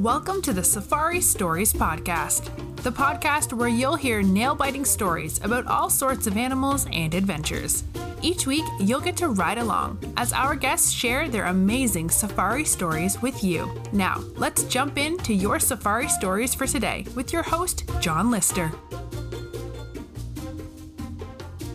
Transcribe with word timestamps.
Welcome 0.00 0.40
to 0.42 0.54
the 0.54 0.64
Safari 0.64 1.20
Stories 1.20 1.74
Podcast, 1.74 2.46
the 2.76 2.90
podcast 2.90 3.52
where 3.52 3.68
you'll 3.68 3.96
hear 3.96 4.22
nail 4.22 4.54
biting 4.54 4.86
stories 4.86 5.38
about 5.44 5.66
all 5.66 5.90
sorts 5.90 6.26
of 6.26 6.38
animals 6.38 6.86
and 6.90 7.12
adventures. 7.12 7.84
Each 8.22 8.46
week, 8.46 8.64
you'll 8.80 9.02
get 9.02 9.14
to 9.18 9.28
ride 9.28 9.58
along 9.58 9.98
as 10.16 10.32
our 10.32 10.54
guests 10.54 10.90
share 10.90 11.28
their 11.28 11.44
amazing 11.44 12.08
safari 12.08 12.64
stories 12.64 13.20
with 13.20 13.44
you. 13.44 13.70
Now, 13.92 14.24
let's 14.36 14.64
jump 14.64 14.96
into 14.96 15.34
your 15.34 15.58
safari 15.58 16.08
stories 16.08 16.54
for 16.54 16.66
today 16.66 17.04
with 17.14 17.30
your 17.30 17.42
host, 17.42 17.84
John 18.00 18.30
Lister. 18.30 18.72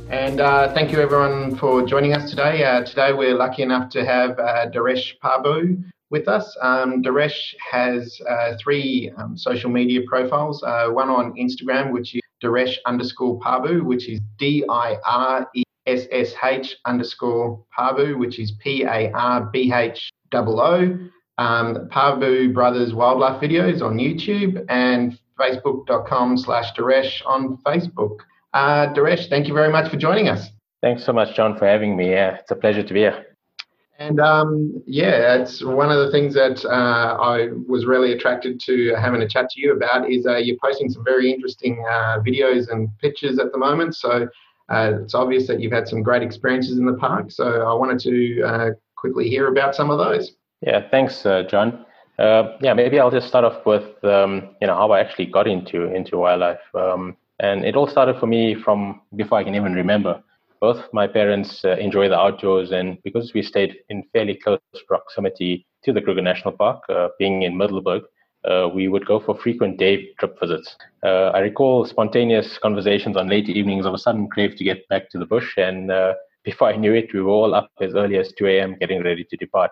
And 0.09 0.41
uh, 0.41 0.73
thank 0.73 0.91
you 0.91 0.99
everyone 0.99 1.57
for 1.57 1.85
joining 1.85 2.13
us 2.13 2.31
today. 2.31 2.63
Uh, 2.63 2.83
today 2.83 3.13
we're 3.13 3.35
lucky 3.35 3.61
enough 3.61 3.91
to 3.91 4.03
have 4.03 4.39
uh, 4.39 4.65
Diressh 4.71 5.19
Parbhoo 5.23 5.83
with 6.15 6.29
us. 6.29 6.57
Um, 6.61 7.03
Diressh 7.03 7.53
has 7.71 8.17
uh, 8.29 8.53
three 8.61 9.11
um, 9.17 9.37
social 9.37 9.69
media 9.69 9.99
profiles. 10.07 10.63
Uh, 10.63 10.87
one 10.87 11.09
on 11.09 11.33
Instagram, 11.33 11.91
which 11.91 12.15
is 12.15 12.21
Diressh 12.41 12.75
underscore 12.85 13.37
Parbhoo, 13.39 13.83
which 13.83 14.07
is 14.07 14.21
D 14.39 14.63
I 14.69 14.95
R 15.05 15.47
E 15.55 15.63
S 15.85 16.07
S 16.11 16.33
H 16.41 16.77
underscore 16.85 17.61
Parbhoo, 17.77 18.17
which 18.17 18.39
is 18.39 18.53
P 18.63 18.83
A 18.83 19.11
R 19.11 19.49
B 19.51 19.73
H 19.73 20.09
O 20.33 20.59
O. 20.73 20.97
Um, 21.37 21.89
Parbhoo 21.93 22.53
Brothers 22.53 22.93
Wildlife 22.93 23.41
Videos 23.41 23.81
on 23.81 23.97
YouTube 23.97 24.65
and 24.69 25.19
Facebook.com 25.37 26.37
slash 26.37 26.71
Diressh 26.77 27.21
on 27.25 27.57
Facebook. 27.65 28.19
Uh, 28.53 28.93
Diressh, 28.93 29.27
thank 29.29 29.49
you 29.49 29.53
very 29.53 29.69
much 29.69 29.91
for 29.91 29.97
joining 29.97 30.29
us. 30.29 30.49
Thanks 30.81 31.03
so 31.03 31.11
much, 31.11 31.35
John, 31.35 31.57
for 31.57 31.67
having 31.67 31.97
me. 31.97 32.11
Yeah, 32.11 32.37
it's 32.37 32.51
a 32.51 32.55
pleasure 32.55 32.83
to 32.83 32.93
be 32.93 33.01
here. 33.01 33.34
And 33.97 34.19
um, 34.19 34.83
yeah, 34.85 35.35
it's 35.35 35.63
one 35.63 35.89
of 35.89 36.05
the 36.05 36.11
things 36.11 36.33
that 36.33 36.65
uh, 36.65 37.17
I 37.17 37.47
was 37.67 37.85
really 37.85 38.11
attracted 38.11 38.59
to 38.61 38.93
having 38.95 39.21
a 39.21 39.27
chat 39.27 39.49
to 39.51 39.61
you 39.61 39.73
about 39.73 40.11
is 40.11 40.25
uh, 40.25 40.35
you're 40.37 40.57
posting 40.61 40.89
some 40.89 41.03
very 41.03 41.31
interesting 41.31 41.83
uh, 41.89 42.19
videos 42.19 42.69
and 42.69 42.89
pictures 42.99 43.39
at 43.39 43.53
the 43.53 43.57
moment. 43.57 43.95
So 43.95 44.27
uh, 44.69 44.91
it's 45.01 45.15
obvious 45.15 45.47
that 45.47 45.61
you've 45.61 45.71
had 45.71 45.87
some 45.87 46.03
great 46.03 46.23
experiences 46.23 46.77
in 46.77 46.85
the 46.85 46.95
park. 46.95 47.31
So 47.31 47.61
I 47.61 47.73
wanted 47.73 47.99
to 47.99 48.41
uh, 48.41 48.69
quickly 48.95 49.29
hear 49.29 49.47
about 49.47 49.75
some 49.75 49.89
of 49.89 49.97
those. 49.97 50.33
Yeah, 50.61 50.89
thanks, 50.89 51.25
uh, 51.25 51.43
John. 51.43 51.85
yeah, 52.19 52.73
maybe 52.73 52.99
I'll 52.99 53.11
just 53.11 53.29
start 53.29 53.45
off 53.45 53.65
with 53.65 54.03
um, 54.03 54.55
you 54.59 54.67
know 54.67 54.75
how 54.75 54.91
I 54.91 54.99
actually 54.99 55.27
got 55.27 55.47
into 55.47 55.93
into 55.93 56.17
wildlife, 56.17 56.59
um, 56.73 57.15
and 57.39 57.63
it 57.63 57.75
all 57.75 57.87
started 57.87 58.19
for 58.19 58.27
me 58.27 58.55
from 58.55 59.01
before 59.15 59.37
I 59.37 59.43
can 59.43 59.55
even 59.55 59.73
remember 59.73 60.21
both 60.65 60.81
my 60.91 61.05
parents 61.05 61.63
uh, 61.63 61.75
enjoy 61.87 62.09
the 62.09 62.17
outdoors, 62.25 62.71
and 62.71 62.97
because 63.03 63.27
we 63.35 63.41
stayed 63.43 63.73
in 63.89 64.01
fairly 64.13 64.35
close 64.43 64.59
proximity 64.87 65.63
to 65.83 65.93
the 65.93 66.01
Kruger 66.01 66.23
National 66.23 66.53
Park, 66.63 66.79
uh, 66.89 67.09
being 67.19 67.43
in 67.43 67.55
Middelburg, 67.55 68.01
uh, 68.49 68.67
we 68.73 68.87
would 68.87 69.05
go 69.05 69.19
for 69.19 69.37
frequent 69.37 69.77
day 69.77 69.93
trip 70.19 70.33
visits. 70.39 70.75
Uh, 71.03 71.27
I 71.37 71.39
recall 71.49 71.85
spontaneous 71.85 72.57
conversations 72.57 73.15
on 73.15 73.29
late 73.29 73.47
evenings 73.47 73.85
of 73.85 73.93
a 73.93 73.99
sudden 73.99 74.27
crave 74.27 74.55
to 74.55 74.63
get 74.63 74.87
back 74.87 75.03
to 75.11 75.19
the 75.19 75.27
bush, 75.27 75.49
and 75.57 75.91
uh, 75.91 76.13
before 76.43 76.69
I 76.69 76.77
knew 76.77 76.95
it, 76.95 77.13
we 77.13 77.21
were 77.21 77.37
all 77.39 77.53
up 77.53 77.69
as 77.79 77.93
early 77.93 78.17
as 78.17 78.33
2 78.35 78.47
a.m. 78.47 78.75
getting 78.79 79.03
ready 79.03 79.23
to 79.23 79.37
depart. 79.37 79.69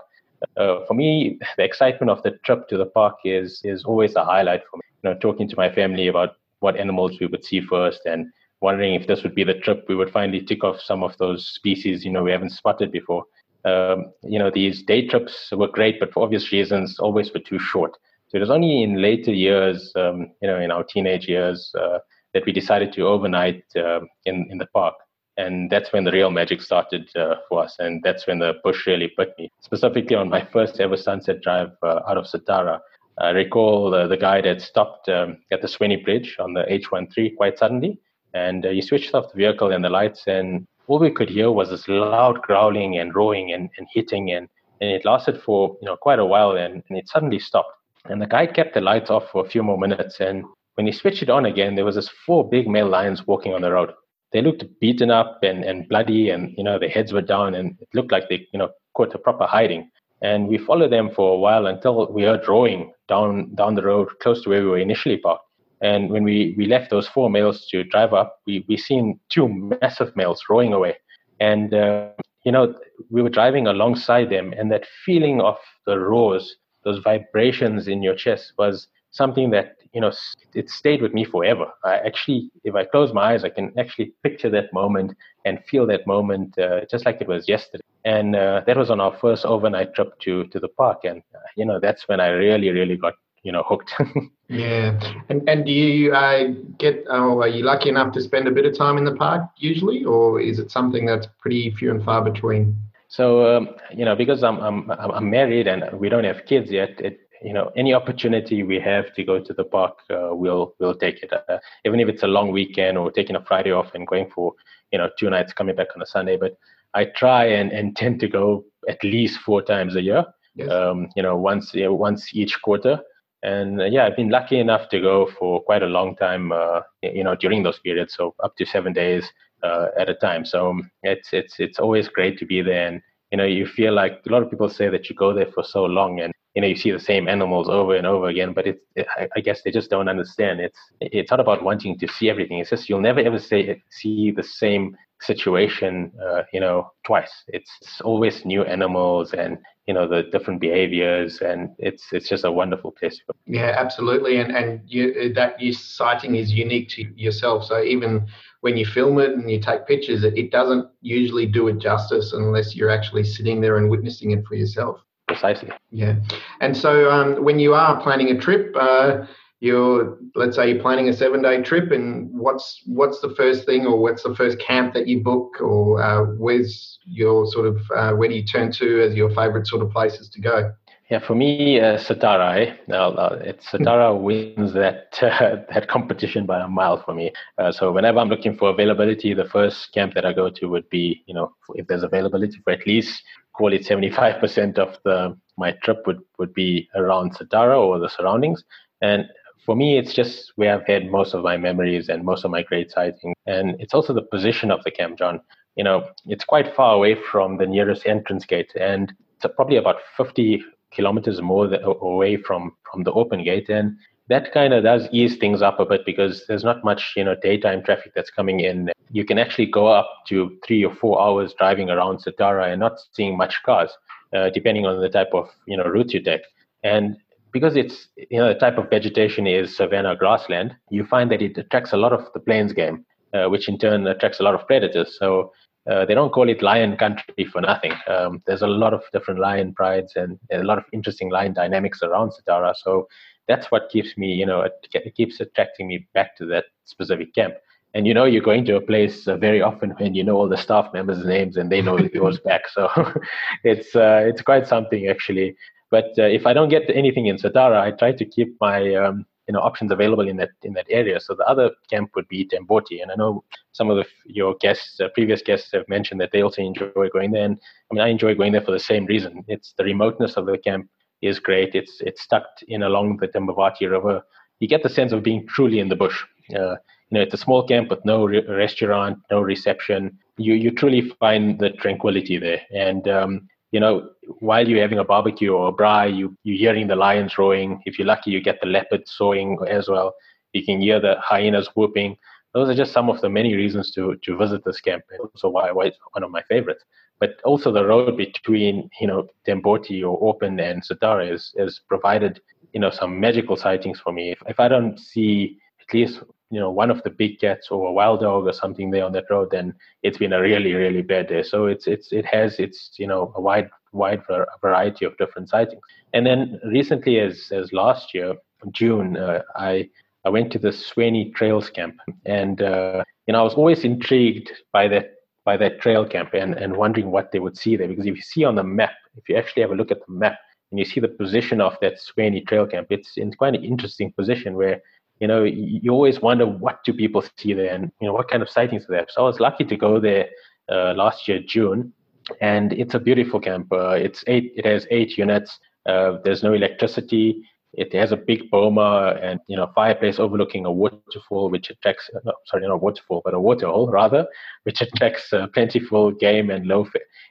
Uh, 0.57 0.85
for 0.87 0.93
me, 0.93 1.39
the 1.57 1.63
excitement 1.63 2.11
of 2.11 2.21
the 2.21 2.33
trip 2.45 2.67
to 2.67 2.77
the 2.77 2.89
park 2.99 3.15
is 3.25 3.61
is 3.63 3.83
always 3.83 4.15
a 4.15 4.23
highlight 4.33 4.61
for 4.69 4.77
me. 4.77 4.83
You 5.01 5.09
know, 5.09 5.17
talking 5.25 5.49
to 5.49 5.57
my 5.63 5.69
family 5.79 6.07
about 6.07 6.31
what 6.59 6.77
animals 6.77 7.13
we 7.19 7.25
would 7.31 7.43
see 7.43 7.61
first 7.61 8.01
and 8.05 8.27
wondering 8.63 8.95
if 8.95 9.05
this 9.07 9.21
would 9.21 9.35
be 9.35 9.43
the 9.43 9.59
trip 9.65 9.85
we 9.87 9.95
would 9.95 10.09
finally 10.09 10.41
tick 10.41 10.63
off 10.63 10.79
some 10.79 11.03
of 11.03 11.15
those 11.17 11.45
species 11.47 12.03
you 12.05 12.11
know 12.11 12.23
we 12.23 12.31
haven't 12.31 12.49
spotted 12.61 12.91
before. 12.91 13.25
Um, 13.65 14.11
you 14.23 14.39
know 14.39 14.49
these 14.49 14.81
day 14.83 15.07
trips 15.07 15.49
were 15.51 15.67
great, 15.67 15.99
but 15.99 16.11
for 16.11 16.23
obvious 16.23 16.51
reasons, 16.51 16.97
always 16.99 17.31
were 17.33 17.39
too 17.39 17.59
short. 17.59 17.91
So 18.27 18.37
it 18.37 18.41
was 18.41 18.49
only 18.49 18.83
in 18.83 19.01
later 19.01 19.31
years, 19.31 19.91
um, 19.95 20.31
you 20.41 20.47
know, 20.47 20.59
in 20.59 20.71
our 20.71 20.83
teenage 20.83 21.27
years, 21.27 21.71
uh, 21.79 21.99
that 22.33 22.45
we 22.45 22.51
decided 22.51 22.91
to 22.93 23.03
overnight 23.03 23.63
uh, 23.75 23.99
in 24.25 24.47
in 24.49 24.57
the 24.57 24.65
park, 24.67 24.95
and 25.37 25.69
that's 25.69 25.93
when 25.93 26.03
the 26.03 26.11
real 26.11 26.31
magic 26.31 26.61
started 26.61 27.09
uh, 27.15 27.35
for 27.47 27.63
us, 27.63 27.75
and 27.79 28.01
that's 28.03 28.27
when 28.27 28.39
the 28.39 28.53
bush 28.63 28.87
really 28.87 29.09
put 29.09 29.37
me. 29.37 29.51
Specifically 29.61 30.15
on 30.15 30.29
my 30.29 30.43
first 30.55 30.79
ever 30.79 30.97
sunset 30.97 31.41
drive 31.41 31.71
uh, 31.83 31.99
out 32.07 32.17
of 32.17 32.25
Satara. 32.25 32.79
I 33.19 33.29
recall 33.29 33.91
the 33.91 34.17
guide 34.17 34.45
had 34.45 34.59
stopped 34.59 35.07
um, 35.07 35.37
at 35.51 35.61
the 35.61 35.67
Sweni 35.67 35.97
Bridge 36.03 36.35
on 36.39 36.53
the 36.53 36.63
H13 36.63 37.35
quite 37.37 37.59
suddenly, 37.59 37.99
and 38.33 38.65
uh, 38.65 38.69
you 38.69 38.81
switched 38.81 39.13
off 39.13 39.31
the 39.31 39.37
vehicle 39.37 39.71
and 39.71 39.83
the 39.83 39.89
lights, 39.89 40.23
and 40.27 40.65
all 40.87 40.99
we 40.99 41.11
could 41.11 41.29
hear 41.29 41.51
was 41.51 41.69
this 41.69 41.87
loud 41.87 42.41
growling 42.41 42.97
and 42.97 43.15
roaring 43.15 43.53
and, 43.53 43.69
and 43.77 43.87
hitting, 43.93 44.31
and, 44.31 44.47
and 44.81 44.91
it 44.91 45.05
lasted 45.05 45.41
for 45.41 45.77
you 45.81 45.85
know 45.85 45.95
quite 45.95 46.19
a 46.19 46.25
while, 46.25 46.51
and, 46.51 46.83
and 46.89 46.97
it 46.97 47.07
suddenly 47.07 47.39
stopped. 47.39 47.71
And 48.05 48.21
the 48.21 48.27
guy 48.27 48.47
kept 48.47 48.73
the 48.73 48.81
lights 48.81 49.09
off 49.09 49.29
for 49.31 49.45
a 49.45 49.49
few 49.49 49.63
more 49.63 49.77
minutes, 49.77 50.19
and 50.19 50.43
when 50.75 50.87
he 50.87 50.91
switched 50.91 51.23
it 51.23 51.29
on 51.29 51.45
again, 51.45 51.75
there 51.75 51.85
was 51.85 51.95
this 51.95 52.09
four 52.25 52.47
big 52.47 52.67
male 52.67 52.89
lions 52.89 53.27
walking 53.27 53.53
on 53.53 53.61
the 53.61 53.71
road. 53.71 53.91
They 54.31 54.41
looked 54.41 54.65
beaten 54.79 55.11
up 55.11 55.39
and, 55.43 55.63
and 55.63 55.87
bloody, 55.87 56.29
and 56.31 56.53
you 56.57 56.63
know 56.63 56.79
their 56.79 56.89
heads 56.89 57.13
were 57.13 57.21
down, 57.21 57.53
and 57.53 57.77
it 57.79 57.89
looked 57.93 58.11
like 58.11 58.29
they 58.29 58.47
you 58.51 58.59
know 58.59 58.69
caught 58.95 59.13
a 59.13 59.19
proper 59.19 59.45
hiding. 59.45 59.89
And 60.21 60.47
we 60.47 60.57
followed 60.57 60.91
them 60.91 61.11
for 61.11 61.33
a 61.33 61.37
while 61.37 61.67
until 61.67 62.11
we 62.11 62.23
heard 62.23 62.47
roaring 62.47 62.93
down 63.07 63.53
down 63.55 63.75
the 63.75 63.83
road 63.83 64.07
close 64.19 64.41
to 64.43 64.49
where 64.49 64.63
we 64.63 64.69
were 64.69 64.77
initially 64.77 65.17
parked. 65.17 65.43
And 65.83 66.09
when 66.09 66.23
we, 66.23 66.55
we 66.57 66.65
left 66.65 66.89
those 66.89 67.07
four 67.07 67.29
males 67.29 67.67
to 67.71 67.83
drive 67.83 68.13
up, 68.13 68.39
we, 68.47 68.65
we 68.69 68.77
seen 68.77 69.19
two 69.29 69.47
massive 69.81 70.15
males 70.15 70.41
rowing 70.49 70.73
away. 70.73 70.95
And, 71.39 71.73
uh, 71.73 72.07
you 72.45 72.51
know, 72.53 72.73
we 73.09 73.21
were 73.21 73.29
driving 73.29 73.67
alongside 73.67 74.29
them, 74.29 74.53
and 74.57 74.71
that 74.71 74.85
feeling 75.05 75.41
of 75.41 75.57
the 75.85 75.99
roars, 75.99 76.55
those 76.85 76.99
vibrations 76.99 77.87
in 77.87 78.01
your 78.01 78.15
chest 78.15 78.53
was 78.57 78.87
something 79.11 79.51
that, 79.51 79.75
you 79.93 80.01
know, 80.01 80.11
it 80.53 80.69
stayed 80.69 81.01
with 81.01 81.13
me 81.13 81.25
forever. 81.25 81.67
I 81.83 81.97
actually, 81.97 82.49
if 82.63 82.75
I 82.75 82.85
close 82.85 83.13
my 83.13 83.33
eyes, 83.33 83.43
I 83.43 83.49
can 83.49 83.71
actually 83.77 84.13
picture 84.23 84.49
that 84.51 84.73
moment 84.73 85.15
and 85.45 85.63
feel 85.69 85.85
that 85.87 86.07
moment 86.07 86.57
uh, 86.57 86.85
just 86.89 87.05
like 87.05 87.21
it 87.21 87.27
was 87.27 87.47
yesterday. 87.47 87.83
And 88.05 88.35
uh, 88.35 88.61
that 88.65 88.77
was 88.77 88.89
on 88.89 88.99
our 88.99 89.15
first 89.17 89.45
overnight 89.45 89.93
trip 89.93 90.17
to, 90.21 90.45
to 90.45 90.59
the 90.59 90.67
park. 90.69 90.99
And, 91.03 91.21
uh, 91.35 91.39
you 91.55 91.65
know, 91.65 91.79
that's 91.79 92.07
when 92.07 92.19
I 92.19 92.29
really, 92.29 92.69
really 92.69 92.97
got 92.97 93.13
you 93.43 93.51
know 93.51 93.63
hooked. 93.67 93.93
yeah, 94.47 94.99
and 95.29 95.47
and 95.47 95.65
do 95.65 95.71
you 95.71 96.13
uh, 96.13 96.53
get? 96.79 97.05
Oh, 97.09 97.41
are 97.41 97.47
you 97.47 97.63
lucky 97.63 97.89
enough 97.89 98.13
to 98.13 98.21
spend 98.21 98.47
a 98.47 98.51
bit 98.51 98.65
of 98.65 98.77
time 98.77 98.97
in 98.97 99.05
the 99.05 99.15
park 99.15 99.43
usually, 99.57 100.03
or 100.03 100.41
is 100.41 100.59
it 100.59 100.71
something 100.71 101.05
that's 101.05 101.27
pretty 101.39 101.71
few 101.71 101.91
and 101.91 102.03
far 102.03 102.23
between? 102.23 102.75
So 103.09 103.55
um, 103.55 103.69
you 103.93 104.05
know, 104.05 104.15
because 104.15 104.43
I'm 104.43 104.59
I'm 104.59 104.89
I'm 104.91 105.29
married 105.29 105.67
and 105.67 105.83
we 105.99 106.09
don't 106.09 106.23
have 106.23 106.45
kids 106.45 106.71
yet. 106.71 106.99
It, 106.99 107.19
you 107.43 107.53
know, 107.53 107.71
any 107.75 107.93
opportunity 107.93 108.63
we 108.63 108.79
have 108.79 109.13
to 109.15 109.23
go 109.23 109.37
to 109.37 109.53
the 109.53 109.65
park, 109.65 109.97
uh, 110.09 110.29
we'll 110.31 110.73
we'll 110.79 110.95
take 110.95 111.21
it. 111.21 111.33
Uh, 111.33 111.59
even 111.85 111.99
if 111.99 112.07
it's 112.07 112.23
a 112.23 112.27
long 112.27 112.51
weekend 112.51 112.97
or 112.97 113.11
taking 113.11 113.35
a 113.35 113.43
Friday 113.43 113.71
off 113.71 113.93
and 113.93 114.07
going 114.07 114.29
for 114.33 114.53
you 114.91 114.97
know 114.97 115.09
two 115.19 115.29
nights, 115.29 115.53
coming 115.53 115.75
back 115.75 115.89
on 115.95 116.01
a 116.01 116.05
Sunday. 116.05 116.37
But 116.37 116.57
I 116.93 117.05
try 117.05 117.45
and, 117.45 117.71
and 117.71 117.95
tend 117.95 118.19
to 118.21 118.27
go 118.27 118.63
at 118.87 119.03
least 119.03 119.39
four 119.39 119.61
times 119.61 119.95
a 119.95 120.01
year. 120.01 120.25
Yes. 120.55 120.69
Um, 120.69 121.09
you 121.15 121.23
know, 121.23 121.35
once 121.35 121.73
you 121.73 121.83
know, 121.83 121.93
once 121.93 122.33
each 122.33 122.61
quarter 122.61 122.99
and 123.43 123.81
uh, 123.81 123.85
yeah, 123.85 124.05
I've 124.05 124.15
been 124.15 124.29
lucky 124.29 124.59
enough 124.59 124.89
to 124.89 124.99
go 124.99 125.29
for 125.37 125.61
quite 125.61 125.83
a 125.83 125.87
long 125.87 126.15
time. 126.15 126.51
Uh, 126.51 126.81
you 127.01 127.23
know, 127.23 127.35
during 127.35 127.61
those 127.61 127.79
periods, 127.79 128.15
so 128.15 128.33
up 128.43 128.55
to 128.57 128.65
seven 128.65 128.93
days 128.93 129.29
uh, 129.61 129.87
at 129.97 130.09
a 130.09 130.15
time. 130.15 130.45
So 130.45 130.69
um, 130.69 130.89
it's 131.03 131.29
it's 131.33 131.59
it's 131.59 131.77
always 131.77 132.07
great 132.07 132.39
to 132.39 132.45
be 132.45 132.61
there, 132.61 132.87
and 132.87 133.01
you 133.31 133.37
know, 133.37 133.45
you 133.45 133.67
feel 133.67 133.93
like 133.93 134.21
a 134.25 134.31
lot 134.31 134.43
of 134.43 134.49
people 134.49 134.69
say 134.69 134.89
that 134.89 135.09
you 135.09 135.15
go 135.15 135.33
there 135.33 135.51
for 135.53 135.63
so 135.63 135.83
long, 135.83 136.21
and 136.21 136.33
you 136.55 136.61
know, 136.61 136.67
you 136.67 136.75
see 136.75 136.91
the 136.91 136.99
same 136.99 137.27
animals 137.27 137.67
over 137.67 137.95
and 137.95 138.07
over 138.07 138.27
again. 138.29 138.53
But 138.53 138.67
it's 138.67 138.81
it, 138.95 139.07
I, 139.35 139.41
guess 139.41 139.61
they 139.61 139.71
just 139.71 139.89
don't 139.89 140.07
understand. 140.07 140.61
It's 140.61 140.79
it's 141.01 141.31
not 141.31 141.41
about 141.41 141.63
wanting 141.63 141.99
to 141.99 142.07
see 142.07 142.29
everything. 142.29 142.59
It's 142.59 142.69
just 142.69 142.87
you'll 142.87 143.01
never 143.01 143.19
ever 143.19 143.39
say 143.39 143.81
see 143.89 144.31
the 144.31 144.43
same 144.43 144.95
situation, 145.25 146.11
uh, 146.21 146.43
you 146.53 146.59
know, 146.59 146.91
twice. 147.05 147.31
It's, 147.47 147.71
it's 147.81 148.01
always 148.01 148.45
new 148.45 148.63
animals 148.63 149.33
and 149.33 149.57
you 149.87 149.93
know 149.93 150.07
the 150.07 150.23
different 150.31 150.61
behaviors, 150.61 151.41
and 151.41 151.69
it's 151.77 152.05
it's 152.13 152.29
just 152.29 152.45
a 152.45 152.51
wonderful 152.51 152.91
place. 152.91 153.19
Yeah, 153.45 153.75
absolutely, 153.77 154.37
and 154.37 154.55
and 154.55 154.81
you, 154.85 155.33
that 155.33 155.61
your 155.61 155.73
sighting 155.73 156.35
is 156.35 156.53
unique 156.53 156.87
to 156.89 157.03
yourself. 157.15 157.65
So 157.65 157.83
even 157.83 158.25
when 158.61 158.77
you 158.77 158.85
film 158.85 159.19
it 159.19 159.31
and 159.31 159.49
you 159.51 159.59
take 159.59 159.85
pictures, 159.85 160.23
it, 160.23 160.37
it 160.37 160.51
doesn't 160.51 160.87
usually 161.01 161.47
do 161.47 161.67
it 161.67 161.79
justice 161.79 162.31
unless 162.31 162.75
you're 162.75 162.89
actually 162.89 163.25
sitting 163.25 163.59
there 163.59 163.77
and 163.77 163.89
witnessing 163.89 164.31
it 164.31 164.45
for 164.45 164.55
yourself. 164.55 165.01
Precisely. 165.27 165.71
Yeah, 165.91 166.15
and 166.61 166.75
so 166.75 167.11
um, 167.11 167.43
when 167.43 167.59
you 167.59 167.73
are 167.73 168.01
planning 168.01 168.29
a 168.29 168.39
trip. 168.39 168.75
Uh, 168.79 169.25
you're 169.63 170.17
let's 170.35 170.57
say 170.57 170.69
you're 170.69 170.81
planning 170.81 171.07
a 171.07 171.13
seven 171.13 171.41
day 171.41 171.61
trip 171.61 171.89
and 171.91 172.29
what's 172.33 172.81
what's 172.85 173.21
the 173.21 173.33
first 173.35 173.65
thing 173.65 173.85
or 173.85 173.97
what's 173.97 174.23
the 174.23 174.35
first 174.35 174.59
camp 174.59 174.93
that 174.93 175.07
you 175.07 175.23
book 175.23 175.61
or 175.61 176.03
uh, 176.03 176.25
where's 176.37 176.99
your 177.05 177.47
sort 177.47 177.65
of 177.65 177.77
uh, 177.95 178.11
where 178.11 178.27
do 178.27 178.35
you 178.35 178.43
turn 178.45 178.73
to 178.73 179.01
as 179.01 179.15
your 179.15 179.29
favorite 179.29 179.65
sort 179.65 179.81
of 179.81 179.89
places 179.89 180.27
to 180.27 180.41
go 180.41 180.69
yeah 181.09 181.19
for 181.25 181.33
me 181.33 181.79
uh, 181.79 181.97
satara 181.97 182.49
eh? 182.59 182.93
uh, 182.93 183.39
it's 183.41 183.65
satara 183.67 184.09
wins 184.19 184.73
that 184.73 185.17
uh, 185.21 185.55
that 185.73 185.87
competition 185.87 186.45
by 186.45 186.59
a 186.59 186.67
mile 186.67 187.01
for 187.01 187.13
me 187.13 187.31
uh, 187.57 187.71
so 187.71 187.89
whenever 187.89 188.19
i'm 188.19 188.27
looking 188.27 188.57
for 188.57 188.69
availability 188.69 189.33
the 189.33 189.45
first 189.45 189.93
camp 189.93 190.13
that 190.13 190.25
i 190.25 190.33
go 190.33 190.49
to 190.49 190.65
would 190.65 190.89
be 190.89 191.23
you 191.25 191.33
know 191.33 191.49
if 191.75 191.87
there's 191.87 192.03
availability 192.03 192.57
for 192.65 192.71
at 192.73 192.85
least 192.85 193.23
call 193.53 193.71
it 193.71 193.85
75% 193.85 194.79
of 194.79 194.97
the 195.05 195.37
my 195.57 195.71
trip 195.83 196.07
would, 196.07 196.19
would 196.39 196.51
be 196.55 196.89
around 196.95 197.35
Satara 197.35 197.79
or 197.79 197.99
the 197.99 198.09
surroundings. 198.09 198.63
And 199.03 199.25
for 199.65 199.75
me, 199.75 199.97
it's 199.97 200.13
just 200.13 200.51
where 200.55 200.75
I've 200.75 200.87
had 200.87 201.09
most 201.09 201.33
of 201.33 201.43
my 201.43 201.57
memories 201.57 202.09
and 202.09 202.23
most 202.23 202.43
of 202.43 202.51
my 202.51 202.63
great 202.63 202.91
sightings. 202.91 203.35
And 203.45 203.75
it's 203.79 203.93
also 203.93 204.13
the 204.13 204.21
position 204.21 204.71
of 204.71 204.83
the 204.83 204.91
camp, 204.91 205.17
John. 205.17 205.41
You 205.75 205.83
know, 205.83 206.07
it's 206.25 206.43
quite 206.43 206.75
far 206.75 206.95
away 206.95 207.15
from 207.15 207.57
the 207.57 207.65
nearest 207.65 208.05
entrance 208.05 208.45
gate, 208.45 208.71
and 208.79 209.13
it's 209.35 209.55
probably 209.55 209.77
about 209.77 209.97
50 210.17 210.63
kilometers 210.91 211.41
more 211.41 211.73
away 211.73 212.37
from 212.37 212.75
from 212.91 213.03
the 213.03 213.11
open 213.13 213.43
gate. 213.43 213.69
And 213.69 213.97
that 214.29 214.53
kind 214.53 214.73
of 214.73 214.83
does 214.83 215.07
ease 215.11 215.37
things 215.37 215.61
up 215.61 215.79
a 215.79 215.85
bit 215.85 216.05
because 216.05 216.45
there's 216.47 216.63
not 216.63 216.83
much, 216.83 217.13
you 217.15 217.23
know, 217.23 217.35
daytime 217.35 217.83
traffic 217.83 218.13
that's 218.15 218.29
coming 218.29 218.59
in. 218.59 218.91
You 219.11 219.25
can 219.25 219.37
actually 219.37 219.65
go 219.65 219.87
up 219.87 220.09
to 220.27 220.57
three 220.65 220.85
or 220.85 220.93
four 220.93 221.21
hours 221.21 221.53
driving 221.57 221.89
around 221.89 222.19
Satara 222.19 222.71
and 222.71 222.79
not 222.79 222.99
seeing 223.13 223.35
much 223.35 223.61
cars, 223.65 223.91
uh, 224.35 224.49
depending 224.49 224.85
on 224.85 225.01
the 225.01 225.09
type 225.09 225.33
of, 225.33 225.49
you 225.67 225.75
know, 225.75 225.83
route 225.83 226.13
you 226.13 226.21
take. 226.21 226.43
And 226.83 227.17
because 227.53 227.77
it's 227.77 228.09
you 228.17 228.39
know 228.39 228.49
the 228.49 228.59
type 228.59 228.77
of 228.77 228.89
vegetation 228.89 229.47
is 229.47 229.77
savanna 229.77 230.15
grassland, 230.15 230.75
you 230.89 231.05
find 231.05 231.31
that 231.31 231.41
it 231.41 231.57
attracts 231.57 231.93
a 231.93 231.97
lot 231.97 232.11
of 232.11 232.25
the 232.33 232.39
plains 232.39 232.73
game, 232.73 233.05
uh, 233.33 233.45
which 233.45 233.69
in 233.69 233.77
turn 233.77 234.05
attracts 234.07 234.39
a 234.39 234.43
lot 234.43 234.55
of 234.55 234.67
predators. 234.67 235.15
So 235.17 235.53
uh, 235.89 236.05
they 236.05 236.13
don't 236.13 236.31
call 236.31 236.49
it 236.49 236.61
lion 236.61 236.95
country 236.97 237.45
for 237.51 237.61
nothing. 237.61 237.93
Um, 238.07 238.41
there's 238.47 238.61
a 238.61 238.67
lot 238.67 238.93
of 238.93 239.03
different 239.11 239.39
lion 239.39 239.73
prides 239.73 240.13
and, 240.15 240.39
a 240.51 240.63
lot 240.63 240.77
of 240.77 240.85
interesting 240.93 241.29
lion 241.29 241.53
dynamics 241.53 242.01
around 242.01 242.31
Satara. 242.31 242.73
So 242.75 243.07
that's 243.47 243.67
what 243.69 243.89
keeps 243.89 244.17
me, 244.17 244.33
you 244.33 244.45
know, 244.45 244.61
it, 244.61 244.73
it, 244.93 245.15
keeps 245.15 245.41
attracting 245.41 245.87
me 245.87 246.07
back 246.13 246.37
to 246.37 246.45
that 246.47 246.65
specific 246.85 247.35
camp. 247.35 247.55
And 247.93 248.07
you 248.07 248.13
know, 248.13 248.23
you're 248.23 248.41
going 248.41 248.65
to 248.65 248.77
a 248.77 248.81
place 248.81 249.27
uh, 249.27 249.35
very 249.35 249.61
often 249.61 249.91
when 249.99 250.15
you 250.15 250.23
know 250.23 250.37
all 250.37 250.49
the 250.49 250.57
staff 250.57 250.91
members' 250.93 251.25
names 251.25 251.57
and 251.57 251.69
they 251.71 251.81
know 251.81 251.99
yours 251.99 252.39
back. 252.45 252.69
So 252.69 252.89
it's 253.63 253.95
uh, 253.95 254.23
it's 254.25 254.41
quite 254.41 254.67
something 254.67 255.07
actually. 255.07 255.55
But 255.93 256.09
uh, 256.17 256.23
if 256.23 256.47
I 256.47 256.53
don't 256.53 256.69
get 256.69 256.89
anything 256.89 257.27
in 257.27 257.37
Satara, 257.37 257.79
I 257.79 257.91
try 257.91 258.13
to 258.13 258.25
keep 258.25 258.49
my 258.59 258.95
um, 258.95 259.27
you 259.47 259.53
know 259.53 259.59
options 259.59 259.91
available 259.91 260.27
in 260.27 260.37
that 260.37 260.53
in 260.63 260.73
that 260.73 260.87
area. 260.89 261.19
So 261.19 261.35
the 261.35 261.47
other 261.53 261.69
camp 261.87 262.09
would 262.15 262.27
be 262.27 262.47
Tamboti, 262.47 262.99
and 262.99 263.11
I 263.11 263.15
know 263.15 263.43
some 263.73 263.91
of 263.91 263.97
the, 263.97 264.05
your 264.25 264.55
guests, 264.59 264.99
uh, 264.99 265.09
previous 265.13 265.43
guests, 265.43 265.69
have 265.71 265.87
mentioned 265.87 266.19
that 266.21 266.31
they 266.31 266.41
also 266.41 266.63
enjoy 266.63 267.09
going 267.17 267.31
there. 267.33 267.45
And 267.45 267.59
I 267.91 267.93
mean, 267.93 268.03
I 268.03 268.07
enjoy 268.07 268.33
going 268.33 268.53
there 268.53 268.65
for 268.67 268.71
the 268.71 268.87
same 268.91 269.05
reason. 269.05 269.45
It's 269.47 269.75
the 269.77 269.83
remoteness 269.83 270.35
of 270.35 270.47
the 270.47 270.57
camp 270.57 270.89
is 271.21 271.37
great. 271.37 271.75
It's 271.75 272.01
it's 272.01 272.25
tucked 272.25 272.63
in 272.67 272.81
along 272.81 273.17
the 273.17 273.27
Timbavati 273.27 273.87
River. 273.87 274.23
You 274.59 274.67
get 274.67 274.81
the 274.81 274.95
sense 274.97 275.11
of 275.11 275.21
being 275.21 275.45
truly 275.45 275.77
in 275.77 275.89
the 275.89 276.01
bush. 276.03 276.23
Uh, 276.59 276.75
you 277.09 277.11
know, 277.11 277.21
it's 277.21 277.35
a 277.35 277.45
small 277.45 277.67
camp 277.67 277.91
with 277.91 278.03
no 278.03 278.25
re- 278.25 278.47
restaurant, 278.47 279.19
no 279.29 279.41
reception. 279.41 280.17
You 280.37 280.55
you 280.55 280.71
truly 280.71 281.01
find 281.19 281.59
the 281.59 281.69
tranquility 281.69 282.39
there, 282.39 282.61
and 282.87 283.07
um, 283.07 283.47
you 283.73 283.79
know, 283.79 284.11
while 284.39 284.65
you're 284.65 284.81
having 284.81 284.99
a 284.99 285.03
barbecue 285.03 285.51
or 285.51 285.69
a 285.69 285.73
braai, 285.73 286.15
you, 286.15 286.37
you're 286.43 286.59
hearing 286.59 286.87
the 286.87 286.95
lions 286.95 287.39
roaring. 287.39 287.81
If 287.85 287.97
you're 287.97 288.07
lucky, 288.07 288.29
you 288.29 288.39
get 288.39 288.59
the 288.61 288.67
leopards 288.67 289.11
sawing 289.11 289.57
as 289.67 289.89
well. 289.89 290.13
You 290.53 290.63
can 290.63 290.79
hear 290.79 291.01
the 291.01 291.15
hyenas 291.19 291.69
whooping. 291.75 292.15
Those 292.53 292.69
are 292.69 292.75
just 292.75 292.93
some 292.93 293.09
of 293.09 293.19
the 293.19 293.29
many 293.29 293.55
reasons 293.55 293.91
to, 293.93 294.15
to 294.23 294.37
visit 294.37 294.63
this 294.63 294.79
camp. 294.79 295.03
Also 295.19 295.49
why, 295.49 295.71
why 295.71 295.85
it's 295.85 295.97
one 296.11 296.23
of 296.23 296.29
my 296.29 296.43
favorites. 296.43 296.83
But 297.19 297.41
also 297.45 297.71
the 297.71 297.83
road 297.83 298.15
between, 298.15 298.91
you 299.01 299.07
know, 299.07 299.27
Tamboti 299.47 300.03
or 300.07 300.21
Orpen 300.21 300.61
and 300.61 300.83
Satara 300.83 301.33
is 301.33 301.81
provided, 301.89 302.39
you 302.73 302.79
know, 302.79 302.91
some 302.91 303.19
magical 303.19 303.55
sightings 303.55 303.99
for 303.99 304.13
me. 304.13 304.33
If, 304.33 304.43
if 304.47 304.59
I 304.59 304.67
don't 304.67 304.99
see 304.99 305.57
at 305.81 305.91
least 305.95 306.21
you 306.53 306.59
know 306.59 306.69
one 306.69 306.91
of 306.91 307.01
the 307.03 307.09
big 307.09 307.39
cats 307.39 307.69
or 307.71 307.87
a 307.87 307.91
wild 307.91 308.21
dog 308.21 308.45
or 308.45 308.53
something 308.53 308.91
there 308.91 309.05
on 309.05 309.13
that 309.13 309.25
road, 309.31 309.49
then 309.51 309.73
it's 310.03 310.19
been 310.19 310.33
a 310.33 310.41
really 310.41 310.73
really 310.73 311.01
bad 311.01 311.27
day. 311.27 311.41
So 311.41 311.65
it's 311.65 311.87
it's 311.87 312.11
it 312.13 312.25
has 312.25 312.59
its 312.59 312.91
you 312.97 313.07
know 313.07 313.33
a 313.35 313.41
wide 313.41 313.69
wide 313.91 314.21
variety 314.61 315.05
of 315.05 315.17
different 315.17 315.49
sightings. 315.49 315.81
And 316.13 316.25
then 316.25 316.59
recently, 316.65 317.19
as 317.19 317.51
as 317.51 317.73
last 317.73 318.13
year 318.13 318.35
June, 318.71 319.17
uh, 319.17 319.41
I 319.55 319.89
I 320.25 320.29
went 320.29 320.51
to 320.51 320.59
the 320.59 320.71
Sweni 320.71 321.31
Trails 321.33 321.71
camp, 321.71 321.95
and 322.25 322.61
uh, 322.61 323.03
you 323.25 323.33
know 323.33 323.39
I 323.39 323.43
was 323.43 323.55
always 323.55 323.83
intrigued 323.83 324.51
by 324.71 324.87
that 324.89 325.15
by 325.45 325.57
that 325.57 325.81
trail 325.81 326.07
camp 326.07 326.35
and 326.35 326.53
and 326.53 326.77
wondering 326.77 327.09
what 327.09 327.31
they 327.31 327.39
would 327.39 327.57
see 327.57 327.75
there 327.75 327.87
because 327.87 328.05
if 328.05 328.15
you 328.15 328.21
see 328.21 328.43
on 328.43 328.55
the 328.55 328.63
map, 328.63 328.93
if 329.17 329.27
you 329.27 329.35
actually 329.35 329.63
have 329.63 329.71
a 329.71 329.75
look 329.75 329.91
at 329.91 330.05
the 330.05 330.13
map 330.13 330.37
and 330.71 330.77
you 330.79 330.85
see 330.85 330.99
the 330.99 331.07
position 331.07 331.61
of 331.61 331.75
that 331.81 331.99
Sweni 331.99 332.41
Trail 332.41 332.67
camp, 332.67 332.87
it's 332.91 333.17
in 333.17 333.33
quite 333.33 333.55
an 333.55 333.63
interesting 333.63 334.13
position 334.13 334.53
where 334.53 334.81
you 335.23 335.27
know, 335.31 335.43
you 335.45 335.89
always 335.93 336.19
wonder 336.19 336.45
what 336.45 336.83
do 336.83 336.91
people 336.91 337.23
see 337.37 337.53
there 337.53 337.73
and, 337.73 337.83
you 338.01 338.07
know, 338.07 338.13
what 338.13 338.27
kind 338.29 338.43
of 338.43 338.49
sightings 338.49 338.83
are 338.83 338.91
there. 338.95 339.05
So 339.07 339.21
I 339.21 339.25
was 339.31 339.39
lucky 339.39 339.63
to 339.63 339.77
go 339.77 339.97
there 339.97 340.25
uh, 340.69 340.93
last 341.03 341.29
year, 341.29 341.39
June, 341.39 341.93
and 342.41 342.73
it's 342.73 342.93
a 342.93 342.99
beautiful 342.99 343.39
camp. 343.39 343.67
Uh, 343.71 343.91
it's 343.91 344.21
eight, 344.27 344.51
it 344.57 344.65
has 344.65 344.85
eight 344.91 345.17
units. 345.17 345.57
Uh, 345.85 346.17
there's 346.25 346.43
no 346.43 346.51
electricity. 346.51 347.41
It 347.71 347.93
has 347.93 348.11
a 348.11 348.17
big 348.17 348.51
boma 348.51 349.17
and, 349.21 349.39
you 349.47 349.55
know, 349.55 349.71
fireplace 349.73 350.19
overlooking 350.19 350.65
a 350.65 350.71
waterfall, 350.73 351.49
which 351.49 351.69
attracts, 351.69 352.09
uh, 352.13 352.19
no, 352.25 352.33
sorry, 352.47 352.63
not 352.63 352.73
a 352.73 352.77
waterfall, 352.77 353.21
but 353.23 353.33
a 353.33 353.39
waterhole 353.39 353.89
rather, 353.89 354.27
which 354.63 354.81
attracts 354.81 355.31
uh, 355.31 355.47
plentiful 355.53 356.11
game 356.11 356.49
and 356.49 356.67
low, 356.67 356.85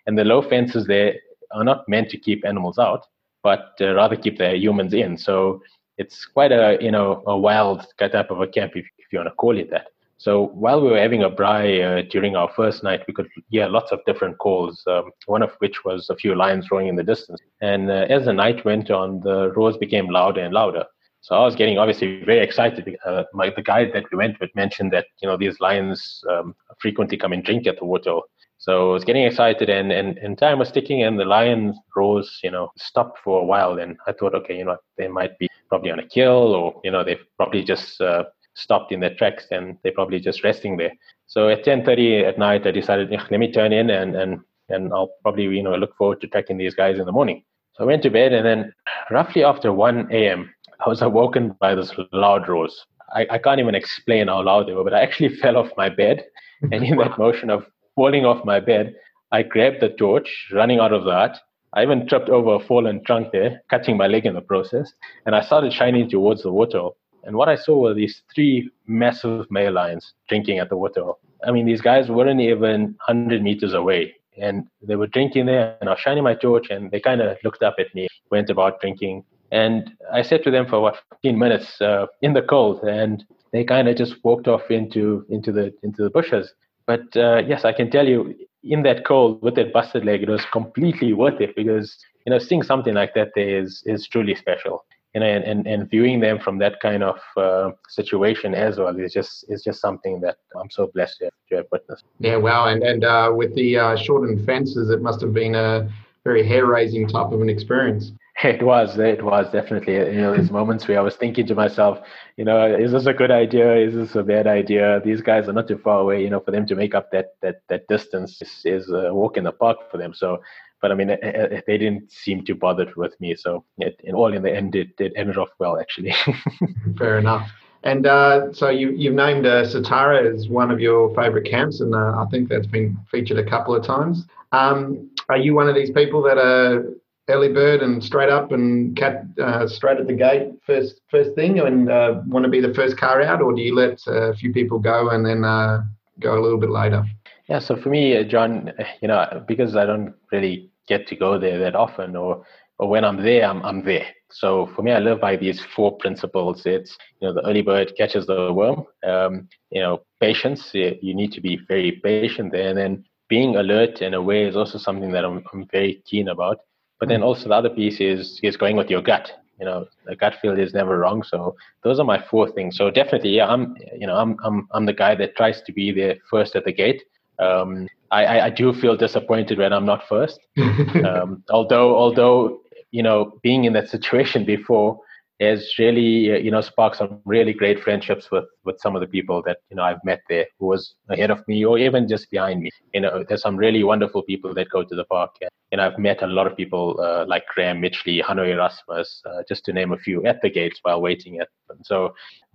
and 0.06 0.17
the 0.17 0.25
low 0.25 0.41
fences 0.41 0.87
there 0.87 1.17
are 1.50 1.62
not 1.62 1.87
meant 1.89 2.09
to 2.09 2.17
keep 2.17 2.43
animals 2.47 2.79
out, 2.79 3.05
but 3.43 3.75
uh, 3.83 3.93
rather 3.93 4.17
keep 4.17 4.39
the 4.39 4.56
humans 4.56 4.94
in. 4.94 5.19
So 5.19 5.61
it's 6.03 6.25
quite 6.37 6.53
a 6.53 6.79
you 6.87 6.93
know 6.97 7.09
a 7.27 7.37
wild 7.47 7.81
type 7.99 8.31
of 8.31 8.41
a 8.41 8.49
camp 8.57 8.73
if, 8.81 8.87
if 9.03 9.07
you 9.11 9.19
want 9.21 9.31
to 9.31 9.35
call 9.43 9.57
it 9.63 9.71
that. 9.71 9.87
So 10.19 10.33
while 10.65 10.81
we 10.81 10.89
were 10.93 11.05
having 11.07 11.25
a 11.25 11.31
braai 11.39 11.69
uh, 11.83 12.09
during 12.15 12.37
our 12.37 12.51
first 12.55 12.85
night, 12.85 13.01
we 13.09 13.15
could 13.15 13.29
hear 13.51 13.67
lots 13.69 13.91
of 13.91 13.99
different 14.07 14.39
calls. 14.39 14.75
Um, 14.87 15.11
one 15.27 15.43
of 15.43 15.53
which 15.59 15.85
was 15.85 16.01
a 16.11 16.17
few 16.23 16.33
lions 16.37 16.71
roaring 16.71 16.89
in 16.93 16.97
the 17.01 17.11
distance. 17.13 17.41
And 17.61 17.91
uh, 17.91 18.07
as 18.17 18.27
the 18.27 18.33
night 18.33 18.65
went 18.65 18.89
on, 18.91 19.21
the 19.21 19.53
roars 19.57 19.77
became 19.77 20.07
louder 20.09 20.43
and 20.43 20.55
louder. 20.55 20.85
So 21.23 21.35
I 21.35 21.41
was 21.41 21.57
getting 21.57 21.79
obviously 21.79 22.23
very 22.25 22.41
excited. 22.41 22.97
Uh, 23.05 23.25
my, 23.33 23.51
the 23.51 23.63
guide 23.63 23.91
that 23.95 24.05
we 24.11 24.19
went 24.19 24.39
with 24.41 24.51
mentioned 24.55 24.93
that 24.93 25.07
you 25.21 25.29
know 25.29 25.37
these 25.37 25.59
lions 25.61 26.23
um, 26.31 26.55
frequently 26.81 27.17
come 27.17 27.33
and 27.33 27.45
drink 27.45 27.67
at 27.67 27.79
the 27.79 27.85
water. 27.85 28.21
So 28.59 28.91
I 28.91 28.93
was 28.93 29.05
getting 29.05 29.25
excited, 29.25 29.69
and, 29.69 29.91
and, 29.91 30.19
and 30.19 30.39
time 30.39 30.61
was 30.61 30.71
ticking, 30.71 31.03
and 31.03 31.19
the 31.19 31.25
lion 31.25 31.75
roars, 31.97 32.39
you 32.45 32.53
know, 32.53 32.71
stopped 32.77 33.19
for 33.25 33.41
a 33.41 33.45
while. 33.45 33.81
And 33.81 33.97
I 34.07 34.13
thought, 34.13 34.37
okay, 34.37 34.57
you 34.59 34.65
know, 34.65 34.77
they 34.97 35.09
might 35.09 35.37
be 35.41 35.49
probably 35.73 35.91
on 35.91 35.99
a 35.99 36.07
kill, 36.07 36.55
or 36.55 36.79
you 36.85 36.91
know, 36.91 37.03
they've 37.03 37.25
probably 37.39 37.65
just 37.65 37.99
uh, 37.99 38.25
stopped 38.55 38.93
in 38.93 39.01
their 39.01 39.15
tracks, 39.15 39.47
and 39.51 39.79
they're 39.83 39.99
probably 40.01 40.21
just 40.21 40.45
resting 40.45 40.77
there. 40.77 40.93
So 41.27 41.49
at 41.49 41.65
10:30 41.65 42.29
at 42.29 42.39
night, 42.39 42.67
I 42.67 42.73
decided, 42.73 43.11
let 43.11 43.41
me 43.41 43.51
turn 43.51 43.73
in, 43.73 43.89
and 43.89 44.15
and 44.15 44.41
and 44.69 44.93
I'll 44.93 45.13
probably 45.23 45.45
you 45.45 45.63
know 45.63 45.75
look 45.75 45.97
forward 45.97 46.21
to 46.21 46.27
tracking 46.29 46.59
these 46.59 46.75
guys 46.75 46.99
in 46.99 47.07
the 47.07 47.19
morning. 47.19 47.43
So 47.73 47.85
I 47.85 47.87
went 47.87 48.03
to 48.03 48.11
bed, 48.11 48.35
and 48.35 48.45
then 48.45 48.75
roughly 49.11 49.43
after 49.45 49.73
1 49.73 50.09
a.m., 50.13 50.53
I 50.85 50.91
was 50.91 51.01
awoken 51.08 51.56
by 51.58 51.75
this 51.75 51.91
loud 52.13 52.46
roars. 52.49 52.75
I, 53.15 53.27
I 53.31 53.39
can't 53.39 53.61
even 53.61 53.75
explain 53.75 54.29
how 54.29 54.43
loud 54.43 54.69
they 54.69 54.75
were, 54.75 54.85
but 54.85 54.94
I 54.94 55.01
actually 55.01 55.35
fell 55.43 55.56
off 55.56 55.70
my 55.79 55.89
bed, 55.89 56.25
and 56.70 56.85
in 56.85 56.99
that 56.99 57.19
motion 57.27 57.49
of 57.49 57.65
falling 57.96 58.27
off 58.27 58.44
my 58.44 58.61
bed. 58.61 58.94
I 59.32 59.43
grabbed 59.43 59.81
the 59.81 59.89
torch, 59.89 60.29
running 60.53 60.81
out 60.81 60.93
of 60.93 61.05
the 61.05 61.13
hut. 61.13 61.41
I 61.74 61.82
even 61.82 62.06
tripped 62.06 62.29
over 62.29 62.55
a 62.55 62.60
fallen 62.60 63.02
trunk 63.05 63.29
there, 63.32 63.62
catching 63.70 63.96
my 63.96 64.06
leg 64.06 64.26
in 64.26 64.34
the 64.34 64.43
process, 64.43 64.93
and 65.24 65.34
I 65.34 65.41
started 65.41 65.72
shining 65.72 66.08
towards 66.08 66.43
the 66.43 66.52
waterhole. 66.52 66.96
And 67.24 67.36
what 67.36 67.48
I 67.48 67.56
saw 67.56 67.79
were 67.79 67.94
these 67.94 68.22
three 68.34 68.70
massive 68.86 69.50
male 69.50 69.72
lions 69.72 70.12
drinking 70.29 70.58
at 70.58 70.69
the 70.69 70.76
waterhole. 70.76 71.19
I 71.46 71.50
mean, 71.50 71.67
these 71.67 71.81
guys 71.81 72.08
weren't 72.08 72.41
even 72.41 72.96
100 73.06 73.43
meters 73.43 73.74
away, 73.74 74.14
and 74.36 74.67
they 74.82 74.96
were 74.96 75.06
drinking 75.06 75.46
there. 75.46 75.76
And 75.81 75.88
I 75.88 75.93
was 75.93 76.00
shining 76.00 76.24
my 76.24 76.34
torch, 76.34 76.69
and 76.70 76.91
they 76.91 77.00
kind 77.00 77.20
of 77.20 77.38
looked 77.44 77.62
up 77.62 77.76
at 77.79 77.94
me, 77.94 78.08
went 78.31 78.50
about 78.50 78.81
drinking. 78.81 79.24
And 79.50 79.93
I 80.12 80.22
sat 80.22 80.44
with 80.44 80.55
them 80.55 80.67
for 80.67 80.81
what 80.81 80.96
15 81.10 81.38
minutes 81.38 81.81
uh, 81.81 82.06
in 82.22 82.32
the 82.32 82.43
cold, 82.43 82.82
and 82.82 83.24
they 83.52 83.64
kind 83.64 83.88
of 83.88 83.96
just 83.96 84.17
walked 84.24 84.48
off 84.48 84.70
into 84.70 85.26
into 85.29 85.52
the 85.52 85.72
into 85.82 86.02
the 86.02 86.10
bushes. 86.10 86.52
But 86.86 87.17
uh, 87.17 87.43
yes, 87.46 87.64
I 87.64 87.72
can 87.72 87.91
tell 87.91 88.08
you, 88.08 88.34
in 88.65 88.83
that 88.83 89.05
cold 89.05 89.43
with 89.43 89.55
that 89.57 89.73
busted 89.73 90.05
leg, 90.05 90.23
it 90.23 90.29
was 90.29 90.45
completely 90.53 91.13
worth 91.13 91.41
it 91.41 91.55
because 91.57 91.97
you 92.27 92.31
know 92.31 92.39
seeing 92.39 92.63
something 92.63 92.95
like 92.95 93.15
that 93.15 93.31
there 93.35 93.61
is 93.61 93.83
is 93.87 94.07
truly 94.09 94.35
special. 94.35 94.85
You 95.15 95.21
know, 95.21 95.27
and, 95.27 95.45
and, 95.45 95.67
and 95.67 95.91
viewing 95.91 96.21
them 96.21 96.39
from 96.39 96.57
that 96.61 96.81
kind 96.81 97.03
of 97.03 97.19
uh, 97.37 97.73
situation 97.87 98.55
as 98.55 98.79
well 98.79 98.99
is 98.99 99.13
just 99.13 99.45
is 99.51 99.63
just 99.63 99.79
something 99.79 100.23
that 100.23 100.37
I'm 100.59 100.71
so 100.71 100.91
blessed 100.95 101.19
to 101.19 101.25
have, 101.25 101.33
to 101.51 101.57
have 101.57 101.67
witnessed. 101.71 102.05
Yeah, 102.19 102.37
wow, 102.37 102.69
and 102.69 102.83
and 102.83 103.05
uh, 103.05 103.31
with 103.35 103.55
the 103.55 103.77
uh, 103.77 103.97
shortened 103.97 104.47
fences, 104.47 104.89
it 104.89 105.03
must 105.03 105.21
have 105.21 105.35
been 105.35 105.55
a 105.55 105.91
very 106.25 106.47
hair 106.47 106.65
raising 106.65 107.07
type 107.07 107.31
of 107.31 107.43
an 107.43 107.51
experience. 107.51 108.13
It 108.44 108.63
was, 108.63 108.99
it 108.99 109.25
was 109.25 109.51
definitely. 109.53 109.94
You 109.94 110.20
know, 110.20 110.32
there's 110.34 110.51
moments 110.51 110.89
where 110.89 110.99
I 110.99 111.03
was 111.03 111.15
thinking 111.15 111.46
to 111.46 111.55
myself, 111.55 112.01
you 112.37 112.44
know, 112.44 112.67
is 112.75 112.91
this 112.91 113.06
a 113.06 113.13
good 113.13 113.31
idea? 113.31 113.77
Is 113.77 113.94
this 113.94 114.17
a 114.17 114.22
bad 114.22 114.46
idea? 114.46 115.01
These 115.05 115.20
guys 115.20 115.49
are 115.49 115.53
not 115.53 115.69
too 115.69 115.79
far 115.79 116.01
away. 116.01 116.22
You 116.22 116.31
know, 116.31 116.41
for 116.41 116.51
them 116.51 116.67
to 116.67 116.75
make 116.75 116.94
up 116.94 117.13
that 117.13 117.34
that 117.43 117.63
that 117.69 117.87
distance 117.87 118.43
is, 118.43 118.63
is 118.65 118.91
a 118.91 119.15
walk 119.15 119.37
in 119.37 119.44
the 119.44 119.53
park 119.53 119.91
for 119.91 119.99
them. 119.99 120.13
So, 120.13 120.43
but 120.81 120.91
I 120.91 120.94
mean, 120.96 121.11
it, 121.11 121.20
it, 121.22 121.65
they 121.67 121.79
didn't 121.79 122.11
seem 122.11 122.44
too 122.44 122.56
bothered 122.56 122.96
with 122.96 123.19
me. 123.20 123.37
So, 123.37 123.65
it, 123.79 124.01
in 124.03 124.15
all, 124.15 124.32
in 124.32 124.43
the 124.43 124.55
end, 124.55 124.75
it, 124.75 124.89
it 124.99 125.13
ended 125.15 125.39
off 125.39 125.51
well, 125.61 125.79
actually. 125.79 126.13
Fair 126.99 127.19
enough. 127.19 127.49
And 127.84 128.06
uh, 128.06 128.53
so 128.53 128.69
you, 128.69 128.91
you've 128.91 129.15
named 129.15 129.44
uh, 129.44 129.65
Satara 129.65 130.32
as 130.32 130.49
one 130.49 130.70
of 130.70 130.81
your 130.81 131.15
favourite 131.15 131.49
camps, 131.51 131.81
and 131.81 131.94
uh, 131.94 132.22
I 132.22 132.27
think 132.31 132.49
that's 132.49 132.67
been 132.67 132.96
featured 133.11 133.39
a 133.39 133.49
couple 133.49 133.75
of 133.75 133.84
times. 133.84 134.25
Um, 134.53 135.11
are 135.29 135.37
you 135.37 135.55
one 135.55 135.69
of 135.69 135.75
these 135.75 135.91
people 135.91 136.22
that 136.22 136.39
are 136.39 136.84
early 137.32 137.53
bird 137.53 137.82
and 137.82 138.03
straight 138.03 138.29
up 138.29 138.53
and 138.53 138.96
cat 138.96 139.24
uh, 139.43 139.67
straight 139.67 139.98
at 139.98 140.06
the 140.06 140.15
gate 140.15 140.53
first 140.67 141.01
first 141.10 141.34
thing 141.34 141.58
and 141.60 141.91
uh, 141.91 142.20
want 142.27 142.44
to 142.44 142.51
be 142.51 142.60
the 142.60 142.74
first 142.74 142.96
car 142.96 143.22
out, 143.22 143.43
or 143.43 143.53
do 143.55 143.62
you 143.62 143.74
let 143.74 143.98
a 144.06 144.34
few 144.34 144.53
people 144.53 144.79
go 144.79 145.10
and 145.10 145.24
then 145.24 145.44
uh, 145.44 145.82
go 146.20 146.39
a 146.39 146.43
little 146.43 146.58
bit 146.58 146.70
later? 146.70 147.05
Yeah, 147.48 147.58
so 147.58 147.77
for 147.77 147.89
me, 147.89 148.17
uh, 148.17 148.22
John, 148.22 148.72
you 149.01 149.08
know, 149.08 149.44
because 149.48 149.77
I 149.77 149.84
don't 149.84 150.15
really 150.31 150.70
get 150.89 151.06
to 151.08 151.17
go 151.17 151.39
there 151.39 151.58
that 151.58 151.74
often, 151.74 152.17
or 152.17 152.44
or 152.79 152.89
when 152.89 153.05
I'm 153.05 153.22
there, 153.22 153.44
I'm 153.44 153.62
I'm 153.62 153.84
there. 153.84 154.06
So 154.31 154.70
for 154.74 154.82
me, 154.82 154.93
I 154.93 154.98
live 154.98 155.20
by 155.20 155.36
these 155.36 155.60
four 155.77 155.96
principles. 155.98 156.62
It's 156.67 156.96
you 157.20 157.29
know 157.29 157.34
the 157.34 157.46
early 157.46 157.62
bird 157.62 157.93
catches 157.96 158.27
the 158.27 158.53
worm. 158.53 158.84
Um, 159.06 159.48
you 159.70 159.81
know, 159.81 160.03
patience. 160.20 160.70
You 160.72 161.15
need 161.15 161.32
to 161.32 161.41
be 161.41 161.60
very 161.69 161.93
patient 161.93 162.53
there, 162.53 162.69
and 162.69 162.79
then 162.79 163.05
being 163.29 163.56
alert 163.56 164.01
and 164.03 164.15
aware 164.15 164.46
is 164.46 164.56
also 164.56 164.79
something 164.79 165.12
that 165.12 165.24
I'm 165.24 165.43
I'm 165.53 165.67
very 165.70 166.03
keen 166.06 166.29
about. 166.29 166.58
But 167.03 167.09
then 167.09 167.19
hmm. 167.19 167.27
also 167.27 167.49
the 167.49 167.56
other 167.56 167.69
piece 167.69 167.99
is 168.01 168.39
is 168.44 168.56
going 168.56 168.77
with 168.77 168.89
your 168.89 169.03
gut. 169.03 169.32
You 169.59 169.67
know, 169.67 169.87
the 170.06 170.15
gut 170.15 170.35
feel 170.41 170.56
is 170.56 170.73
never 170.73 170.99
wrong. 170.99 171.25
So 171.25 171.56
those 171.82 171.99
are 171.99 172.05
my 172.05 172.23
four 172.31 172.49
things. 172.49 172.77
So 172.77 172.93
definitely, 172.93 173.31
yeah, 173.31 173.49
I'm 173.49 173.75
you 174.01 174.06
know 174.06 174.15
I'm 174.17 174.37
I'm 174.44 174.69
I'm 174.71 174.87
the 174.87 174.93
guy 174.93 175.17
that 175.17 175.35
tries 175.35 175.63
to 175.63 175.73
be 175.73 175.91
there 175.91 176.15
first 176.31 176.55
at 176.55 176.65
the 176.65 176.73
gate. 176.73 177.03
Um, 177.41 177.89
I, 178.13 178.41
I 178.43 178.51
do 178.51 178.73
feel 178.73 178.97
disappointed 178.97 179.59
when 179.59 179.73
I'm 179.73 179.85
not 179.85 180.06
first. 180.06 180.39
um, 181.05 181.43
although 181.51 181.97
although 181.97 182.61
you 182.93 183.03
know, 183.03 183.39
being 183.43 183.65
in 183.65 183.73
that 183.73 183.89
situation 183.89 184.44
before 184.44 185.01
has 185.41 185.74
really, 185.79 186.32
uh, 186.32 186.36
you 186.36 186.51
know, 186.51 186.60
sparked 186.60 186.96
some 186.96 187.20
really 187.24 187.53
great 187.53 187.82
friendships 187.82 188.31
with 188.31 188.44
with 188.65 188.79
some 188.81 188.94
of 188.94 189.01
the 189.01 189.06
people 189.06 189.43
that 189.46 189.58
you 189.70 189.77
know 189.77 189.82
I've 189.82 190.05
met 190.05 190.20
there, 190.29 190.46
who 190.58 190.67
was 190.67 190.94
ahead 191.10 191.31
of 191.31 191.46
me 191.48 191.65
or 191.65 191.79
even 191.79 192.08
just 192.08 192.31
behind 192.31 192.62
me. 192.62 192.70
You 192.94 193.01
know, 193.01 193.24
there's 193.29 193.43
some 193.43 193.56
really 193.56 193.82
wonderful 193.82 194.22
people 194.22 194.55
that 194.55 194.70
go 194.70 194.84
to 194.84 194.94
the 194.94 195.05
park, 195.05 195.36
and 195.72 195.81
I've 195.81 195.98
met 195.98 196.22
a 196.22 196.27
lot 196.27 196.46
of 196.46 196.56
people 196.56 197.01
uh, 197.01 197.24
like 197.27 197.44
Graham 197.55 197.81
Mitchley, 197.81 198.22
Hanoi 198.22 198.53
Erasmus, 198.53 199.22
uh, 199.27 199.43
just 199.48 199.65
to 199.67 199.72
name 199.72 199.93
a 199.93 199.98
few, 199.98 200.24
at 200.27 200.41
the 200.43 200.51
gates 200.51 200.79
while 200.82 201.01
waiting 201.01 201.41
at 201.41 201.48
them. 201.69 201.79
So. 201.84 202.15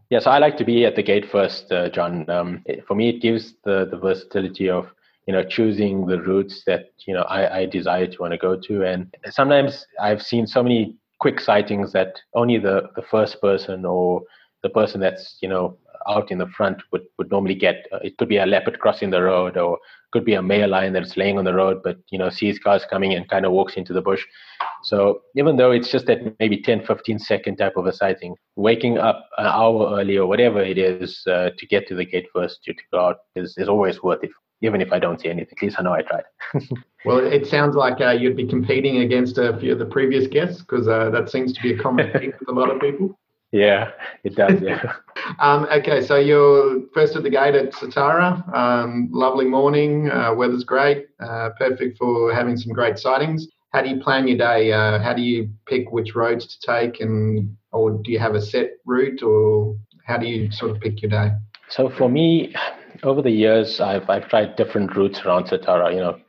Yeah, 0.10 0.20
so 0.20 0.32
I 0.32 0.38
like 0.38 0.56
to 0.56 0.64
be 0.64 0.86
at 0.86 0.96
the 0.96 1.04
gate 1.04 1.30
first, 1.30 1.70
uh, 1.70 1.90
John. 1.90 2.30
Um, 2.30 2.64
for 2.88 2.96
me, 2.96 3.10
it 3.10 3.22
gives 3.22 3.56
the, 3.66 3.86
the 3.92 3.98
versatility 3.98 4.70
of 4.70 4.88
you 5.28 5.34
know 5.34 5.44
choosing 5.44 6.08
the 6.08 6.22
routes 6.22 6.64
that 6.66 6.86
you 7.06 7.14
know 7.14 7.24
I, 7.24 7.60
I 7.60 7.66
desire 7.66 8.08
to 8.08 8.18
want 8.22 8.32
to 8.32 8.38
go 8.38 8.56
to 8.56 8.84
and 8.84 9.14
sometimes 9.30 9.86
i've 10.00 10.22
seen 10.22 10.48
so 10.48 10.64
many 10.64 10.96
quick 11.20 11.40
sightings 11.40 11.92
that 11.94 12.20
only 12.34 12.58
the 12.58 12.90
the 12.96 13.02
first 13.02 13.42
person 13.42 13.86
or 13.86 14.22
the 14.64 14.70
person 14.70 15.00
that's 15.00 15.38
you 15.42 15.50
know 15.50 15.78
out 16.08 16.32
in 16.32 16.38
the 16.38 16.48
front 16.48 16.82
would, 16.92 17.04
would 17.18 17.30
normally 17.30 17.56
get. 17.56 17.86
Uh, 17.92 18.00
it 18.02 18.18
could 18.18 18.30
be 18.30 18.38
a 18.38 18.46
leopard 18.46 18.80
crossing 18.80 19.10
the 19.10 19.22
road 19.22 19.58
or 19.58 19.78
could 20.12 20.24
be 20.24 20.36
a 20.36 20.42
male 20.42 20.70
lion 20.70 20.94
that's 20.94 21.18
laying 21.18 21.38
on 21.38 21.44
the 21.44 21.54
road 21.54 21.82
but 21.84 21.98
you 22.10 22.18
know 22.18 22.30
sees 22.30 22.58
cars 22.60 22.86
coming 22.90 23.14
and 23.14 23.28
kind 23.30 23.46
of 23.46 23.52
walks 23.52 23.76
into 23.76 23.94
the 23.94 24.02
bush. 24.02 24.24
So 24.84 25.22
even 25.36 25.58
though 25.58 25.72
it's 25.72 25.92
just 25.92 26.06
that 26.06 26.20
maybe 26.40 26.62
10 26.62 26.86
15 26.86 27.20
second 27.20 27.58
type 27.58 27.76
of 27.76 27.86
a 27.86 27.94
sighting 27.94 28.36
waking 28.56 28.98
up 28.98 29.28
an 29.38 29.48
hour 29.48 30.00
early 30.00 30.18
or 30.18 30.28
whatever 30.28 30.62
it 30.62 30.78
is 30.78 31.24
uh, 31.28 31.50
to 31.58 31.68
get 31.68 31.88
to 31.88 31.96
the 31.96 32.06
gate 32.06 32.28
first 32.34 32.64
to, 32.64 32.74
to 32.74 32.82
go 32.92 33.00
out 33.00 33.18
is, 33.36 33.56
is 33.58 33.68
always 33.68 34.02
worth 34.02 34.24
it 34.24 34.32
even 34.62 34.82
if 34.82 34.92
I 34.92 35.00
don't 35.00 35.20
see 35.20 35.30
anything. 35.30 35.56
At 35.58 35.64
least 35.64 35.76
I 35.80 35.84
know 35.84 35.94
I 35.94 36.02
tried. 36.02 36.24
well, 37.06 37.20
it 37.20 37.48
sounds 37.48 37.76
like 37.76 38.02
uh, 38.02 38.12
you'd 38.12 38.38
be 38.38 38.48
competing 38.48 38.98
against 38.98 39.38
a 39.38 39.58
few 39.60 39.74
of 39.74 39.80
the 39.80 39.86
previous 39.86 40.28
guests 40.28 40.62
because 40.62 40.88
uh, 40.88 41.10
that 41.12 41.30
seems 41.30 41.54
to 41.54 41.62
be 41.62 41.74
a 41.74 41.78
common 41.78 42.12
thing 42.18 42.34
with 42.40 42.50
a 42.50 42.52
lot 42.52 42.70
of 42.70 42.82
people. 42.82 43.18
Yeah, 43.52 43.92
it 44.24 44.36
does. 44.36 44.62
Yeah. 44.62 44.94
um, 45.40 45.68
okay, 45.72 46.06
so 46.06 46.18
you're 46.18 46.82
first 46.94 47.16
at 47.16 47.24
the 47.24 47.30
gate 47.30 47.56
at 47.56 47.72
Satara. 47.72 48.54
Um, 48.54 49.10
lovely 49.12 49.46
morning. 49.46 50.12
Uh, 50.12 50.34
weather's 50.34 50.66
great. 50.66 51.08
Uh, 51.20 51.52
perfect 51.58 51.98
for 51.98 52.34
having 52.34 52.58
some 52.58 52.74
great 52.74 53.00
sightings. 53.00 53.48
How 53.72 53.82
do 53.82 53.90
you 53.90 54.02
plan 54.02 54.28
your 54.28 54.38
day? 54.38 54.72
Uh, 54.74 55.00
how 55.00 55.14
do 55.14 55.22
you 55.22 55.50
pick 55.66 55.92
which 55.92 56.16
roads 56.16 56.46
to 56.58 56.68
take, 56.68 57.00
and 57.00 57.56
or 57.72 57.92
do 57.92 58.12
you 58.12 58.20
have 58.20 58.36
a 58.36 58.42
set 58.42 58.72
route, 58.86 59.24
or 59.24 59.78
how 60.06 60.18
do 60.18 60.26
you 60.26 60.52
sort 60.52 60.72
of 60.72 60.82
pick 60.82 61.02
your 61.02 61.12
day? 61.12 61.32
So 61.70 61.90
for 61.90 62.10
me, 62.10 62.54
over 63.04 63.22
the 63.22 63.32
years, 63.32 63.80
I've 63.80 64.10
I've 64.10 64.30
tried 64.30 64.56
different 64.56 64.96
routes 64.96 65.22
around 65.22 65.46
Satara. 65.46 65.94
You 65.94 66.00
know, 66.00 66.20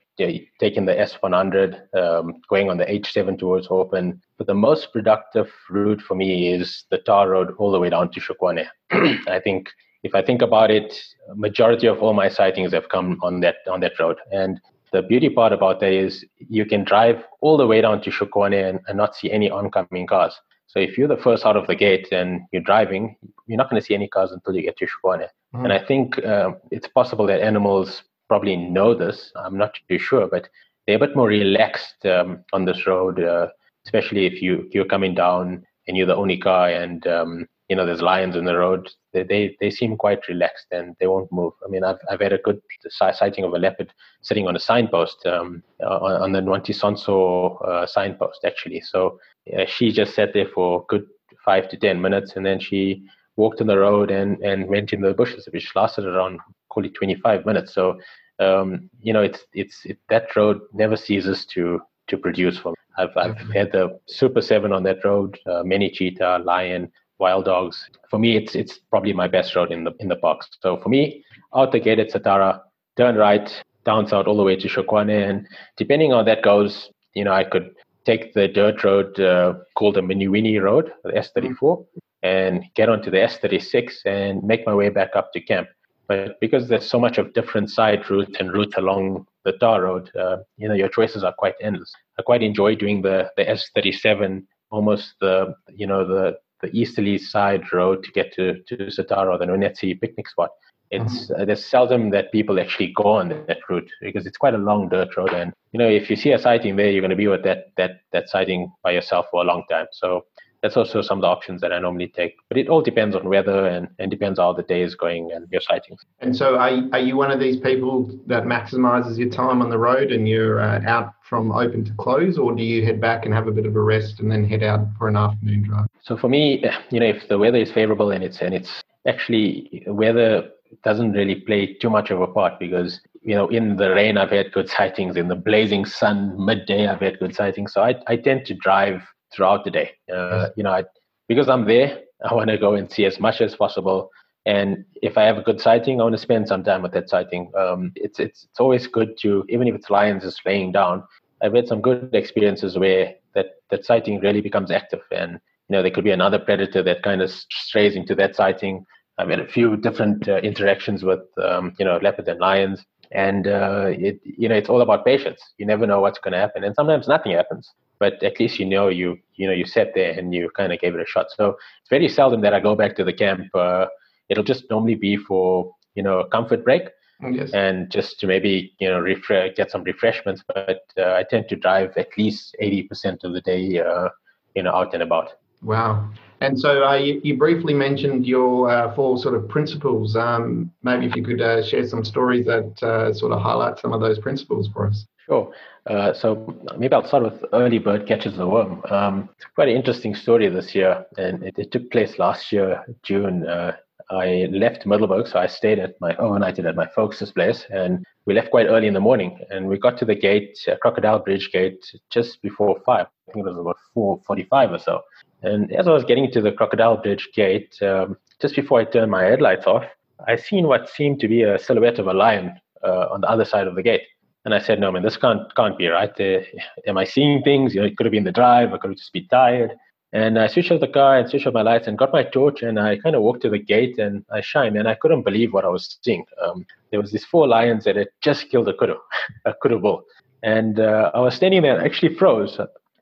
taking 0.58 0.84
the 0.84 0.94
S100, 0.94 1.94
um, 1.94 2.40
going 2.48 2.70
on 2.70 2.78
the 2.78 2.84
H7 2.84 3.38
towards 3.38 3.68
Orpen. 3.68 4.20
But 4.36 4.46
the 4.46 4.54
most 4.54 4.92
productive 4.92 5.48
route 5.70 6.00
for 6.00 6.14
me 6.14 6.52
is 6.52 6.84
the 6.90 6.98
tar 6.98 7.30
road 7.30 7.54
all 7.58 7.70
the 7.70 7.78
way 7.78 7.90
down 7.90 8.10
to 8.10 8.20
Tshokwane. 8.20 8.66
I 8.90 9.40
think 9.40 9.68
if 10.02 10.14
I 10.14 10.22
think 10.22 10.42
about 10.42 10.70
it, 10.70 11.00
majority 11.34 11.86
of 11.86 12.02
all 12.02 12.14
my 12.14 12.28
sightings 12.28 12.72
have 12.72 12.88
come 12.88 13.18
on 13.22 13.40
that 13.40 13.56
on 13.70 13.80
that 13.80 13.98
road. 13.98 14.16
And 14.32 14.60
the 14.92 15.02
beauty 15.02 15.28
part 15.28 15.52
about 15.52 15.80
that 15.80 15.92
is 15.92 16.24
you 16.38 16.64
can 16.64 16.82
drive 16.84 17.22
all 17.40 17.56
the 17.56 17.66
way 17.66 17.80
down 17.80 18.00
to 18.02 18.10
Tshokwane 18.10 18.68
and, 18.68 18.80
and 18.88 18.96
not 18.96 19.14
see 19.14 19.30
any 19.30 19.50
oncoming 19.50 20.06
cars. 20.06 20.34
So 20.66 20.78
if 20.80 20.98
you're 20.98 21.08
the 21.08 21.16
first 21.16 21.46
out 21.46 21.56
of 21.56 21.66
the 21.66 21.74
gate 21.74 22.08
and 22.12 22.42
you're 22.52 22.62
driving, 22.62 23.16
you're 23.46 23.56
not 23.56 23.70
going 23.70 23.80
to 23.80 23.86
see 23.86 23.94
any 23.94 24.08
cars 24.08 24.32
until 24.32 24.54
you 24.54 24.62
get 24.62 24.76
to 24.78 24.86
Tshokwane. 24.86 25.28
Mm. 25.54 25.64
And 25.64 25.72
I 25.72 25.84
think 25.84 26.18
uh, 26.24 26.52
it's 26.70 26.88
possible 26.88 27.26
that 27.26 27.40
animals 27.40 28.02
probably 28.28 28.56
know 28.56 28.94
this. 28.94 29.32
I'm 29.36 29.56
not 29.56 29.74
too 29.88 29.98
sure, 29.98 30.26
but 30.26 30.48
they're 30.86 30.96
a 30.96 31.06
bit 31.06 31.16
more 31.16 31.28
relaxed 31.28 32.04
um, 32.06 32.44
on 32.52 32.64
this 32.64 32.86
road, 32.86 33.22
uh, 33.22 33.48
especially 33.86 34.26
if 34.26 34.42
you 34.42 34.68
you're 34.72 34.84
coming 34.84 35.14
down 35.14 35.64
and 35.86 35.96
you're 35.96 36.06
the 36.06 36.16
only 36.16 36.38
car 36.38 36.68
and 36.68 37.06
um, 37.06 37.46
you 37.68 37.76
know 37.76 37.86
there's 37.86 38.02
lions 38.02 38.36
in 38.36 38.44
the 38.44 38.56
road. 38.56 38.88
They, 39.12 39.22
they 39.22 39.56
they 39.60 39.70
seem 39.70 39.96
quite 39.96 40.28
relaxed 40.28 40.66
and 40.70 40.94
they 41.00 41.06
won't 41.06 41.32
move. 41.32 41.54
I 41.64 41.68
mean, 41.68 41.84
I've 41.84 41.98
I've 42.10 42.20
had 42.20 42.32
a 42.32 42.38
good 42.38 42.60
sighting 42.88 43.44
of 43.44 43.52
a 43.52 43.58
leopard 43.58 43.92
sitting 44.22 44.46
on 44.46 44.56
a 44.56 44.60
signpost 44.60 45.24
um, 45.26 45.62
on, 45.82 46.22
on 46.22 46.32
the 46.32 46.40
Nwanti 46.40 46.74
Sonso 46.74 47.62
uh, 47.66 47.86
signpost 47.86 48.44
actually. 48.44 48.80
So 48.80 49.18
uh, 49.56 49.64
she 49.66 49.92
just 49.92 50.14
sat 50.14 50.32
there 50.34 50.48
for 50.54 50.84
good 50.88 51.06
five 51.44 51.68
to 51.70 51.76
ten 51.76 52.00
minutes 52.00 52.34
and 52.36 52.44
then 52.44 52.60
she 52.60 53.02
walked 53.38 53.62
on 53.62 53.66
the 53.68 53.78
road 53.78 54.10
and, 54.10 54.38
and 54.42 54.68
went 54.68 54.92
in 54.92 55.00
the 55.00 55.14
bushes, 55.14 55.48
which 55.50 55.74
lasted 55.74 56.04
around 56.04 56.40
call 56.68 56.84
it 56.84 56.94
25 56.94 57.46
minutes. 57.46 57.72
So 57.72 57.98
um, 58.38 58.88
you 59.00 59.12
know, 59.12 59.22
it's 59.22 59.40
it's 59.52 59.84
it, 59.84 59.98
that 60.10 60.34
road 60.36 60.60
never 60.72 60.96
ceases 60.96 61.44
to 61.46 61.80
to 62.08 62.16
produce 62.16 62.58
for 62.58 62.70
me. 62.70 62.76
I've 62.96 63.16
I've 63.16 63.38
had 63.52 63.72
the 63.72 63.98
Super 64.06 64.40
Seven 64.40 64.72
on 64.72 64.82
that 64.84 65.04
road, 65.04 65.38
uh, 65.46 65.62
many 65.64 65.90
cheetah, 65.90 66.42
lion, 66.44 66.90
wild 67.18 67.46
dogs. 67.46 67.88
For 68.10 68.18
me, 68.18 68.36
it's 68.36 68.54
it's 68.54 68.78
probably 68.90 69.12
my 69.12 69.28
best 69.28 69.54
road 69.56 69.72
in 69.72 69.84
the 69.84 69.92
in 70.00 70.08
the 70.08 70.16
parks. 70.16 70.48
So 70.60 70.76
for 70.78 70.88
me, 70.88 71.24
out 71.54 71.72
the 71.72 71.80
gate 71.80 71.98
at 71.98 72.10
Satara, 72.10 72.60
turn 72.96 73.16
right, 73.16 73.50
down 73.84 74.06
south 74.06 74.26
all 74.26 74.36
the 74.36 74.44
way 74.44 74.56
to 74.56 74.68
Tshokwane, 74.68 75.28
and 75.28 75.46
depending 75.76 76.12
on 76.12 76.20
how 76.20 76.34
that 76.34 76.42
goes, 76.42 76.90
you 77.14 77.24
know, 77.24 77.32
I 77.32 77.44
could 77.44 77.74
take 78.04 78.34
the 78.34 78.48
dirt 78.48 78.84
road 78.84 79.18
uh, 79.20 79.54
called 79.74 79.96
the 79.96 80.00
Minuini 80.00 80.62
Road, 80.62 80.92
the 81.04 81.10
S34, 81.12 81.84
and 82.22 82.64
get 82.74 82.88
onto 82.88 83.10
the 83.10 83.18
S36 83.18 84.04
and 84.04 84.42
make 84.42 84.66
my 84.66 84.74
way 84.74 84.88
back 84.88 85.10
up 85.14 85.32
to 85.32 85.40
camp. 85.40 85.68
But 86.08 86.40
because 86.40 86.68
there's 86.68 86.88
so 86.88 86.98
much 86.98 87.18
of 87.18 87.34
different 87.34 87.70
side 87.70 88.08
routes 88.10 88.36
and 88.40 88.52
routes 88.52 88.76
along 88.76 89.26
the 89.44 89.52
tar 89.52 89.82
road, 89.82 90.10
uh, 90.16 90.38
you 90.56 90.66
know, 90.66 90.74
your 90.74 90.88
choices 90.88 91.22
are 91.22 91.34
quite 91.34 91.54
endless. 91.60 91.92
I 92.18 92.22
quite 92.22 92.42
enjoy 92.42 92.76
doing 92.76 93.02
the, 93.02 93.30
the 93.36 93.44
S37, 93.44 94.44
almost 94.70 95.14
the, 95.20 95.54
you 95.74 95.86
know, 95.86 96.06
the, 96.06 96.38
the 96.62 96.70
easterly 96.72 97.18
side 97.18 97.72
road 97.72 98.02
to 98.04 98.12
get 98.12 98.32
to, 98.34 98.60
to 98.68 98.76
Satara, 98.86 99.38
the 99.38 99.44
Nwanetsi 99.44 100.00
picnic 100.00 100.28
spot. 100.28 100.50
It's 100.90 101.30
mm-hmm. 101.30 101.42
uh, 101.42 101.44
there's 101.44 101.64
seldom 101.64 102.10
that 102.10 102.32
people 102.32 102.58
actually 102.58 102.92
go 102.96 103.04
on 103.04 103.28
that 103.28 103.58
route 103.68 103.90
because 104.00 104.26
it's 104.26 104.38
quite 104.38 104.54
a 104.54 104.58
long 104.58 104.88
dirt 104.88 105.16
road, 105.16 105.34
and 105.34 105.52
you 105.72 105.78
know 105.78 105.86
if 105.88 106.08
you 106.08 106.16
see 106.16 106.32
a 106.32 106.38
sighting 106.38 106.76
there, 106.76 106.90
you're 106.90 107.02
going 107.02 107.10
to 107.10 107.16
be 107.16 107.28
with 107.28 107.44
that 107.44 107.72
that 107.76 108.00
that 108.12 108.30
sighting 108.30 108.72
by 108.82 108.92
yourself 108.92 109.26
for 109.30 109.42
a 109.42 109.44
long 109.44 109.64
time. 109.70 109.86
So 109.92 110.24
that's 110.62 110.76
also 110.76 111.02
some 111.02 111.18
of 111.18 111.22
the 111.22 111.28
options 111.28 111.60
that 111.60 111.72
I 111.72 111.78
normally 111.78 112.08
take. 112.08 112.36
But 112.48 112.58
it 112.58 112.68
all 112.68 112.82
depends 112.82 113.14
on 113.14 113.28
weather 113.28 113.66
and, 113.66 113.88
and 113.98 114.10
depends 114.10 114.38
how 114.38 114.52
the 114.52 114.62
day 114.62 114.82
is 114.82 114.94
going 114.94 115.30
and 115.32 115.46
your 115.50 115.60
sightings. 115.60 116.00
And 116.20 116.36
so, 116.36 116.56
are, 116.56 116.70
are 116.92 116.98
you 116.98 117.16
one 117.16 117.30
of 117.30 117.40
these 117.40 117.58
people 117.58 118.10
that 118.26 118.44
maximizes 118.44 119.18
your 119.18 119.30
time 119.30 119.62
on 119.62 119.70
the 119.70 119.78
road 119.78 120.10
and 120.10 120.28
you're 120.28 120.60
uh, 120.60 120.80
out 120.86 121.14
from 121.28 121.52
open 121.52 121.84
to 121.84 121.92
close, 121.94 122.38
or 122.38 122.54
do 122.54 122.62
you 122.62 122.84
head 122.84 123.00
back 123.00 123.26
and 123.26 123.34
have 123.34 123.46
a 123.46 123.52
bit 123.52 123.66
of 123.66 123.76
a 123.76 123.80
rest 123.80 124.20
and 124.20 124.30
then 124.30 124.48
head 124.48 124.62
out 124.62 124.80
for 124.96 125.08
an 125.08 125.16
afternoon 125.16 125.62
drive? 125.62 125.86
So 126.00 126.16
for 126.16 126.28
me, 126.28 126.64
you 126.90 127.00
know, 127.00 127.06
if 127.06 127.28
the 127.28 127.38
weather 127.38 127.58
is 127.58 127.70
favorable 127.70 128.10
and 128.10 128.24
it's 128.24 128.40
and 128.40 128.54
it's 128.54 128.82
actually 129.06 129.84
weather 129.86 130.50
doesn't 130.84 131.12
really 131.12 131.36
play 131.36 131.74
too 131.74 131.88
much 131.88 132.10
of 132.10 132.20
a 132.20 132.26
part 132.26 132.58
because 132.58 133.00
you 133.22 133.34
know 133.34 133.48
in 133.48 133.76
the 133.76 133.90
rain 133.90 134.18
I've 134.18 134.30
had 134.30 134.52
good 134.52 134.68
sightings, 134.68 135.16
in 135.16 135.28
the 135.28 135.36
blazing 135.36 135.84
sun 135.84 136.34
midday 136.44 136.86
I've 136.86 137.00
had 137.00 137.18
good 137.18 137.34
sightings. 137.34 137.72
So 137.72 137.82
I 137.82 137.94
I 138.06 138.16
tend 138.16 138.46
to 138.46 138.54
drive 138.54 139.02
throughout 139.34 139.64
the 139.64 139.70
day. 139.70 139.92
Uh, 140.12 140.48
you 140.56 140.62
know, 140.62 140.70
I, 140.70 140.84
because 141.28 141.48
I'm 141.48 141.66
there, 141.66 142.00
I 142.28 142.34
want 142.34 142.50
to 142.50 142.58
go 142.58 142.74
and 142.74 142.90
see 142.90 143.04
as 143.04 143.20
much 143.20 143.40
as 143.40 143.54
possible. 143.54 144.10
And 144.46 144.84
if 145.02 145.18
I 145.18 145.24
have 145.24 145.36
a 145.36 145.42
good 145.42 145.60
sighting, 145.60 146.00
I 146.00 146.04
want 146.04 146.14
to 146.14 146.22
spend 146.22 146.48
some 146.48 146.64
time 146.64 146.82
with 146.82 146.92
that 146.92 147.10
sighting. 147.10 147.52
Um, 147.56 147.92
it's 147.96 148.18
it's 148.18 148.44
it's 148.44 148.60
always 148.60 148.86
good 148.86 149.18
to 149.18 149.44
even 149.48 149.68
if 149.68 149.74
it's 149.74 149.90
lions 149.90 150.24
is 150.24 150.40
laying 150.46 150.72
down. 150.72 151.04
I've 151.42 151.54
had 151.54 151.68
some 151.68 151.82
good 151.82 152.14
experiences 152.14 152.78
where 152.78 153.14
that 153.34 153.46
that 153.70 153.84
sighting 153.84 154.20
really 154.20 154.40
becomes 154.40 154.70
active, 154.70 155.02
and 155.12 155.32
you 155.32 155.76
know 155.76 155.82
there 155.82 155.90
could 155.90 156.04
be 156.04 156.12
another 156.12 156.38
predator 156.38 156.82
that 156.82 157.02
kind 157.02 157.20
of 157.20 157.30
strays 157.30 157.94
into 157.94 158.14
that 158.14 158.36
sighting. 158.36 158.86
I've 159.18 159.28
had 159.28 159.40
a 159.40 159.48
few 159.48 159.76
different 159.76 160.28
uh, 160.28 160.36
interactions 160.38 161.04
with 161.04 161.20
um, 161.42 161.74
you 161.78 161.84
know 161.84 161.98
leopards 162.02 162.28
and 162.28 162.40
lions, 162.40 162.84
and 163.12 163.46
uh, 163.46 163.86
it 163.88 164.18
you 164.24 164.48
know 164.48 164.54
it's 164.54 164.70
all 164.70 164.80
about 164.80 165.04
patience. 165.04 165.42
You 165.58 165.66
never 165.66 165.86
know 165.86 166.00
what's 166.00 166.20
going 166.20 166.32
to 166.32 166.38
happen, 166.38 166.64
and 166.64 166.74
sometimes 166.74 167.06
nothing 167.06 167.32
happens. 167.32 167.70
But 167.98 168.22
at 168.22 168.38
least 168.38 168.58
you 168.58 168.66
know 168.66 168.88
you 168.88 169.18
you 169.36 169.46
know 169.46 169.52
you 169.52 169.66
sat 169.66 169.92
there 169.94 170.12
and 170.12 170.34
you 170.34 170.50
kind 170.56 170.72
of 170.72 170.80
gave 170.80 170.94
it 170.94 171.00
a 171.00 171.06
shot. 171.06 171.26
So 171.36 171.56
it's 171.80 171.90
very 171.90 172.08
seldom 172.08 172.40
that 172.42 172.54
I 172.54 172.60
go 172.60 172.74
back 172.74 172.96
to 172.96 173.04
the 173.04 173.12
camp. 173.12 173.48
Uh, 173.54 173.86
it'll 174.28 174.44
just 174.44 174.64
normally 174.70 174.94
be 174.94 175.16
for 175.16 175.72
you 175.94 176.02
know 176.02 176.20
a 176.20 176.28
comfort 176.28 176.64
break. 176.64 176.82
Yes. 177.20 177.50
And 177.52 177.90
just 177.90 178.20
to 178.20 178.26
maybe 178.28 178.72
you 178.78 178.88
know 178.88 179.00
refresh, 179.00 179.56
get 179.56 179.70
some 179.70 179.82
refreshments, 179.82 180.44
but 180.46 180.82
uh, 180.96 181.14
I 181.14 181.24
tend 181.28 181.48
to 181.48 181.56
drive 181.56 181.96
at 181.96 182.16
least 182.16 182.54
eighty 182.60 182.84
percent 182.84 183.24
of 183.24 183.32
the 183.32 183.40
day, 183.40 183.80
uh, 183.80 184.08
you 184.54 184.62
know, 184.62 184.72
out 184.72 184.94
and 184.94 185.02
about. 185.02 185.32
Wow. 185.62 186.10
And 186.40 186.58
so 186.58 186.84
uh, 186.84 186.94
you, 186.94 187.20
you, 187.24 187.36
briefly 187.36 187.74
mentioned 187.74 188.26
your 188.26 188.70
uh, 188.70 188.94
four 188.94 189.18
sort 189.18 189.34
of 189.34 189.48
principles. 189.48 190.14
Um, 190.14 190.70
maybe 190.82 191.06
if 191.06 191.16
you 191.16 191.24
could 191.24 191.40
uh, 191.40 191.64
share 191.64 191.86
some 191.86 192.04
stories 192.04 192.46
that 192.46 192.80
uh, 192.82 193.12
sort 193.12 193.32
of 193.32 193.42
highlight 193.42 193.78
some 193.78 193.92
of 193.92 194.00
those 194.00 194.18
principles 194.18 194.68
for 194.72 194.86
us. 194.86 195.06
Sure. 195.26 195.52
Uh, 195.86 196.12
so 196.12 196.56
maybe 196.78 196.94
I'll 196.94 197.06
start 197.06 197.24
with 197.24 197.44
early 197.52 197.78
bird 197.78 198.06
catches 198.06 198.36
the 198.36 198.46
worm. 198.46 198.82
Um, 198.88 199.28
it's 199.36 199.46
quite 199.54 199.68
an 199.68 199.76
interesting 199.76 200.14
story 200.14 200.48
this 200.48 200.74
year, 200.74 201.04
and 201.16 201.42
it, 201.42 201.58
it 201.58 201.72
took 201.72 201.90
place 201.90 202.18
last 202.18 202.52
year, 202.52 202.84
June. 203.02 203.46
Uh, 203.46 203.72
I 204.10 204.48
left 204.50 204.86
Middelburg, 204.86 205.26
so 205.26 205.38
I 205.38 205.46
stayed 205.46 205.78
at 205.78 206.00
my 206.00 206.14
overnighted 206.14 206.66
at 206.66 206.76
my 206.76 206.86
folks' 206.86 207.30
place, 207.30 207.66
and 207.70 208.04
we 208.24 208.32
left 208.32 208.50
quite 208.50 208.66
early 208.66 208.86
in 208.86 208.94
the 208.94 209.00
morning. 209.00 209.38
And 209.50 209.68
we 209.68 209.78
got 209.78 209.98
to 209.98 210.06
the 210.06 210.14
gate, 210.14 210.58
Crocodile 210.80 211.18
Bridge 211.18 211.50
gate, 211.52 211.84
just 212.08 212.40
before 212.40 212.80
five. 212.86 213.06
I 213.28 213.32
think 213.32 213.46
it 213.46 213.50
was 213.50 213.58
about 213.58 213.76
four 213.92 214.20
forty-five 214.26 214.72
or 214.72 214.78
so. 214.78 215.02
And 215.42 215.72
as 215.72 215.86
I 215.86 215.92
was 215.92 216.04
getting 216.04 216.30
to 216.32 216.40
the 216.40 216.52
Crocodile 216.52 216.96
Bridge 216.96 217.28
gate, 217.34 217.76
um, 217.82 218.16
just 218.40 218.56
before 218.56 218.80
I 218.80 218.84
turned 218.84 219.10
my 219.10 219.24
headlights 219.24 219.66
off, 219.66 219.84
I 220.26 220.36
seen 220.36 220.66
what 220.66 220.88
seemed 220.88 221.20
to 221.20 221.28
be 221.28 221.42
a 221.42 221.58
silhouette 221.58 221.98
of 221.98 222.08
a 222.08 222.12
lion 222.12 222.60
uh, 222.82 223.06
on 223.10 223.20
the 223.20 223.30
other 223.30 223.44
side 223.44 223.66
of 223.66 223.74
the 223.74 223.82
gate. 223.82 224.02
And 224.44 224.54
I 224.54 224.58
said, 224.58 224.80
no, 224.80 224.90
man, 224.90 225.02
this 225.02 225.16
can't 225.16 225.54
can't 225.54 225.76
be 225.76 225.88
right. 225.88 226.12
Uh, 226.18 226.40
am 226.86 226.96
I 226.96 227.04
seeing 227.04 227.42
things? 227.42 227.74
You 227.74 227.80
know, 227.80 227.86
it 227.86 227.96
could 227.96 228.06
have 228.06 228.12
been 228.12 228.24
the 228.24 228.32
drive. 228.32 228.72
I 228.72 228.78
could 228.78 228.90
have 228.90 228.98
just 228.98 229.12
been 229.12 229.28
tired. 229.28 229.72
And 230.12 230.38
I 230.38 230.46
switched 230.46 230.72
off 230.72 230.80
the 230.80 230.88
car 230.88 231.18
and 231.18 231.28
switched 231.28 231.46
off 231.46 231.52
my 231.52 231.62
lights 231.62 231.86
and 231.86 231.98
got 231.98 232.12
my 232.12 232.22
torch 232.22 232.62
and 232.62 232.80
I 232.80 232.96
kind 232.96 233.14
of 233.14 233.20
walked 233.20 233.42
to 233.42 233.50
the 233.50 233.58
gate 233.58 233.98
and 233.98 234.24
I 234.32 234.40
shined 234.40 234.76
and 234.78 234.88
I 234.88 234.94
couldn't 234.94 235.22
believe 235.22 235.52
what 235.52 235.66
I 235.66 235.68
was 235.68 235.98
seeing. 236.02 236.24
Um, 236.42 236.64
there 236.90 237.00
was 237.00 237.12
these 237.12 237.26
four 237.26 237.46
lions 237.46 237.84
that 237.84 237.96
had 237.96 238.08
just 238.22 238.48
killed 238.48 238.68
a 238.68 238.72
kudu, 238.72 238.94
a 239.44 239.52
kudu 239.52 239.78
bull. 239.78 240.04
And 240.42 240.80
uh, 240.80 241.10
I 241.12 241.20
was 241.20 241.34
standing 241.34 241.60
there 241.62 241.76
and 241.76 241.84
actually 241.84 242.14
froze. 242.14 242.58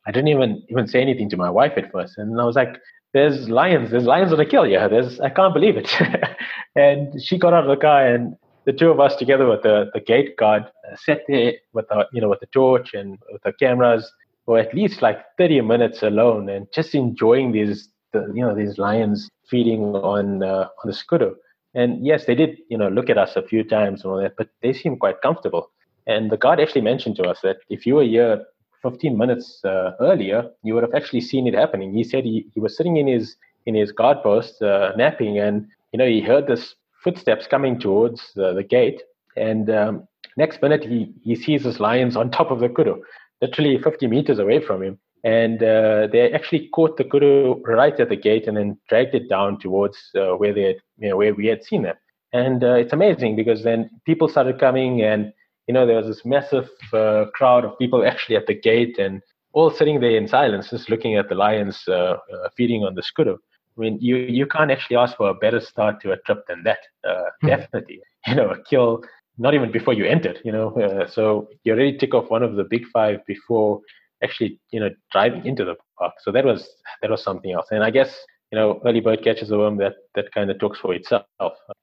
I 0.06 0.12
didn't 0.12 0.28
even 0.28 0.62
even 0.68 0.86
say 0.86 1.00
anything 1.00 1.28
to 1.30 1.36
my 1.36 1.50
wife 1.50 1.72
at 1.76 1.90
first, 1.90 2.16
and 2.18 2.40
I 2.40 2.44
was 2.44 2.56
like, 2.56 2.80
"There's 3.12 3.48
lions. 3.48 3.90
There's 3.90 4.04
lions 4.04 4.32
on 4.32 4.38
the 4.38 4.46
kill. 4.46 4.66
Yeah, 4.66 4.88
there's. 4.88 5.20
I 5.20 5.30
can't 5.30 5.52
believe 5.52 5.76
it." 5.76 5.90
and 6.76 7.20
she 7.22 7.38
got 7.38 7.52
out 7.52 7.64
of 7.64 7.70
the 7.70 7.80
car, 7.80 8.06
and 8.06 8.36
the 8.66 8.72
two 8.72 8.90
of 8.90 9.00
us 9.00 9.16
together 9.16 9.46
with 9.46 9.62
the, 9.62 9.90
the 9.94 10.00
gate 10.00 10.36
guard 10.36 10.62
uh, 10.64 10.96
sat 10.96 11.22
there 11.28 11.54
with 11.72 11.88
the 11.88 12.06
you 12.12 12.20
know 12.20 12.28
with 12.28 12.40
the 12.40 12.46
torch 12.46 12.94
and 12.94 13.18
with 13.32 13.42
the 13.42 13.52
cameras 13.52 14.12
for 14.44 14.58
at 14.58 14.72
least 14.72 15.02
like 15.02 15.18
30 15.38 15.62
minutes 15.62 16.02
alone, 16.02 16.48
and 16.48 16.68
just 16.72 16.94
enjoying 16.94 17.52
these 17.52 17.88
the, 18.12 18.30
you 18.32 18.42
know 18.42 18.54
these 18.54 18.78
lions 18.78 19.28
feeding 19.48 19.82
on 19.96 20.42
uh, 20.42 20.68
on 20.82 20.90
the 20.90 20.92
skudu. 20.92 21.34
And 21.74 22.06
yes, 22.06 22.26
they 22.26 22.34
did 22.34 22.58
you 22.68 22.78
know 22.78 22.88
look 22.88 23.10
at 23.10 23.18
us 23.18 23.34
a 23.34 23.42
few 23.42 23.64
times 23.64 24.02
and 24.02 24.12
all 24.12 24.20
that, 24.20 24.36
but 24.36 24.48
they 24.62 24.72
seemed 24.72 25.00
quite 25.00 25.20
comfortable. 25.20 25.70
And 26.06 26.30
the 26.30 26.36
guard 26.36 26.60
actually 26.60 26.82
mentioned 26.82 27.16
to 27.16 27.24
us 27.24 27.40
that 27.42 27.56
if 27.68 27.84
you 27.84 27.96
were 27.96 28.04
here 28.04 28.44
15 28.82 29.16
minutes 29.16 29.64
uh, 29.64 29.92
earlier, 30.00 30.50
you 30.62 30.74
would 30.74 30.82
have 30.82 30.94
actually 30.94 31.20
seen 31.20 31.46
it 31.46 31.54
happening. 31.54 31.92
He 31.92 32.04
said 32.04 32.24
he, 32.24 32.46
he 32.54 32.60
was 32.60 32.76
sitting 32.76 32.96
in 32.96 33.06
his 33.06 33.36
in 33.66 33.74
his 33.74 33.90
guard 33.90 34.18
post 34.22 34.62
uh, 34.62 34.92
napping, 34.96 35.38
and 35.38 35.66
you 35.92 35.98
know 35.98 36.06
he 36.06 36.20
heard 36.20 36.46
this 36.46 36.74
footsteps 37.02 37.46
coming 37.46 37.78
towards 37.78 38.32
the, 38.34 38.52
the 38.52 38.62
gate, 38.62 39.02
and 39.36 39.70
um, 39.70 40.08
next 40.36 40.62
minute 40.62 40.84
he 40.84 41.12
he 41.22 41.34
sees 41.34 41.64
his 41.64 41.80
lions 41.80 42.16
on 42.16 42.30
top 42.30 42.50
of 42.50 42.60
the 42.60 42.68
kudu, 42.68 43.02
literally 43.42 43.78
50 43.82 44.06
meters 44.06 44.38
away 44.38 44.64
from 44.64 44.82
him, 44.82 44.98
and 45.24 45.62
uh, 45.62 46.06
they 46.12 46.32
actually 46.32 46.68
caught 46.68 46.96
the 46.96 47.04
kudu 47.04 47.60
right 47.64 47.98
at 47.98 48.08
the 48.08 48.16
gate 48.16 48.46
and 48.46 48.56
then 48.56 48.78
dragged 48.88 49.14
it 49.14 49.28
down 49.28 49.58
towards 49.58 49.98
uh, 50.14 50.32
where 50.36 50.52
they 50.52 50.62
had, 50.62 50.76
you 50.98 51.08
know 51.08 51.16
where 51.16 51.34
we 51.34 51.46
had 51.46 51.64
seen 51.64 51.82
them. 51.82 51.96
And 52.32 52.62
uh, 52.62 52.74
it's 52.74 52.92
amazing 52.92 53.36
because 53.36 53.62
then 53.62 53.90
people 54.04 54.28
started 54.28 54.60
coming 54.60 55.02
and 55.02 55.32
you 55.66 55.74
know, 55.74 55.86
there 55.86 55.96
was 55.96 56.06
this 56.06 56.24
massive 56.24 56.68
uh, 56.92 57.26
crowd 57.34 57.64
of 57.64 57.78
people 57.78 58.06
actually 58.06 58.36
at 58.36 58.46
the 58.46 58.54
gate 58.54 58.98
and 58.98 59.22
all 59.52 59.70
sitting 59.70 60.00
there 60.00 60.16
in 60.16 60.28
silence, 60.28 60.70
just 60.70 60.90
looking 60.90 61.16
at 61.16 61.28
the 61.28 61.34
lions 61.34 61.82
uh, 61.88 61.92
uh, 61.92 62.16
feeding 62.56 62.84
on 62.84 62.94
the 62.94 63.02
skudu. 63.02 63.34
I 63.34 63.80
mean, 63.80 63.98
you, 64.00 64.16
you 64.16 64.46
can't 64.46 64.70
actually 64.70 64.96
ask 64.96 65.16
for 65.16 65.28
a 65.28 65.34
better 65.34 65.60
start 65.60 66.00
to 66.02 66.12
a 66.12 66.16
trip 66.18 66.46
than 66.46 66.62
that. 66.64 66.78
Uh, 67.08 67.24
hmm. 67.40 67.46
Definitely, 67.48 68.00
you 68.26 68.34
know, 68.34 68.50
a 68.50 68.62
kill 68.62 69.02
not 69.38 69.54
even 69.54 69.70
before 69.70 69.92
you 69.92 70.04
entered. 70.04 70.38
You 70.44 70.52
know, 70.52 70.70
uh, 70.80 71.06
so 71.06 71.48
you 71.64 71.72
already 71.72 71.96
tick 71.96 72.14
off 72.14 72.30
one 72.30 72.42
of 72.42 72.56
the 72.56 72.64
big 72.64 72.86
five 72.86 73.24
before 73.26 73.80
actually, 74.22 74.58
you 74.70 74.80
know, 74.80 74.90
driving 75.12 75.44
into 75.44 75.64
the 75.64 75.74
park. 75.98 76.14
So 76.20 76.32
that 76.32 76.44
was 76.44 76.68
that 77.02 77.10
was 77.10 77.22
something 77.22 77.52
else. 77.52 77.66
And 77.70 77.84
I 77.84 77.90
guess 77.90 78.16
you 78.52 78.58
know, 78.58 78.80
early 78.84 79.00
bird 79.00 79.22
catches 79.22 79.48
the 79.48 79.58
worm, 79.58 79.76
that, 79.78 79.94
that 80.14 80.32
kind 80.32 80.50
of 80.50 80.58
talks 80.58 80.78
for 80.78 80.94
itself. 80.94 81.24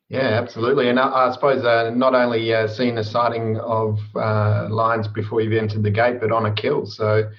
Yeah, 0.09 0.19
absolutely. 0.19 0.89
And 0.89 0.99
I, 0.99 1.27
I 1.27 1.31
suppose 1.31 1.63
uh, 1.65 1.91
not 1.93 2.15
only 2.15 2.53
uh, 2.53 2.67
seeing 2.67 2.97
a 2.97 3.03
sighting 3.03 3.57
of 3.59 3.99
uh, 4.15 4.67
lions 4.69 5.07
before 5.07 5.41
you've 5.41 5.53
entered 5.53 5.83
the 5.83 5.91
gate, 5.91 6.19
but 6.21 6.31
on 6.31 6.45
a 6.45 6.53
kill. 6.53 6.85
So, 6.85 7.29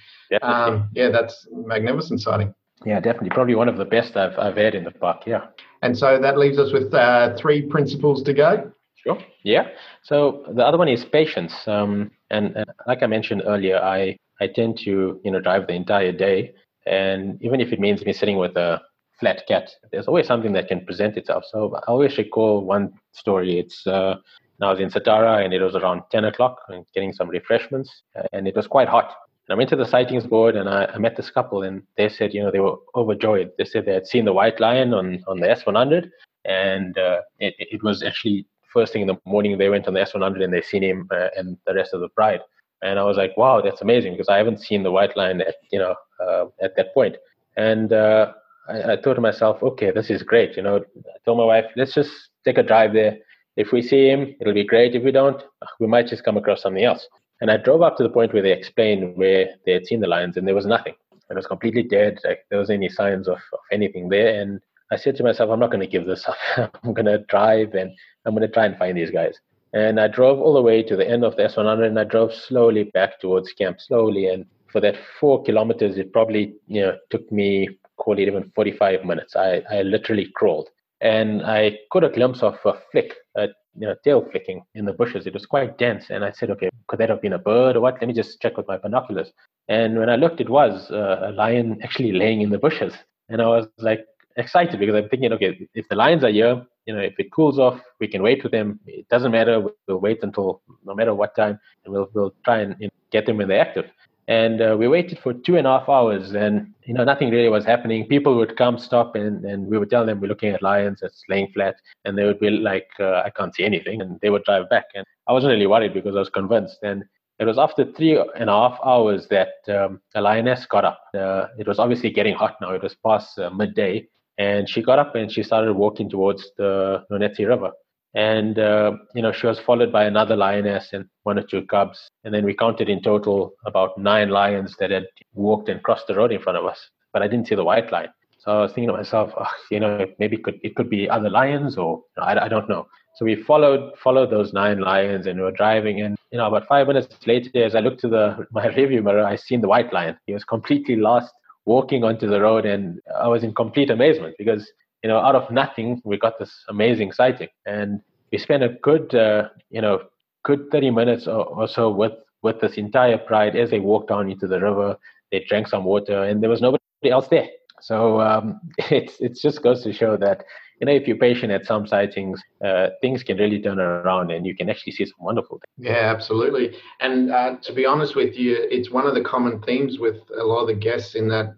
um, 0.43 0.91
yeah, 0.95 1.11
that's 1.11 1.47
magnificent 1.53 2.21
sighting. 2.21 2.55
Yeah, 2.85 3.01
definitely. 3.01 3.31
Probably 3.31 3.55
one 3.55 3.69
of 3.69 3.79
the 3.79 3.85
best 3.85 4.17
I've, 4.17 4.39
I've 4.39 4.57
had 4.57 4.75
in 4.75 4.85
the 4.85 4.91
park. 4.91 5.23
Yeah. 5.27 5.47
And 5.81 5.97
so 5.97 6.19
that 6.21 6.37
leaves 6.37 6.59
us 6.59 6.73
with 6.73 6.93
uh, 6.93 7.35
three 7.37 7.63
principles 7.63 8.23
to 8.25 8.35
go. 8.35 8.73
Sure. 8.97 9.19
Yeah. 9.43 9.69
So 10.03 10.45
the 10.55 10.67
other 10.67 10.79
one 10.79 10.89
is 10.89 11.05
patience. 11.05 11.55
Um, 11.67 12.11
and, 12.31 12.57
and 12.57 12.67
like 12.87 13.03
I 13.03 13.07
mentioned 13.07 13.43
earlier, 13.47 13.79
I, 13.79 14.17
I 14.41 14.49
tend 14.49 14.79
to, 14.85 15.21
you 15.25 15.31
know, 15.31 15.41
drive 15.41 15.67
the 15.67 15.75
entire 15.75 16.13
day. 16.13 16.55
And 16.87 17.43
even 17.43 17.61
if 17.61 17.73
it 17.73 17.81
means 17.81 18.05
me 18.05 18.13
sitting 18.13 18.37
with 18.37 18.57
a 18.57 18.83
flat 19.20 19.42
cat. 19.46 19.70
There's 19.90 20.07
always 20.07 20.27
something 20.27 20.53
that 20.53 20.68
can 20.68 20.85
present 20.85 21.16
itself. 21.16 21.44
So 21.50 21.74
I 21.77 21.90
always 21.90 22.16
recall 22.18 22.64
one 22.64 22.92
story. 23.12 23.59
It's 23.59 23.87
uh, 23.87 24.16
I 24.62 24.70
was 24.70 24.81
in 24.81 24.90
Satara 24.90 25.44
and 25.44 25.53
it 25.53 25.61
was 25.61 25.74
around 25.74 26.03
10 26.11 26.24
o'clock 26.24 26.59
and 26.68 26.85
getting 26.94 27.12
some 27.12 27.29
refreshments 27.29 28.03
and 28.33 28.46
it 28.46 28.57
was 28.57 28.66
quite 28.66 28.88
hot. 28.88 29.14
And 29.48 29.55
I 29.55 29.59
went 29.59 29.68
to 29.70 29.77
the 29.77 29.87
sightings 29.87 30.27
board 30.27 30.57
and 30.57 30.68
I, 30.68 30.87
I, 30.87 30.98
met 30.98 31.16
this 31.16 31.31
couple 31.31 31.62
and 31.62 31.83
they 31.96 32.09
said, 32.09 32.33
you 32.33 32.42
know, 32.42 32.50
they 32.50 32.61
were 32.61 32.77
overjoyed. 32.94 33.50
They 33.59 33.64
said 33.64 33.85
they 33.85 33.92
had 33.92 34.07
seen 34.07 34.24
the 34.24 34.33
white 34.33 34.59
lion 34.61 34.94
on, 34.94 35.22
on 35.27 35.38
the 35.38 35.48
S100 35.48 36.09
and 36.44 36.96
uh, 36.96 37.20
it, 37.40 37.55
it 37.59 37.83
was 37.83 38.03
actually 38.03 38.46
first 38.72 38.92
thing 38.92 39.03
in 39.03 39.09
the 39.09 39.16
morning 39.27 39.59
they 39.59 39.68
went 39.68 39.87
on 39.87 39.94
the 39.94 40.00
S100 40.00 40.42
and 40.42 40.53
they 40.53 40.62
seen 40.62 40.83
him 40.83 41.09
uh, 41.11 41.29
and 41.37 41.59
the 41.66 41.74
rest 41.74 41.92
of 41.92 42.00
the 42.00 42.09
bride. 42.09 42.40
And 42.83 42.98
I 42.98 43.05
was 43.05 43.16
like, 43.16 43.37
wow, 43.37 43.61
that's 43.61 43.83
amazing 43.83 44.12
because 44.12 44.29
I 44.29 44.37
haven't 44.37 44.61
seen 44.61 44.83
the 44.83 44.90
white 44.90 45.16
lion 45.16 45.40
at, 45.40 45.57
you 45.70 45.79
know, 45.79 45.94
uh, 46.20 46.46
at 46.62 46.77
that 46.77 46.94
point. 46.94 47.16
And 47.57 47.92
uh, 47.92 48.33
I, 48.68 48.92
I, 48.92 48.96
thought 49.00 49.14
to 49.14 49.20
myself, 49.20 49.62
okay, 49.62 49.90
this 49.90 50.11
is 50.11 50.22
great. 50.22 50.57
You 50.57 50.62
know, 50.62 50.77
I 50.77 51.18
told 51.24 51.38
my 51.38 51.44
wife, 51.44 51.66
let's 51.77 51.94
just 51.94 52.12
take 52.44 52.59
a 52.59 52.62
drive 52.62 52.92
there. 52.92 53.18
If 53.57 53.72
we 53.72 53.83
see 53.83 54.09
him, 54.09 54.35
it'll 54.40 54.55
be 54.55 54.64
great. 54.64 54.94
If 54.94 55.05
we 55.05 55.12
don't, 55.12 55.42
we 55.79 55.87
might 55.87 56.09
just 56.09 56.24
come 56.24 56.37
across 56.37 56.62
something 56.62 56.85
else. 56.85 57.07
And 57.40 57.50
I 57.50 57.57
drove 57.57 57.83
up 57.83 57.96
to 57.96 58.03
the 58.03 58.09
point 58.09 58.33
where 58.33 58.42
they 58.42 58.53
explained 58.53 59.16
where 59.16 59.48
they 59.66 59.72
had 59.72 59.87
seen 59.87 60.00
the 60.00 60.07
lions, 60.07 60.37
and 60.37 60.46
there 60.46 60.55
was 60.55 60.66
nothing. 60.66 60.94
It 61.31 61.37
was 61.37 61.46
completely 61.46 61.83
dead. 61.83 62.18
Like 62.24 62.40
there 62.50 62.59
was 62.59 62.70
any 62.70 62.88
signs 62.88 63.29
of, 63.29 63.38
of 63.53 63.59
anything 63.72 64.09
there. 64.09 64.40
And 64.40 64.61
I 64.92 64.96
said 64.96 65.16
to 65.16 65.22
myself, 65.22 65.50
I'm 65.50 65.61
not 65.61 65.70
going 65.70 65.81
to 65.81 65.87
give 65.87 66.07
this 66.07 66.27
up. 66.29 66.70
I'm 66.85 66.94
going 66.94 67.07
to 67.07 67.24
drive 67.29 67.74
and 67.74 67.90
I'm 68.24 68.35
going 68.35 68.46
to 68.46 68.53
try 68.53 68.66
and 68.66 68.77
find 68.77 68.96
these 68.96 69.11
guys. 69.11 69.38
And 69.72 69.98
I 69.98 70.07
drove 70.07 70.38
all 70.38 70.55
the 70.55 70.62
way 70.62 70.83
to 70.85 70.96
the 70.96 71.09
end 71.09 71.24
of 71.24 71.35
the 71.35 71.42
S100, 71.42 71.85
and 71.85 71.98
I 71.98 72.05
drove 72.05 72.33
slowly 72.33 72.85
back 72.85 73.18
towards 73.18 73.53
camp, 73.53 73.81
slowly. 73.81 74.29
And 74.29 74.46
for 74.70 74.81
that 74.81 74.94
four 75.18 75.42
kilometers, 75.42 75.98
it 75.98 76.12
probably 76.12 76.55
you 76.68 76.83
know 76.83 76.96
took 77.11 77.31
me 77.33 77.68
call 77.96 78.18
even 78.18 78.50
45 78.54 79.04
minutes. 79.04 79.37
I, 79.37 79.62
I 79.70 79.83
literally 79.83 80.30
crawled 80.35 80.68
and 81.00 81.42
I 81.42 81.78
caught 81.92 82.04
a 82.04 82.09
glimpse 82.09 82.42
of 82.42 82.59
a 82.64 82.74
flick, 82.90 83.14
a 83.37 83.48
you 83.76 83.87
know, 83.87 83.94
tail 84.04 84.26
flicking 84.30 84.64
in 84.74 84.85
the 84.85 84.92
bushes. 84.92 85.26
It 85.26 85.35
was 85.35 85.46
quite 85.46 85.78
dense. 85.78 86.07
And 86.11 86.24
I 86.24 86.30
said, 86.30 86.50
okay, 86.50 86.70
could 86.87 87.00
that 87.00 87.11
have 87.11 87.20
been 87.20 87.33
a 87.33 87.38
bird 87.38 87.76
or 87.76 87.80
what? 87.80 87.94
Let 88.00 88.07
me 88.07 88.14
just 88.14 88.40
check 88.40 88.57
with 88.57 88.68
my 88.68 88.78
binoculars. 88.78 89.33
And 89.68 89.98
when 89.98 90.09
I 90.09 90.16
looked, 90.16 90.40
it 90.40 90.48
was 90.48 90.90
uh, 90.90 91.20
a 91.24 91.33
lion 91.33 91.78
actually 91.83 92.12
laying 92.12 92.40
in 92.40 92.50
the 92.50 92.59
bushes. 92.59 92.94
And 93.28 93.42
I 93.42 93.46
was 93.46 93.66
like 93.78 94.04
excited 94.37 94.78
because 94.78 94.94
I'm 94.94 95.09
thinking, 95.09 95.33
okay, 95.33 95.68
if 95.74 95.88
the 95.88 95.96
lions 95.96 96.24
are 96.24 96.30
here, 96.30 96.64
you 96.87 96.94
know, 96.94 97.00
if 97.00 97.14
it 97.18 97.33
cools 97.33 97.59
off, 97.59 97.80
we 97.98 98.07
can 98.07 98.22
wait 98.22 98.42
with 98.42 98.52
them. 98.52 98.78
It 98.87 99.09
doesn't 99.09 99.33
matter. 99.33 99.66
We'll 99.88 100.00
wait 100.00 100.22
until 100.22 100.62
no 100.85 100.94
matter 100.94 101.14
what 101.14 101.35
time, 101.35 101.59
and 101.85 101.94
we'll 101.94 102.11
we'll 102.12 102.35
try 102.44 102.59
and 102.59 102.76
you 102.78 102.88
know, 102.88 102.92
get 103.11 103.24
them 103.24 103.38
when 103.38 103.48
they're 103.48 103.61
active 103.61 103.87
and 104.29 104.63
uh, 104.63 104.77
we 104.79 104.89
waited 104.89 105.19
for 105.19 105.35
two 105.35 105.57
and 105.57 105.67
a 105.67 105.79
half 105.79 105.89
hours 105.89 106.33
and 106.33 106.73
you 106.85 106.95
know 106.95 107.05
nothing 107.05 107.31
really 107.31 107.49
was 107.49 107.65
happening. 107.65 108.07
People 108.07 108.37
would 108.37 108.57
come 108.57 108.79
stop 108.79 109.15
and, 109.17 109.45
and 109.45 109.67
we 109.67 109.79
would 109.79 109.91
tell 109.91 110.07
them 110.07 110.21
we're 110.21 110.29
looking 110.29 110.51
at 110.51 110.63
lions 110.63 111.01
that's 111.03 111.23
laying 111.29 111.51
flat 111.53 111.77
and 112.05 112.17
they 112.17 112.25
would 112.25 112.41
be 112.41 112.51
like 112.51 112.89
uh, 113.01 113.23
i 113.25 113.31
can't 113.31 113.55
see 113.55 113.65
anything 113.65 114.01
and 114.01 114.19
they 114.23 114.31
would 114.31 114.45
drive 114.45 114.69
back. 114.71 114.87
And 114.95 115.05
i 115.29 115.33
wasn't 115.33 115.53
really 115.53 115.67
worried 115.67 115.95
because 115.95 116.17
i 116.17 116.21
was 116.21 116.31
convinced. 116.31 116.79
And 116.83 117.05
it 117.39 117.45
was 117.45 117.59
after 117.59 117.85
three 117.85 118.19
and 118.37 118.49
a 118.49 118.53
half 118.53 118.79
hours 118.85 119.27
that 119.29 119.55
um, 119.69 120.01
a 120.15 120.21
lioness 120.21 120.67
got 120.67 120.85
up. 120.85 121.01
Uh, 121.13 121.47
it 121.59 121.67
was 121.67 121.79
obviously 121.79 122.11
getting 122.11 122.35
hot 122.35 122.57
now. 122.61 122.71
It 122.71 122.83
was 122.83 122.95
past 123.05 123.39
uh, 123.39 123.51
midday 123.51 124.09
and 124.39 124.69
she 124.69 124.83
got 124.83 124.99
up 124.99 125.15
and 125.15 125.31
she 125.31 125.43
started 125.43 125.75
walking 125.75 126.09
towards 126.09 126.51
the 126.57 127.05
Nwanetsi 127.11 127.47
river 127.47 127.73
and 128.14 128.59
uh, 128.59 128.92
you 129.14 129.22
know 129.22 129.33
she 129.33 129.46
was 129.46 129.59
followed 129.59 129.92
by 129.92 130.05
another 130.05 130.37
lioness 130.37 130.92
and 130.92 131.07
one 131.24 131.38
or 131.38 131.42
two 131.42 131.62
cubs. 131.66 132.09
And 132.24 132.33
then 132.33 132.44
we 132.44 132.55
counted 132.55 132.88
in 132.88 133.03
total 133.03 133.55
about 133.66 133.98
nine 133.98 134.31
lions 134.31 134.77
that 134.79 134.90
had 134.90 135.07
walked 135.35 135.68
and 135.68 135.83
crossed 135.83 136.07
the 136.07 136.14
road 136.14 136.33
in 136.33 136.40
front 136.40 136.59
of 136.59 136.64
us. 136.64 136.90
But 137.12 137.22
i 137.22 137.29
didn't 137.29 137.48
see 137.48 137.55
the 137.55 137.64
white 137.64 137.90
lion. 137.90 138.11
So 138.38 138.53
i 138.53 138.61
was 138.62 138.72
thinking 138.72 138.88
to 138.88 138.96
myself 138.96 139.33
oh, 139.37 139.46
you 139.70 139.81
know 139.81 140.07
maybe 140.18 140.37
it 140.37 140.44
could 140.44 140.61
it 140.62 140.77
could 140.77 140.88
be 140.88 141.11
other 141.11 141.31
lions 141.31 141.77
or 141.77 142.03
you 142.16 142.22
know, 142.22 142.22
I, 142.22 142.44
I 142.44 142.48
don't 142.48 142.68
know. 142.68 142.87
So 143.16 143.24
we 143.24 143.37
followed 143.37 143.96
followed 143.98 144.31
those 144.31 144.53
nine 144.53 144.81
lions 144.81 145.27
and 145.27 145.38
we 145.38 145.44
were 145.44 145.53
driving. 145.53 146.00
And 146.00 146.16
you 146.31 146.38
know 146.38 146.46
about 146.46 146.68
five 146.68 146.87
minutes 146.87 147.09
later 147.27 147.64
as 147.64 147.74
i 147.74 147.81
looked 147.81 148.00
to 148.00 148.09
the 148.09 148.46
my 148.53 148.68
rearview 148.68 149.03
mirror 149.03 149.24
i 149.24 149.35
seen 149.35 149.61
the 149.61 149.68
white 149.68 149.92
lion. 149.92 150.16
He 150.27 150.35
was 150.35 150.44
completely 150.44 150.96
lost 150.96 151.33
walking 151.66 152.05
onto 152.05 152.29
the 152.29 152.40
road. 152.40 152.64
And 152.64 153.00
i 153.20 153.27
was 153.27 153.42
in 153.42 153.55
complete 153.55 153.90
amazement 153.90 154.37
because 154.38 154.70
you 155.05 155.09
know, 155.09 155.19
out 155.19 155.37
of 155.37 155.51
nothing, 155.51 156.01
we 156.03 156.17
got 156.17 156.38
this 156.38 156.64
amazing 156.71 157.12
sighting, 157.12 157.49
and 157.67 158.01
we 158.33 158.38
spent 158.38 158.62
a 158.62 158.71
good, 158.71 159.14
uh, 159.14 159.51
you 159.69 159.83
know, 159.83 160.01
good 160.45 160.71
30 160.73 160.90
minutes 160.90 161.27
or, 161.29 161.45
or, 161.45 161.69
so 161.69 161.90
with 161.90 162.14
with 162.43 162.59
this 162.61 162.79
entire 162.79 163.19
pride 163.19 163.55
as 163.55 163.71
they 163.71 163.81
walked 163.81 164.09
down 164.09 164.31
into 164.31 164.47
the 164.47 164.59
river. 164.59 164.97
They 165.31 165.45
drank 165.47 165.69
some 165.69 165.85
water, 165.85 166.25
and 166.25 166.43
there 166.43 166.49
was 166.49 166.62
nobody 166.62 166.81
else 167.11 167.29
there. 167.29 167.49
So 167.83 168.19
um, 168.23 168.61
it's 168.90 169.21
it 169.21 169.38
just 169.38 169.62
goes 169.62 169.83
to 169.83 169.93
show 169.93 170.17
that 170.17 170.43
you 170.81 170.87
know 170.87 170.93
if 170.93 171.07
you're 171.07 171.19
patient 171.19 171.53
at 171.53 171.67
some 171.67 171.87
sightings, 171.87 172.40
uh, 172.64 172.88
things 173.03 173.23
can 173.23 173.37
really 173.37 173.61
turn 173.61 173.79
around, 173.79 174.31
and 174.31 174.47
you 174.47 174.57
can 174.57 174.71
actually 174.71 174.93
see 174.93 175.05
some 175.05 175.21
wonderful 175.21 175.59
things. 175.59 175.87
Yeah, 175.87 176.14
absolutely. 176.14 176.79
And 177.01 177.31
uh, 177.31 177.57
to 177.57 177.75
be 177.75 177.85
honest 177.85 178.17
with 178.17 178.37
you, 178.37 178.57
it's 178.71 178.90
one 178.90 179.07
of 179.07 179.14
the 179.14 179.23
common 179.23 179.61
themes 179.61 179.99
with 179.99 180.17
a 180.35 180.45
lot 180.45 180.62
of 180.62 180.69
the 180.69 180.81
guests 180.88 181.14
in 181.14 181.29
that 181.29 181.57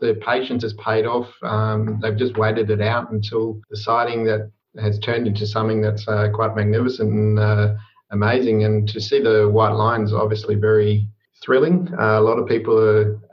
the 0.00 0.14
patience 0.24 0.62
has 0.62 0.74
paid 0.74 1.06
off. 1.06 1.28
Um, 1.42 1.98
they've 2.00 2.16
just 2.16 2.36
waited 2.36 2.70
it 2.70 2.80
out 2.80 3.10
until 3.10 3.60
the 3.70 3.76
sighting 3.76 4.24
that 4.24 4.50
has 4.80 4.98
turned 4.98 5.26
into 5.26 5.46
something 5.46 5.80
that's 5.80 6.06
uh, 6.06 6.28
quite 6.32 6.54
magnificent 6.54 7.10
and 7.10 7.38
uh, 7.38 7.74
amazing. 8.10 8.64
And 8.64 8.88
to 8.88 9.00
see 9.00 9.20
the 9.20 9.48
white 9.48 9.72
lions, 9.72 10.12
obviously 10.12 10.54
very 10.54 11.08
thrilling. 11.42 11.88
Uh, 11.98 12.18
a 12.18 12.20
lot 12.20 12.38
of 12.38 12.46
people 12.46 12.76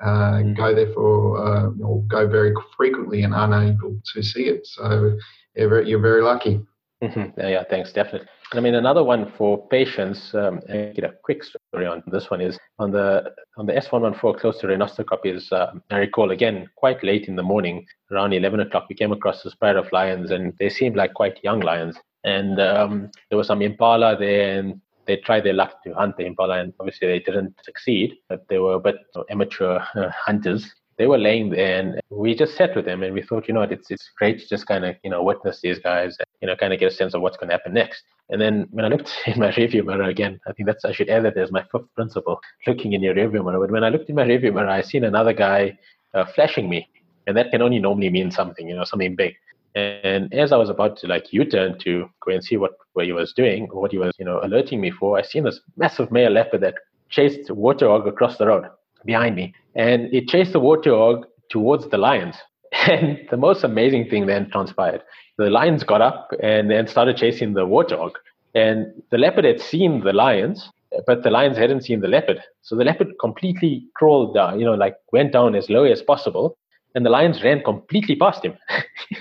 uh, 0.01 0.06
mm. 0.06 0.58
go 0.58 0.73
there 0.73 0.91
for 0.93 1.38
uh, 1.45 1.69
or 1.84 2.01
go 2.04 2.28
very 2.28 2.54
frequently 2.75 3.23
and 3.23 3.34
aren't 3.34 3.54
able 3.54 3.99
to 4.13 4.23
see 4.23 4.43
it. 4.43 4.65
So 4.65 5.17
you're 5.56 5.69
very, 5.69 5.89
you're 5.89 6.01
very 6.01 6.21
lucky. 6.21 6.62
Mm-hmm. 7.04 7.39
Yeah, 7.39 7.63
thanks, 7.69 7.91
definitely. 7.91 8.28
I 8.54 8.60
mean, 8.60 8.76
another 8.76 9.04
one 9.04 9.32
for 9.38 9.68
patients. 9.68 10.34
Um, 10.36 10.62
get 10.68 11.04
a 11.04 11.14
quick 11.24 11.44
story 11.44 11.88
on 11.88 12.04
this 12.08 12.30
one 12.30 12.42
is 12.42 12.58
on 12.78 12.92
the 12.92 13.34
on 13.58 13.66
the 13.66 13.74
S114 13.74 14.40
close 14.40 14.60
to 14.60 14.68
Renoster 14.68 15.04
is 15.26 15.52
uh, 15.52 15.72
I 15.90 15.98
recall 15.98 16.32
again 16.32 16.70
quite 16.76 17.04
late 17.04 17.28
in 17.28 17.36
the 17.36 17.44
morning, 17.44 17.86
around 18.12 18.34
11 18.34 18.60
o'clock, 18.60 18.86
we 18.88 18.96
came 18.96 19.12
across 19.12 19.44
this 19.44 19.56
pair 19.56 19.78
of 19.78 19.92
lions, 19.92 20.32
and 20.32 20.54
they 20.60 20.70
seemed 20.70 20.96
like 20.96 21.14
quite 21.14 21.44
young 21.44 21.62
lions. 21.62 21.98
And 22.24 22.60
um, 22.60 23.12
there 23.30 23.38
was 23.38 23.48
some 23.48 23.62
impala 23.62 24.16
there, 24.18 24.60
and 24.60 24.80
they 25.06 25.18
tried 25.18 25.44
their 25.44 25.54
luck 25.54 25.84
to 25.84 25.94
hunt 25.94 26.18
the 26.18 26.26
impala, 26.26 26.60
and 26.60 26.74
obviously 26.80 27.08
they 27.08 27.20
didn't 27.20 27.56
succeed. 27.64 28.16
But 28.30 28.48
they 28.48 28.60
were 28.60 28.76
a 28.76 28.80
bit 28.80 28.98
amateur 29.30 29.80
uh, 29.96 30.10
hunters, 30.12 30.72
they 30.98 31.08
were 31.08 31.18
laying 31.18 31.50
there 31.50 31.80
and 31.80 32.02
we 32.10 32.34
just 32.34 32.56
sat 32.56 32.76
with 32.76 32.86
them 32.86 33.04
and 33.04 33.14
we 33.14 33.22
thought, 33.22 33.48
you 33.48 33.54
know 33.54 33.60
what, 33.60 33.72
it's 33.72 33.92
it's 33.92 34.10
great 34.18 34.40
to 34.40 34.48
just 34.48 34.66
kind 34.66 34.86
of, 34.86 34.96
you 35.04 35.10
know, 35.10 35.22
witness 35.24 35.60
these 35.62 35.80
guys 35.80 36.16
and, 36.20 36.28
you 36.42 36.48
know, 36.48 36.56
kind 36.56 36.74
of 36.74 36.80
get 36.80 36.92
a 36.92 36.96
sense 36.96 37.14
of 37.14 37.22
what's 37.22 37.38
going 37.38 37.50
to 37.50 37.54
happen 37.54 37.74
next. 37.74 38.04
And 38.30 38.40
then 38.40 38.68
when 38.72 38.86
I 38.86 38.88
looked 38.88 39.12
in 39.26 39.40
my 39.40 39.52
rearview 39.52 39.86
mirror 39.86 40.04
again, 40.04 40.40
I 40.48 40.54
think 40.54 40.68
that's 40.68 40.86
I 40.86 40.94
should 40.94 41.10
add 41.10 41.26
that 41.26 41.38
as 41.38 41.52
my 41.52 41.64
fifth 41.72 41.94
principle, 41.96 42.40
looking 42.66 42.94
in 42.94 43.04
your 43.04 43.14
rearview 43.14 43.44
mirror. 43.44 43.60
But 43.60 43.72
when 43.72 43.84
I 43.84 43.90
looked 43.90 44.10
in 44.10 44.16
my 44.16 44.26
rearview 44.26 44.54
mirror, 44.54 44.70
I 44.70 44.82
seen 44.82 45.04
another 45.04 45.34
guy 45.34 45.78
uh, 46.14 46.26
flashing 46.34 46.70
me, 46.70 46.88
and 47.28 47.36
that 47.36 47.52
can 47.52 47.62
only 47.62 47.80
normally 47.80 48.10
mean 48.10 48.32
something, 48.32 48.68
you 48.68 48.76
know, 48.76 48.86
something 48.86 49.16
big. 49.16 49.36
And 49.76 50.34
as 50.34 50.54
I 50.54 50.58
was 50.58 50.70
about 50.70 50.96
to 51.00 51.08
like 51.08 51.34
U-turn 51.34 51.78
to 51.80 52.10
go 52.26 52.32
and 52.32 52.42
see 52.42 52.56
what 52.56 52.72
what 52.94 53.06
he 53.06 53.12
was 53.12 53.34
doing, 53.34 53.68
or 53.72 53.82
what 53.82 53.92
he 53.92 53.98
was, 53.98 54.14
you 54.18 54.24
know, 54.24 54.40
alerting 54.42 54.80
me 54.80 54.92
for, 54.92 55.18
I 55.18 55.22
seen 55.22 55.44
this 55.44 55.60
massive 55.76 56.12
male 56.12 56.32
leopard 56.32 56.62
that 56.62 56.76
chased 57.10 57.52
water 57.52 57.90
hog 57.90 58.08
across 58.08 58.38
the 58.38 58.48
road 58.48 58.66
behind 59.06 59.36
me, 59.36 59.54
and 59.76 60.13
it 60.13 60.28
chased 60.28 60.54
the 60.54 60.60
warthog 60.60 61.24
towards 61.50 61.88
the 61.89 61.98
lions. 61.98 62.36
And 62.88 63.20
the 63.32 63.38
most 63.38 63.63
amazing 63.63 64.10
thing 64.10 64.26
then 64.26 64.50
transpired. 64.52 65.02
The 65.38 65.50
lions 65.50 65.84
got 65.84 66.02
up 66.02 66.32
and 66.44 66.70
then 66.70 66.88
started 66.88 67.18
chasing 67.18 67.54
the 67.54 67.65
warthog. 67.65 68.12
And 68.54 68.88
the 69.12 69.18
leopard 69.18 69.46
had 69.46 69.62
seen 69.62 70.02
the 70.02 70.13
lions, 70.13 70.70
but 71.08 71.24
the 71.24 71.30
lions 71.30 71.58
hadn't 71.58 71.84
seen 71.84 72.02
the 72.02 72.08
leopard. 72.08 72.41
So 72.62 72.76
the 72.76 72.84
leopard 72.84 73.13
completely 73.20 73.86
crawled 73.96 74.34
down, 74.34 74.60
you 74.60 74.65
know, 74.65 74.74
like 74.74 74.98
went 75.12 75.34
down 75.34 75.56
as 75.56 75.70
low 75.70 75.84
as 75.84 76.02
possible. 76.02 76.58
And 76.96 77.06
the 77.06 77.10
lions 77.10 77.44
ran 77.44 77.62
completely 77.63 78.15
past 78.15 78.46
him. 78.46 78.58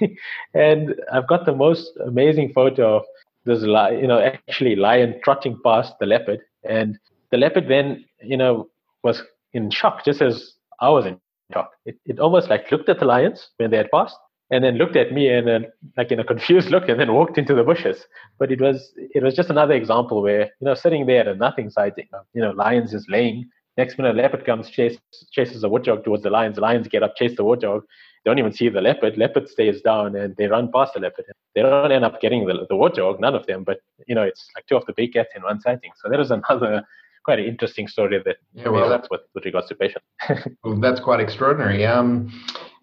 and 0.55 0.94
I've 1.12 1.27
got 1.27 1.47
the 1.47 1.55
most 1.55 1.92
amazing 2.07 2.53
photo 2.53 2.99
of 2.99 3.05
this, 3.44 3.62
you 3.62 4.07
know, 4.07 4.20
actually 4.20 4.77
lion 4.77 5.20
trotting 5.25 5.59
past 5.64 5.94
the 6.01 6.07
leopard. 6.07 6.40
And 6.64 6.99
the 7.31 7.37
leopard 7.37 7.68
then, 7.68 8.05
you 8.23 8.37
know, 8.37 8.68
was 9.03 9.23
in 9.55 9.71
shock, 9.71 10.05
just 10.05 10.21
as 10.21 10.55
I 10.81 10.90
was 10.90 11.07
in 11.07 11.19
shock. 11.53 11.71
It, 11.87 11.97
it 12.05 12.19
almost 12.19 12.51
like 12.51 12.71
looked 12.71 12.88
at 12.88 12.99
the 12.99 13.05
lions 13.07 13.49
when 13.57 13.71
they 13.71 13.77
had 13.77 13.90
passed 13.90 14.17
and 14.51 14.62
then 14.62 14.77
looked 14.77 14.97
at 14.97 15.12
me 15.12 15.29
and 15.29 15.47
then 15.49 15.67
like 15.97 16.12
in 16.12 16.21
a 16.21 16.25
confused 16.33 16.71
look 16.71 16.88
and 16.88 17.01
then 17.01 17.12
walked 17.12 17.38
into 17.38 17.55
the 17.55 17.64
bushes. 17.64 18.05
But 18.38 18.53
it 18.53 18.61
was 18.61 18.93
it 18.97 19.23
was 19.23 19.35
just 19.35 19.51
another 19.51 19.75
example 19.75 20.23
where, 20.23 20.43
you 20.61 20.67
know, 20.67 20.75
sitting 20.75 21.07
there 21.07 21.21
at 21.21 21.29
a 21.29 21.35
nothing 21.35 21.71
sighting, 21.71 22.09
you 22.35 22.43
know, 22.43 22.51
lions 22.51 22.93
is 22.93 23.07
laying. 23.09 23.49
Next 23.77 23.99
minute, 23.99 24.14
a 24.14 24.23
leopard 24.23 24.47
comes, 24.47 24.71
chase, 24.71 24.99
chases 25.33 25.64
a 25.64 25.69
warthog 25.69 26.05
towards 26.05 26.23
the 26.23 26.31
lions. 26.31 26.59
Lions 26.59 26.87
get 26.87 27.03
up, 27.03 27.17
chase 27.17 27.37
the 27.37 27.43
warthog. 27.43 27.81
They 28.25 28.31
don't 28.31 28.38
even 28.38 28.53
see 28.53 28.69
the 28.69 28.81
leopard. 28.81 29.19
Leopard 29.19 29.49
stays 29.49 29.81
down 29.81 30.14
and 30.14 30.37
they 30.37 30.47
run 30.47 30.71
past 30.71 30.95
the 30.95 31.01
leopard. 31.01 31.25
They 31.57 31.62
don't 31.62 31.90
end 31.90 32.05
up 32.05 32.21
getting 32.21 32.47
the, 32.47 32.67
the 32.69 32.77
warthog, 32.77 33.19
none 33.19 33.35
of 33.35 33.47
them. 33.47 33.64
But, 33.64 33.81
you 34.07 34.14
know, 34.14 34.23
it's 34.23 34.49
like 34.55 34.67
two 34.67 34.77
of 34.77 34.87
the 34.87 34.93
big 34.93 35.14
cats 35.14 35.31
in 35.35 35.43
one 35.43 35.61
sighting. 35.61 35.90
So 36.01 36.09
that 36.09 36.21
is 36.21 36.31
another 36.31 36.85
quite 37.25 37.39
an 37.39 37.47
interesting 37.47 37.89
story 37.89 38.21
that 38.25 38.37
yeah, 38.55 38.69
well, 38.69 38.89
that's 38.89 39.09
with, 39.11 39.23
with 39.35 39.45
regards 39.45 39.69
to 39.69 39.75
patient. 39.75 40.05
well, 40.65 40.77
that's 40.77 41.01
quite 41.01 41.21
extraordinary. 41.21 41.85
Um, 41.87 42.33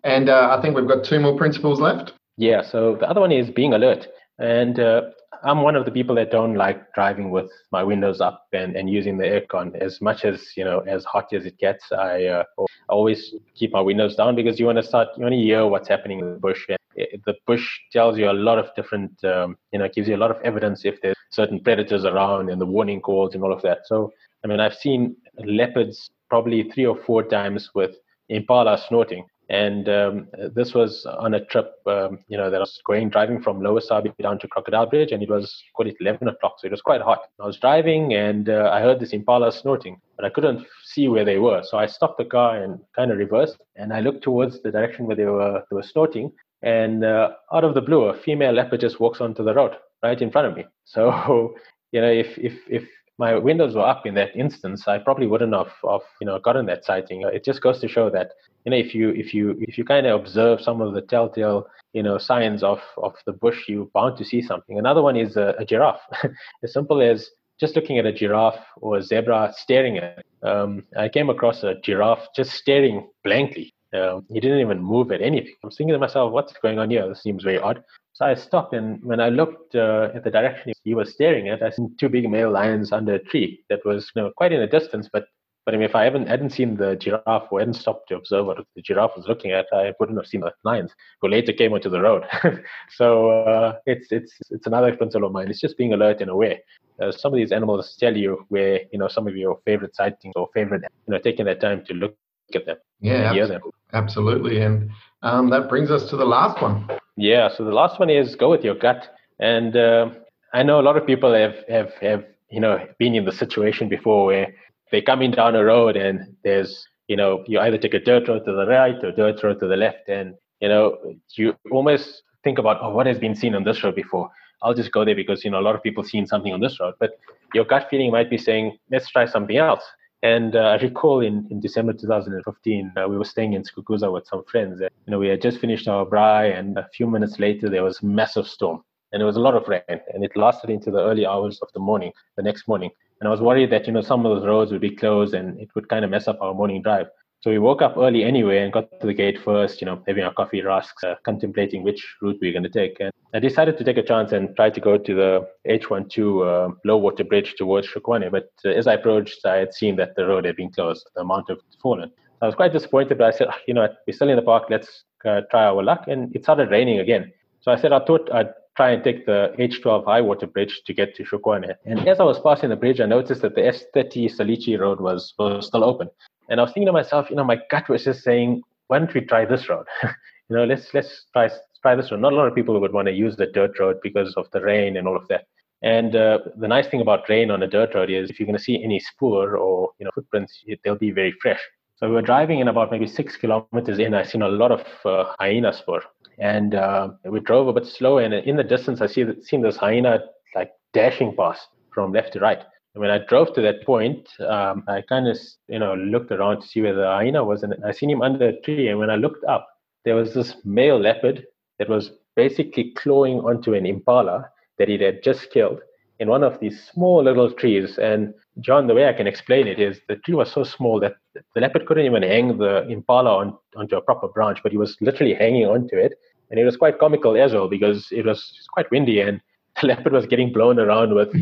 and 0.03 0.29
uh, 0.29 0.55
I 0.57 0.61
think 0.61 0.75
we've 0.75 0.87
got 0.87 1.03
two 1.03 1.19
more 1.19 1.37
principles 1.37 1.79
left. 1.79 2.13
Yeah. 2.37 2.63
So 2.63 2.95
the 2.99 3.09
other 3.09 3.21
one 3.21 3.31
is 3.31 3.49
being 3.49 3.73
alert. 3.73 4.07
And 4.39 4.79
uh, 4.79 5.01
I'm 5.43 5.61
one 5.61 5.75
of 5.75 5.85
the 5.85 5.91
people 5.91 6.15
that 6.15 6.31
don't 6.31 6.55
like 6.55 6.93
driving 6.93 7.31
with 7.31 7.49
my 7.71 7.83
windows 7.83 8.21
up 8.21 8.47
and, 8.53 8.75
and 8.75 8.89
using 8.89 9.17
the 9.17 9.25
aircon 9.25 9.75
as 9.79 10.01
much 10.01 10.25
as 10.25 10.51
you 10.55 10.63
know 10.63 10.79
as 10.81 11.03
hot 11.05 11.33
as 11.33 11.45
it 11.45 11.57
gets. 11.57 11.91
I 11.91 12.25
uh, 12.25 12.43
always 12.89 13.33
keep 13.55 13.71
my 13.71 13.81
windows 13.81 14.15
down 14.15 14.35
because 14.35 14.59
you 14.59 14.65
want 14.65 14.77
to 14.77 14.83
start 14.83 15.09
you 15.17 15.23
want 15.23 15.33
to 15.33 15.39
hear 15.39 15.65
what's 15.67 15.87
happening 15.87 16.19
in 16.19 16.33
the 16.33 16.39
bush. 16.39 16.65
And 16.69 16.77
the 17.25 17.35
bush 17.47 17.65
tells 17.91 18.17
you 18.17 18.29
a 18.29 18.33
lot 18.33 18.59
of 18.59 18.73
different 18.75 19.23
um, 19.23 19.57
you 19.71 19.79
know 19.79 19.87
gives 19.87 20.07
you 20.07 20.15
a 20.15 20.23
lot 20.23 20.31
of 20.31 20.41
evidence 20.43 20.85
if 20.85 21.01
there's 21.01 21.15
certain 21.31 21.59
predators 21.59 22.05
around 22.05 22.49
and 22.49 22.59
the 22.59 22.65
warning 22.65 23.01
calls 23.01 23.33
and 23.33 23.43
all 23.43 23.53
of 23.53 23.61
that. 23.61 23.79
So 23.85 24.11
I 24.43 24.47
mean, 24.47 24.59
I've 24.59 24.75
seen 24.75 25.15
leopards 25.37 26.09
probably 26.29 26.69
three 26.71 26.85
or 26.85 26.97
four 26.97 27.23
times 27.23 27.69
with 27.75 27.91
impala 28.29 28.77
snorting. 28.87 29.25
And 29.49 29.89
um, 29.89 30.27
this 30.55 30.73
was 30.73 31.05
on 31.05 31.33
a 31.33 31.43
trip, 31.43 31.73
um, 31.85 32.19
you 32.29 32.37
know, 32.37 32.49
that 32.49 32.55
I 32.55 32.59
was 32.59 32.81
going 32.85 33.09
driving 33.09 33.41
from 33.41 33.61
Lower 33.61 33.81
Sabie 33.81 34.13
down 34.21 34.39
to 34.39 34.47
Crocodile 34.47 34.85
Bridge, 34.85 35.11
and 35.11 35.21
it 35.21 35.29
was 35.29 35.61
quite 35.73 35.89
it 35.89 35.97
11 35.99 36.29
o'clock, 36.29 36.53
so 36.57 36.67
it 36.67 36.71
was 36.71 36.81
quite 36.81 37.01
hot. 37.01 37.23
I 37.37 37.45
was 37.45 37.59
driving, 37.59 38.13
and 38.13 38.47
uh, 38.47 38.69
I 38.71 38.79
heard 38.79 39.01
this 39.01 39.11
impala 39.11 39.51
snorting, 39.51 39.99
but 40.15 40.23
I 40.23 40.29
couldn't 40.29 40.65
see 40.85 41.09
where 41.09 41.25
they 41.25 41.37
were. 41.37 41.63
So 41.65 41.77
I 41.77 41.87
stopped 41.87 42.17
the 42.17 42.23
car 42.23 42.63
and 42.63 42.79
kind 42.95 43.11
of 43.11 43.17
reversed, 43.17 43.57
and 43.75 43.91
I 43.91 43.99
looked 43.99 44.23
towards 44.23 44.61
the 44.61 44.71
direction 44.71 45.05
where 45.05 45.17
they 45.17 45.25
were 45.25 45.63
they 45.69 45.75
were 45.75 45.83
snorting. 45.83 46.31
And 46.61 47.03
uh, 47.03 47.31
out 47.51 47.65
of 47.65 47.73
the 47.73 47.81
blue, 47.81 48.03
a 48.03 48.17
female 48.17 48.53
leopard 48.53 48.79
just 48.79 49.01
walks 49.01 49.19
onto 49.19 49.43
the 49.43 49.53
road 49.53 49.75
right 50.01 50.21
in 50.21 50.31
front 50.31 50.47
of 50.47 50.55
me. 50.55 50.63
So 50.85 51.55
you 51.91 51.99
know, 51.99 52.11
if 52.11 52.37
if 52.37 52.53
if 52.69 52.87
my 53.21 53.37
windows 53.37 53.75
were 53.75 53.85
up 53.93 54.07
in 54.07 54.15
that 54.15 54.35
instance, 54.35 54.87
I 54.87 54.97
probably 54.97 55.27
wouldn't 55.27 55.53
have, 55.53 55.73
have 55.87 56.07
you 56.19 56.25
know 56.27 56.39
gotten 56.39 56.65
that 56.65 56.83
sighting. 56.83 57.21
It 57.37 57.43
just 57.49 57.61
goes 57.61 57.79
to 57.81 57.87
show 57.87 58.09
that 58.09 58.31
you 58.65 58.71
know 58.71 58.77
if 58.85 58.95
you 58.95 59.09
if 59.23 59.31
you 59.35 59.43
if 59.67 59.77
you 59.77 59.83
kind 59.93 60.07
of 60.07 60.19
observe 60.19 60.59
some 60.59 60.81
of 60.81 60.95
the 60.95 61.03
telltale 61.03 61.67
you 61.93 62.03
know 62.05 62.17
signs 62.17 62.63
of 62.63 62.79
of 62.97 63.13
the 63.27 63.33
bush, 63.43 63.59
you're 63.69 63.91
bound 63.93 64.17
to 64.17 64.25
see 64.31 64.41
something. 64.41 64.79
Another 64.79 65.03
one 65.03 65.17
is 65.25 65.37
a, 65.37 65.47
a 65.59 65.65
giraffe, 65.71 66.01
as 66.63 66.73
simple 66.73 66.99
as 66.99 67.29
just 67.59 67.75
looking 67.75 67.99
at 67.99 68.07
a 68.07 68.17
giraffe 68.21 68.65
or 68.77 68.97
a 68.97 69.03
zebra 69.03 69.53
staring 69.55 69.97
at. 69.99 70.17
It. 70.17 70.25
Um, 70.51 70.83
I 70.97 71.07
came 71.07 71.29
across 71.29 71.63
a 71.63 71.75
giraffe 71.75 72.25
just 72.35 72.51
staring 72.53 73.07
blankly. 73.23 73.71
Um, 73.93 74.25
he 74.33 74.39
didn't 74.39 74.61
even 74.61 74.81
move 74.81 75.11
at 75.11 75.21
anything. 75.21 75.53
I'm 75.63 75.69
thinking 75.69 75.93
to 75.93 75.99
myself, 75.99 76.31
what's 76.31 76.53
going 76.53 76.79
on 76.79 76.89
here? 76.89 77.07
This 77.07 77.21
seems 77.21 77.43
very 77.43 77.59
odd. 77.59 77.83
So 78.21 78.27
I 78.27 78.35
stopped, 78.35 78.75
and 78.75 79.03
when 79.03 79.19
I 79.19 79.29
looked 79.29 79.73
uh, 79.73 80.09
at 80.13 80.23
the 80.23 80.29
direction 80.29 80.73
he 80.83 80.93
was 80.93 81.11
staring 81.11 81.49
at, 81.49 81.63
I 81.63 81.71
saw 81.71 81.87
two 81.99 82.07
big 82.07 82.29
male 82.29 82.51
lions 82.51 82.91
under 82.91 83.15
a 83.15 83.19
tree 83.19 83.63
that 83.67 83.83
was 83.83 84.11
you 84.15 84.21
know, 84.21 84.31
quite 84.37 84.51
in 84.51 84.61
a 84.61 84.67
distance. 84.67 85.09
But 85.11 85.25
but 85.65 85.73
I 85.73 85.77
mean, 85.79 85.89
if 85.89 85.95
I 85.95 86.03
haven't 86.03 86.27
hadn't 86.27 86.51
seen 86.51 86.77
the 86.77 86.95
giraffe 86.95 87.47
or 87.51 87.57
hadn't 87.57 87.73
stopped 87.73 88.09
to 88.09 88.17
observe 88.17 88.45
what 88.45 88.63
the 88.75 88.81
giraffe 88.83 89.17
was 89.17 89.25
looking 89.27 89.49
at, 89.49 89.65
I 89.73 89.93
wouldn't 89.99 90.19
have 90.19 90.27
seen 90.27 90.41
the 90.41 90.51
lions 90.63 90.91
who 91.19 91.29
later 91.29 91.51
came 91.51 91.73
onto 91.73 91.89
the 91.89 91.99
road. 91.99 92.23
so 92.95 93.31
uh, 93.31 93.79
it's 93.87 94.11
it's 94.11 94.33
it's 94.51 94.67
another 94.67 94.95
principle 94.95 95.25
of 95.25 95.33
mine. 95.33 95.49
It's 95.49 95.59
just 95.59 95.75
being 95.75 95.93
alert 95.93 96.21
and 96.21 96.29
aware. 96.29 96.59
Uh, 97.01 97.11
some 97.11 97.33
of 97.33 97.37
these 97.37 97.51
animals 97.51 97.97
tell 97.99 98.15
you 98.15 98.45
where 98.49 98.81
you 98.91 98.99
know 98.99 99.07
some 99.07 99.27
of 99.27 99.35
your 99.35 99.59
favorite 99.65 99.95
sightings 99.95 100.33
or 100.35 100.47
favorite 100.53 100.83
you 101.07 101.13
know 101.15 101.19
taking 101.19 101.45
that 101.45 101.59
time 101.59 101.83
to 101.85 101.95
look 101.95 102.15
at 102.53 102.67
them. 102.67 102.77
Yeah, 102.99 103.33
hear 103.33 103.47
them. 103.47 103.61
absolutely. 103.93 104.61
And 104.61 104.91
um, 105.23 105.49
that 105.49 105.69
brings 105.69 105.89
us 105.89 106.07
to 106.11 106.17
the 106.17 106.25
last 106.25 106.61
one. 106.61 106.87
Yeah, 107.21 107.49
so 107.55 107.63
the 107.63 107.71
last 107.71 107.99
one 107.99 108.09
is 108.09 108.35
go 108.35 108.49
with 108.49 108.63
your 108.63 108.73
gut. 108.73 109.15
And 109.39 109.77
uh, 109.77 110.09
I 110.53 110.63
know 110.63 110.79
a 110.79 110.81
lot 110.81 110.97
of 110.97 111.05
people 111.05 111.31
have, 111.35 111.53
have, 111.69 111.93
have, 112.01 112.25
you 112.49 112.59
know, 112.59 112.83
been 112.97 113.13
in 113.13 113.25
the 113.25 113.31
situation 113.31 113.87
before 113.87 114.25
where 114.25 114.55
they're 114.89 115.03
coming 115.03 115.29
down 115.29 115.55
a 115.55 115.63
road 115.63 115.95
and 115.95 116.35
there's, 116.43 116.83
you 117.07 117.15
know, 117.15 117.43
you 117.45 117.59
either 117.59 117.77
take 117.77 117.93
a 117.93 117.99
dirt 117.99 118.27
road 118.27 118.43
to 118.45 118.53
the 118.53 118.65
right 118.65 118.95
or 119.03 119.11
dirt 119.11 119.43
road 119.43 119.59
to 119.59 119.67
the 119.67 119.77
left. 119.77 120.09
And, 120.09 120.33
you 120.61 120.67
know, 120.67 120.97
you 121.35 121.55
almost 121.69 122.23
think 122.43 122.57
about, 122.57 122.79
oh, 122.81 122.89
what 122.89 123.05
has 123.05 123.19
been 123.19 123.35
seen 123.35 123.53
on 123.53 123.65
this 123.65 123.83
road 123.83 123.93
before? 123.93 124.27
I'll 124.63 124.73
just 124.73 124.91
go 124.91 125.05
there 125.05 125.15
because, 125.15 125.45
you 125.45 125.51
know, 125.51 125.59
a 125.59 125.61
lot 125.67 125.75
of 125.75 125.83
people 125.83 126.03
seen 126.03 126.25
something 126.25 126.51
on 126.51 126.59
this 126.59 126.79
road. 126.79 126.95
But 126.99 127.11
your 127.53 127.65
gut 127.65 127.85
feeling 127.91 128.09
might 128.09 128.31
be 128.31 128.37
saying, 128.39 128.79
let's 128.89 129.07
try 129.11 129.27
something 129.27 129.57
else. 129.57 129.83
And 130.23 130.55
uh, 130.55 130.59
I 130.59 130.75
recall 130.77 131.21
in, 131.21 131.47
in 131.49 131.59
December 131.59 131.93
2015, 131.93 132.93
uh, 132.95 133.07
we 133.07 133.17
were 133.17 133.25
staying 133.25 133.53
in 133.53 133.63
Skukuza 133.63 134.11
with 134.13 134.27
some 134.27 134.43
friends. 134.43 134.79
And, 134.79 134.91
you 135.07 135.11
know, 135.11 135.19
we 135.19 135.27
had 135.27 135.41
just 135.41 135.59
finished 135.59 135.87
our 135.87 136.05
braai, 136.05 136.57
and 136.57 136.77
a 136.77 136.87
few 136.93 137.07
minutes 137.07 137.39
later, 137.39 137.69
there 137.69 137.83
was 137.83 138.03
massive 138.03 138.47
storm. 138.47 138.83
And 139.11 139.19
there 139.19 139.25
was 139.25 139.35
a 139.35 139.41
lot 139.41 139.55
of 139.55 139.67
rain, 139.67 139.81
and 139.89 140.23
it 140.23 140.37
lasted 140.37 140.69
into 140.69 140.91
the 140.91 140.99
early 140.99 141.25
hours 141.25 141.59
of 141.61 141.69
the 141.73 141.79
morning, 141.79 142.11
the 142.37 142.43
next 142.43 142.67
morning. 142.67 142.91
And 143.19 143.27
I 143.27 143.31
was 143.31 143.41
worried 143.41 143.71
that, 143.71 143.87
you 143.87 143.93
know, 143.93 144.01
some 144.01 144.25
of 144.25 144.35
those 144.35 144.47
roads 144.47 144.71
would 144.71 144.81
be 144.81 144.95
closed 144.95 145.35
and 145.35 145.59
it 145.59 145.69
would 145.75 145.89
kind 145.89 146.03
of 146.03 146.09
mess 146.09 146.27
up 146.27 146.39
our 146.41 146.55
morning 146.55 146.81
drive. 146.81 147.07
So 147.41 147.49
we 147.49 147.57
woke 147.57 147.81
up 147.81 147.97
early 147.97 148.23
anyway 148.23 148.59
and 148.59 148.71
got 148.71 148.99
to 149.01 149.07
the 149.07 149.15
gate 149.15 149.39
first, 149.39 149.81
you 149.81 149.87
know, 149.87 150.03
having 150.07 150.23
our 150.23 150.31
coffee 150.31 150.61
rusks, 150.61 151.03
uh, 151.03 151.15
contemplating 151.23 151.81
which 151.81 152.15
route 152.21 152.37
we 152.39 152.49
were 152.49 152.53
going 152.53 152.61
to 152.61 152.69
take. 152.69 152.99
And 152.99 153.11
I 153.33 153.39
decided 153.39 153.79
to 153.79 153.83
take 153.83 153.97
a 153.97 154.03
chance 154.03 154.31
and 154.31 154.55
try 154.55 154.69
to 154.69 154.79
go 154.79 154.95
to 154.99 155.15
the 155.15 155.47
H12 155.67 156.69
uh, 156.69 156.75
low 156.85 156.97
water 156.97 157.23
bridge 157.23 157.55
towards 157.57 157.87
Tshokwane. 157.87 158.29
But 158.29 158.51
uh, 158.63 158.69
as 158.69 158.85
I 158.85 158.93
approached, 158.93 159.43
I 159.43 159.55
had 159.55 159.73
seen 159.73 159.95
that 159.95 160.15
the 160.15 160.27
road 160.27 160.45
had 160.45 160.55
been 160.55 160.69
closed, 160.69 161.09
the 161.15 161.21
amount 161.21 161.49
of 161.49 161.59
fallen. 161.81 162.11
I 162.43 162.45
was 162.45 162.53
quite 162.53 162.73
disappointed, 162.73 163.17
but 163.17 163.33
I 163.33 163.35
said, 163.35 163.47
you 163.67 163.73
know, 163.73 163.87
we're 164.05 164.13
still 164.13 164.29
in 164.29 164.35
the 164.35 164.43
park, 164.43 164.65
let's 164.69 165.05
uh, 165.25 165.41
try 165.49 165.65
our 165.65 165.81
luck. 165.81 166.03
And 166.07 166.35
it 166.35 166.43
started 166.43 166.69
raining 166.69 166.99
again. 166.99 167.33
So 167.61 167.71
I 167.71 167.75
said, 167.75 167.91
I 167.91 168.05
thought 168.05 168.29
I'd 168.31 168.53
try 168.77 168.91
and 168.91 169.03
take 169.03 169.25
the 169.25 169.53
H12 169.57 170.05
high 170.05 170.21
water 170.21 170.45
bridge 170.45 170.81
to 170.85 170.93
get 170.93 171.15
to 171.15 171.23
Tshokwane. 171.23 171.73
And 171.85 172.07
as 172.07 172.19
I 172.19 172.23
was 172.23 172.39
passing 172.39 172.69
the 172.69 172.75
bridge, 172.75 173.01
I 173.01 173.07
noticed 173.07 173.41
that 173.41 173.55
the 173.55 173.61
S30 173.61 174.35
Salitje 174.35 174.79
road 174.79 175.01
was, 175.01 175.33
was 175.39 175.65
still 175.65 175.83
open. 175.83 176.09
And 176.51 176.59
I 176.59 176.63
was 176.63 176.73
thinking 176.73 176.87
to 176.87 176.91
myself, 176.91 177.29
you 177.29 177.37
know, 177.37 177.45
my 177.45 177.59
gut 177.71 177.87
was 177.87 178.03
just 178.03 178.23
saying, 178.23 178.61
why 178.87 178.99
don't 178.99 179.13
we 179.13 179.21
try 179.21 179.45
this 179.45 179.69
road? 179.69 179.85
you 180.03 180.55
know, 180.57 180.65
let's 180.65 180.93
let's 180.93 181.25
try 181.31 181.49
try 181.81 181.95
this 181.95 182.11
road. 182.11 182.19
Not 182.19 182.33
a 182.33 182.35
lot 182.35 182.47
of 182.47 182.53
people 182.53 182.77
would 182.77 182.91
want 182.91 183.07
to 183.07 183.13
use 183.13 183.37
the 183.37 183.45
dirt 183.45 183.79
road 183.79 183.99
because 184.03 184.33
of 184.35 184.51
the 184.51 184.61
rain 184.61 184.97
and 184.97 185.07
all 185.07 185.15
of 185.15 185.25
that. 185.29 185.45
And 185.81 186.13
uh, 186.13 186.39
the 186.57 186.67
nice 186.67 186.87
thing 186.89 186.99
about 186.99 187.29
rain 187.29 187.51
on 187.51 187.63
a 187.63 187.67
dirt 187.67 187.95
road 187.95 188.09
is 188.11 188.29
if 188.29 188.37
you're 188.37 188.45
going 188.45 188.57
to 188.57 188.63
see 188.63 188.83
any 188.83 188.99
spoor 188.99 189.55
or 189.55 189.91
you 189.97 190.03
know 190.03 190.11
footprints, 190.13 190.61
they'll 190.83 190.95
be 190.95 191.11
very 191.11 191.33
fresh. 191.41 191.61
So 191.95 192.09
we 192.09 192.15
were 192.15 192.21
driving 192.21 192.59
in 192.59 192.67
about 192.67 192.91
maybe 192.91 193.07
six 193.07 193.37
kilometers 193.37 193.97
in. 193.97 194.13
I 194.13 194.23
seen 194.23 194.41
a 194.41 194.49
lot 194.49 194.73
of 194.73 194.85
uh, 195.05 195.33
hyena 195.39 195.71
spoor, 195.71 196.03
and 196.37 196.75
uh, 196.75 197.11
we 197.23 197.39
drove 197.39 197.69
a 197.69 197.73
bit 197.73 197.85
slow. 197.85 198.17
And 198.17 198.33
in 198.33 198.57
the 198.57 198.63
distance, 198.63 198.99
I 198.99 199.07
see 199.07 199.25
seen 199.41 199.61
this 199.61 199.77
hyena 199.77 200.19
like 200.53 200.71
dashing 200.91 201.33
past 201.33 201.69
from 201.93 202.11
left 202.11 202.33
to 202.33 202.41
right 202.41 202.61
when 202.93 203.09
I 203.09 203.19
drove 203.19 203.53
to 203.53 203.61
that 203.61 203.85
point, 203.85 204.27
um, 204.41 204.83
I 204.87 205.01
kind 205.01 205.27
of 205.27 205.37
you 205.67 205.79
know 205.79 205.95
looked 205.95 206.31
around 206.31 206.61
to 206.61 206.67
see 206.67 206.81
where 206.81 206.95
the 206.95 207.07
hyena 207.07 207.43
was, 207.43 207.63
and 207.63 207.75
I 207.85 207.91
seen 207.91 208.09
him 208.09 208.21
under 208.21 208.49
a 208.49 208.61
tree. 208.61 208.87
And 208.87 208.99
when 208.99 209.09
I 209.09 209.15
looked 209.15 209.43
up, 209.45 209.67
there 210.05 210.15
was 210.15 210.33
this 210.33 210.55
male 210.65 210.99
leopard 210.99 211.45
that 211.79 211.89
was 211.89 212.11
basically 212.35 212.91
clawing 212.97 213.39
onto 213.39 213.73
an 213.73 213.85
impala 213.85 214.49
that 214.77 214.87
he 214.87 214.97
had 214.97 215.23
just 215.23 215.51
killed 215.51 215.79
in 216.19 216.27
one 216.27 216.43
of 216.43 216.59
these 216.59 216.83
small 216.93 217.23
little 217.23 217.51
trees. 217.51 217.97
And 217.97 218.33
John, 218.59 218.87
the 218.87 218.93
way 218.93 219.07
I 219.07 219.13
can 219.13 219.27
explain 219.27 219.67
it 219.67 219.79
is 219.79 219.99
the 220.07 220.17
tree 220.17 220.35
was 220.35 220.51
so 220.51 220.63
small 220.63 220.99
that 220.99 221.15
the 221.33 221.61
leopard 221.61 221.85
couldn't 221.85 222.05
even 222.05 222.23
hang 222.23 222.57
the 222.57 222.87
impala 222.87 223.37
on, 223.37 223.57
onto 223.75 223.95
a 223.95 224.01
proper 224.01 224.27
branch, 224.27 224.59
but 224.61 224.71
he 224.71 224.77
was 224.77 224.97
literally 225.01 225.33
hanging 225.33 225.65
onto 225.65 225.95
it. 225.95 226.13
And 226.49 226.59
it 226.59 226.65
was 226.65 226.77
quite 226.77 226.99
comical 226.99 227.35
as 227.37 227.53
well 227.53 227.67
because 227.67 228.07
it 228.11 228.25
was 228.25 228.53
quite 228.73 228.91
windy 228.91 229.19
and 229.21 229.41
the 229.81 229.87
leopard 229.87 230.13
was 230.13 230.25
getting 230.25 230.51
blown 230.51 230.79
around 230.79 231.15
with 231.15 231.33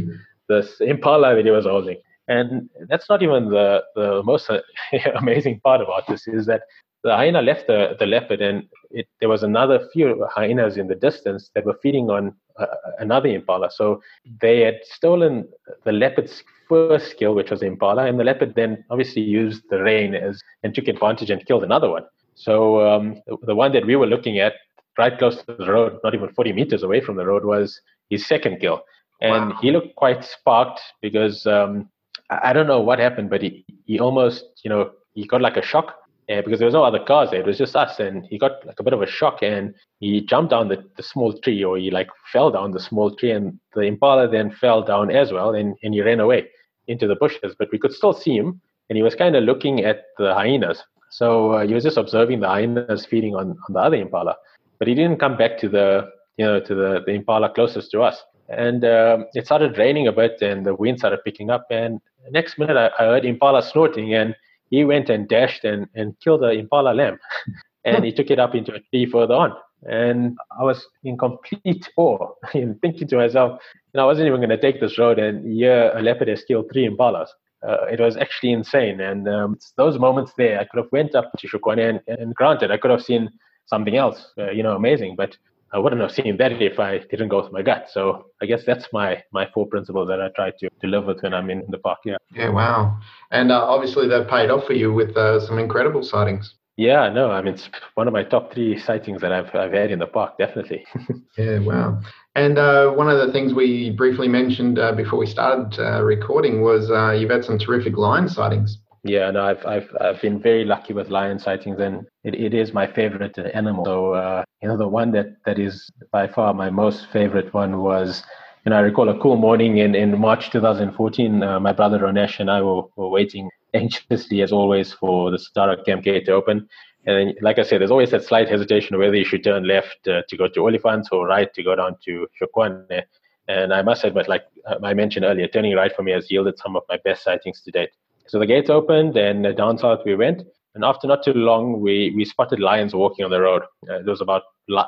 this 0.49 0.81
Impala 0.81 1.35
that 1.35 1.45
he 1.45 1.51
was 1.51 1.65
holding. 1.65 1.97
And 2.27 2.69
that's 2.87 3.09
not 3.09 3.23
even 3.23 3.49
the, 3.49 3.83
the 3.95 4.21
most 4.23 4.49
amazing 5.15 5.61
part 5.61 5.81
about 5.81 6.07
this 6.07 6.27
is 6.27 6.45
that 6.45 6.63
the 7.03 7.15
hyena 7.15 7.41
left 7.41 7.67
the, 7.67 7.95
the 7.97 8.05
leopard 8.05 8.41
and 8.41 8.65
it, 8.91 9.07
there 9.19 9.29
was 9.29 9.41
another 9.41 9.87
few 9.93 10.27
hyenas 10.29 10.77
in 10.77 10.87
the 10.87 10.95
distance 10.95 11.49
that 11.55 11.65
were 11.65 11.79
feeding 11.81 12.09
on 12.09 12.35
uh, 12.59 12.65
another 12.99 13.29
impala. 13.29 13.71
So 13.71 14.01
they 14.41 14.59
had 14.61 14.79
stolen 14.83 15.47
the 15.85 15.91
leopard's 15.91 16.43
first 16.67 17.17
kill, 17.17 17.33
which 17.33 17.49
was 17.49 17.61
the 17.61 17.67
impala, 17.67 18.05
and 18.05 18.19
the 18.19 18.23
leopard 18.23 18.53
then 18.55 18.83
obviously 18.89 19.21
used 19.21 19.63
the 19.69 19.81
rain 19.81 20.13
as 20.13 20.41
and 20.61 20.75
took 20.75 20.87
advantage 20.87 21.29
and 21.29 21.45
killed 21.45 21.63
another 21.63 21.89
one. 21.89 22.03
So 22.35 22.87
um, 22.87 23.21
the 23.43 23.55
one 23.55 23.71
that 23.73 23.85
we 23.85 23.95
were 23.95 24.05
looking 24.05 24.39
at, 24.39 24.53
right 24.97 25.17
close 25.17 25.37
to 25.43 25.55
the 25.55 25.71
road, 25.71 25.97
not 26.03 26.13
even 26.13 26.29
40 26.29 26.53
meters 26.53 26.83
away 26.83 27.01
from 27.01 27.15
the 27.15 27.25
road, 27.25 27.45
was 27.45 27.79
his 28.09 28.25
second 28.25 28.59
kill 28.59 28.83
and 29.21 29.49
wow. 29.49 29.57
he 29.61 29.71
looked 29.71 29.95
quite 29.95 30.23
sparked 30.23 30.81
because 31.01 31.45
um, 31.45 31.89
I, 32.29 32.49
I, 32.49 32.53
don't 32.53 32.67
know 32.67 32.79
what 32.79 32.99
happened, 32.99 33.29
but 33.29 33.41
he, 33.41 33.65
he 33.85 33.99
almost, 33.99 34.45
you 34.63 34.69
know, 34.69 34.91
he 35.13 35.25
got 35.25 35.41
like 35.41 35.57
a 35.57 35.61
shock 35.61 35.95
uh, 36.29 36.41
because 36.41 36.59
there 36.59 36.67
was 36.67 36.73
no 36.73 36.83
other 36.83 36.99
cars 36.99 37.31
there. 37.31 37.41
It 37.41 37.45
was 37.45 37.57
just 37.57 37.75
us, 37.75 37.99
and 37.99 38.25
he 38.25 38.37
got 38.37 38.65
like 38.65 38.79
a 38.79 38.83
bit 38.83 38.93
of 38.93 39.01
a 39.01 39.07
shock, 39.07 39.39
and 39.41 39.73
he 39.99 40.21
jumped 40.21 40.51
down 40.51 40.69
the, 40.69 40.83
the 40.95 41.03
small 41.03 41.33
tree, 41.33 41.63
or 41.63 41.77
he 41.77 41.91
like 41.91 42.09
fell 42.31 42.51
down 42.51 42.71
the 42.71 42.79
small 42.79 43.13
tree, 43.15 43.31
and 43.31 43.59
the 43.73 43.81
impala 43.81 44.27
then 44.27 44.51
fell 44.51 44.83
down 44.83 45.11
as 45.11 45.31
well, 45.31 45.53
and, 45.53 45.75
and 45.83 45.93
he 45.93 46.01
ran 46.01 46.19
away 46.19 46.47
into 46.87 47.07
the 47.07 47.15
bushes. 47.15 47.55
But 47.57 47.71
we 47.71 47.79
could 47.79 47.93
still 47.93 48.13
see 48.13 48.35
him, 48.35 48.61
and 48.89 48.97
he 48.97 49.03
was 49.03 49.15
kind 49.15 49.35
of 49.35 49.43
looking 49.43 49.83
at 49.83 50.05
the 50.17 50.33
hyenas. 50.33 50.83
So 51.11 51.53
uh, 51.53 51.65
he 51.65 51.73
was 51.73 51.83
just 51.83 51.97
observing 51.97 52.39
the 52.39 52.47
hyenas 52.47 53.05
feeding 53.05 53.35
on, 53.35 53.57
on 53.67 53.73
the 53.73 53.79
other 53.79 53.97
impala, 53.97 54.35
but 54.77 54.87
he 54.87 54.93
didn't 54.93 55.17
come 55.17 55.35
back 55.35 55.57
to 55.59 55.69
the 55.69 56.09
you 56.37 56.45
know 56.45 56.59
to 56.59 56.75
the, 56.75 57.03
the 57.05 57.11
impala 57.11 57.49
closest 57.49 57.91
to 57.91 58.01
us 58.01 58.23
and 58.49 58.83
um, 58.83 59.25
it 59.33 59.45
started 59.45 59.77
raining 59.77 60.07
a 60.07 60.11
bit 60.11 60.41
and 60.41 60.65
the 60.65 60.75
wind 60.75 60.99
started 60.99 61.23
picking 61.23 61.49
up. 61.49 61.67
And 61.69 62.01
next 62.31 62.57
minute 62.57 62.77
I, 62.77 62.87
I, 63.01 63.07
heard 63.07 63.25
impala 63.25 63.61
snorting 63.61 64.13
and 64.13 64.35
he 64.71 64.83
went 64.83 65.09
and 65.09 65.27
dashed 65.27 65.63
and, 65.63 65.87
and 65.95 66.19
killed 66.19 66.41
the 66.41 66.49
impala 66.49 66.93
lamb. 66.93 67.19
And 67.85 68.03
he 68.03 68.11
took 68.11 68.29
it 68.29 68.39
up 68.39 68.53
into 68.53 68.73
a 68.73 68.79
tree 68.91 69.05
further 69.05 69.35
on. 69.35 69.53
And 69.89 70.37
i 70.59 70.63
was 70.63 70.85
in 71.05 71.17
complete 71.17 71.89
awe 71.97 72.27
and 72.53 72.79
thinking 72.81 73.07
to 73.07 73.15
myself 73.15 73.61
you 73.93 73.97
know 73.97 74.03
i 74.03 74.05
wasn't 74.05 74.27
even 74.27 74.41
going 74.41 74.49
to 74.49 74.59
take 74.59 74.81
this 74.81 74.99
road 74.99 75.17
and 75.17 75.57
yeah 75.57 75.97
a 75.97 76.01
leopard 76.01 76.27
has 76.27 76.43
killed 76.43 76.69
three 76.71 76.85
impalas. 76.85 77.29
Uh, 77.65 77.85
it 77.85 77.99
was 77.99 78.17
actually 78.17 78.51
insane. 78.51 78.99
And 78.99 79.29
um, 79.29 79.57
those 79.77 79.97
moments 79.97 80.33
there 80.37 80.59
i 80.59 80.65
could 80.65 80.79
have 80.79 80.91
went 80.91 81.15
up 81.15 81.31
to 81.37 81.47
tshokwane 81.47 82.01
and, 82.07 82.19
and 82.19 82.35
granted 82.35 82.69
i 82.69 82.77
could 82.77 82.91
have 82.91 83.01
seen 83.01 83.29
something 83.67 83.95
else 83.95 84.33
uh, 84.37 84.51
you 84.51 84.61
know 84.61 84.75
amazing. 84.75 85.15
But 85.15 85.37
I 85.71 85.77
wouldn't 85.77 86.01
have 86.01 86.11
seen 86.11 86.37
that 86.37 86.51
if 86.51 86.79
I 86.79 86.99
didn't 87.09 87.29
go 87.29 87.41
with 87.41 87.51
my 87.51 87.61
gut. 87.61 87.87
So 87.91 88.25
I 88.41 88.45
guess 88.45 88.63
that's 88.65 88.87
my 88.91 89.23
my 89.31 89.47
four 89.53 89.67
principles 89.67 90.07
that 90.07 90.21
I 90.21 90.29
try 90.35 90.51
to 90.59 90.69
deliver 90.81 91.13
when 91.21 91.33
I'm 91.33 91.49
in 91.49 91.63
the 91.69 91.77
park. 91.77 91.99
Yeah. 92.05 92.17
Yeah. 92.33 92.49
Wow. 92.49 92.99
And 93.31 93.51
uh, 93.51 93.63
obviously 93.63 94.07
they've 94.07 94.27
paid 94.27 94.49
off 94.49 94.65
for 94.65 94.73
you 94.73 94.93
with 94.93 95.15
uh, 95.15 95.39
some 95.45 95.59
incredible 95.59 96.03
sightings. 96.03 96.55
Yeah. 96.77 97.09
No. 97.09 97.29
I 97.31 97.41
mean, 97.41 97.53
it's 97.53 97.69
one 97.95 98.07
of 98.07 98.13
my 98.13 98.23
top 98.23 98.53
three 98.53 98.79
sightings 98.79 99.21
that 99.21 99.31
I've 99.31 99.53
I've 99.53 99.73
had 99.73 99.91
in 99.91 99.99
the 99.99 100.07
park. 100.07 100.37
Definitely. 100.37 100.85
yeah. 101.37 101.59
Wow. 101.59 102.01
And 102.35 102.57
uh, 102.57 102.91
one 102.91 103.09
of 103.09 103.25
the 103.25 103.33
things 103.33 103.53
we 103.53 103.91
briefly 103.91 104.27
mentioned 104.27 104.79
uh, 104.79 104.93
before 104.93 105.19
we 105.19 105.25
started 105.25 105.79
uh, 105.79 106.01
recording 106.03 106.61
was 106.61 106.89
uh, 106.89 107.11
you've 107.11 107.31
had 107.31 107.43
some 107.43 107.59
terrific 107.59 107.97
lion 107.97 108.29
sightings. 108.29 108.77
Yeah, 109.03 109.31
no, 109.31 109.45
I've 109.45 109.65
I've 109.65 109.89
I've 110.01 110.21
been 110.21 110.39
very 110.41 110.65
lucky 110.65 110.93
with 110.93 111.09
lion 111.09 111.39
sightings, 111.39 111.79
and 111.79 112.05
it, 112.25 112.35
it 112.35 112.53
is 112.53 112.73
my 112.73 112.85
favorite 112.85 113.37
animal. 113.53 113.85
So 113.85 114.13
uh, 114.13 114.43
you 114.61 114.67
know, 114.67 114.77
the 114.77 114.87
one 114.89 115.11
that 115.13 115.37
that 115.45 115.57
is 115.57 115.89
by 116.11 116.27
far 116.27 116.53
my 116.53 116.69
most 116.69 117.07
favorite 117.07 117.53
one 117.53 117.81
was, 117.81 118.23
you 118.65 118.71
know, 118.71 118.75
I 118.77 118.81
recall 118.81 119.07
a 119.07 119.17
cool 119.19 119.37
morning 119.37 119.77
in 119.77 119.95
in 119.95 120.19
March 120.19 120.49
2014. 120.51 121.41
Uh, 121.43 121.59
my 121.61 121.71
brother 121.71 121.99
Ronesh 121.99 122.41
and 122.41 122.51
I 122.51 122.61
were, 122.61 122.83
were 122.97 123.09
waiting 123.09 123.49
anxiously 123.73 124.41
as 124.41 124.51
always 124.51 124.91
for 124.91 125.31
the 125.31 125.37
Satara 125.37 125.83
Camp 125.85 126.03
gate 126.03 126.25
to 126.25 126.33
open. 126.33 126.67
And 127.05 127.15
then, 127.29 127.35
like 127.41 127.57
I 127.57 127.63
said, 127.63 127.79
there's 127.79 127.91
always 127.91 128.11
that 128.11 128.25
slight 128.25 128.49
hesitation 128.49 128.99
whether 128.99 129.15
you 129.15 129.23
should 129.23 129.45
turn 129.45 129.65
left 129.65 130.05
uh, 130.09 130.23
to 130.27 130.37
go 130.37 130.49
to 130.49 130.59
Olifants 130.59 131.07
or 131.13 131.25
right 131.25 131.53
to 131.53 131.63
go 131.63 131.73
down 131.73 131.95
to 132.03 132.27
Tshokwane. 132.35 133.03
And 133.47 133.73
I 133.73 133.81
must 133.81 134.03
admit, 134.03 134.27
like 134.27 134.43
uh, 134.67 134.75
I 134.83 134.93
mentioned 134.93 135.23
earlier, 135.23 135.47
turning 135.47 135.73
right 135.73 135.95
for 135.95 136.03
me 136.03 136.11
has 136.11 136.29
yielded 136.29 136.59
some 136.59 136.75
of 136.75 136.83
my 136.89 136.97
best 137.05 137.23
sightings 137.23 137.61
to 137.61 137.71
date. 137.71 137.91
So 138.29 138.37
the 138.37 138.45
gates 138.45 138.69
opened 138.69 139.17
and 139.17 139.57
down 139.57 139.77
south 139.77 140.01
we 140.05 140.15
went. 140.15 140.43
And 140.75 140.85
after 140.85 141.07
not 141.07 141.23
too 141.23 141.33
long, 141.33 141.81
we, 141.81 142.13
we 142.15 142.23
spotted 142.25 142.59
lions 142.59 142.93
walking 142.93 143.25
on 143.25 143.31
the 143.31 143.41
road. 143.41 143.63
Uh, 143.89 143.97
there 144.03 144.11
was 144.11 144.21
about 144.21 144.43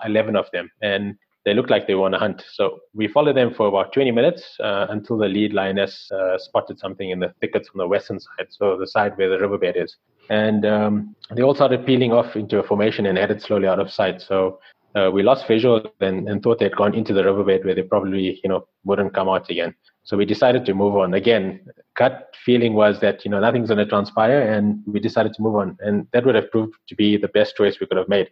11 0.06 0.36
of 0.36 0.46
them. 0.54 0.70
And 0.82 1.16
they 1.44 1.56
looked 1.56 1.72
like 1.72 1.88
they 1.88 1.96
were 1.96 2.06
on 2.06 2.14
a 2.14 2.20
hunt. 2.20 2.44
So 2.54 2.82
we 2.94 3.08
followed 3.08 3.36
them 3.36 3.52
for 3.52 3.68
about 3.68 3.94
20 3.94 4.12
minutes 4.12 4.44
uh, 4.60 4.86
until 4.90 5.18
the 5.18 5.28
lead 5.28 5.54
lioness 5.54 6.12
uh, 6.12 6.38
spotted 6.38 6.78
something 6.78 7.10
in 7.10 7.20
the 7.20 7.34
thickets 7.42 7.70
on 7.74 7.80
the 7.80 7.88
western 7.88 8.20
side, 8.20 8.48
so 8.50 8.78
the 8.78 8.86
side 8.86 9.18
where 9.18 9.30
the 9.30 9.40
riverbed 9.40 9.76
is. 9.76 9.98
And 10.30 10.66
um, 10.66 11.16
they 11.36 11.42
all 11.42 11.56
started 11.56 11.84
peeling 11.84 12.12
off 12.12 12.36
into 12.36 12.60
a 12.60 12.64
formation 12.64 13.08
and 13.08 13.18
headed 13.18 13.42
slowly 13.42 13.68
out 13.68 13.80
of 13.80 13.92
sight. 13.92 14.22
So 14.22 14.60
uh, 14.94 15.10
we 15.12 15.24
lost 15.24 15.48
visual 15.48 15.82
and, 16.00 16.30
and 16.30 16.44
thought 16.44 16.60
they'd 16.60 16.76
gone 16.76 16.94
into 16.94 17.14
the 17.14 17.24
riverbed 17.24 17.66
where 17.66 17.74
they 17.74 17.82
probably, 17.82 18.40
you 18.44 18.50
know, 18.50 18.68
wouldn't 18.84 19.16
come 19.16 19.28
out 19.28 19.50
again. 19.50 19.74
So 20.04 20.18
we 20.18 20.26
decided 20.26 20.66
to 20.66 20.74
move 20.74 20.96
on. 20.98 21.14
Again, 21.14 21.62
gut 21.96 22.36
feeling 22.44 22.74
was 22.74 23.00
that, 23.02 23.24
you 23.24 23.32
know, 23.32 23.40
nothing's 23.40 23.70
going 23.70 23.78
to 23.78 23.86
transpire 23.86 24.42
and 24.42 24.82
we 24.88 25.00
decided 25.00 25.34
to 25.34 25.42
move 25.42 25.56
on. 25.56 25.78
And 25.80 26.08
that 26.12 26.26
would 26.26 26.36
have 26.36 26.50
proved 26.52 26.74
to 26.90 26.96
be 26.96 27.18
the 27.18 27.28
best 27.28 27.56
choice 27.56 27.80
we 27.80 27.88
could 27.88 27.98
have 27.98 28.10
made. 28.10 28.30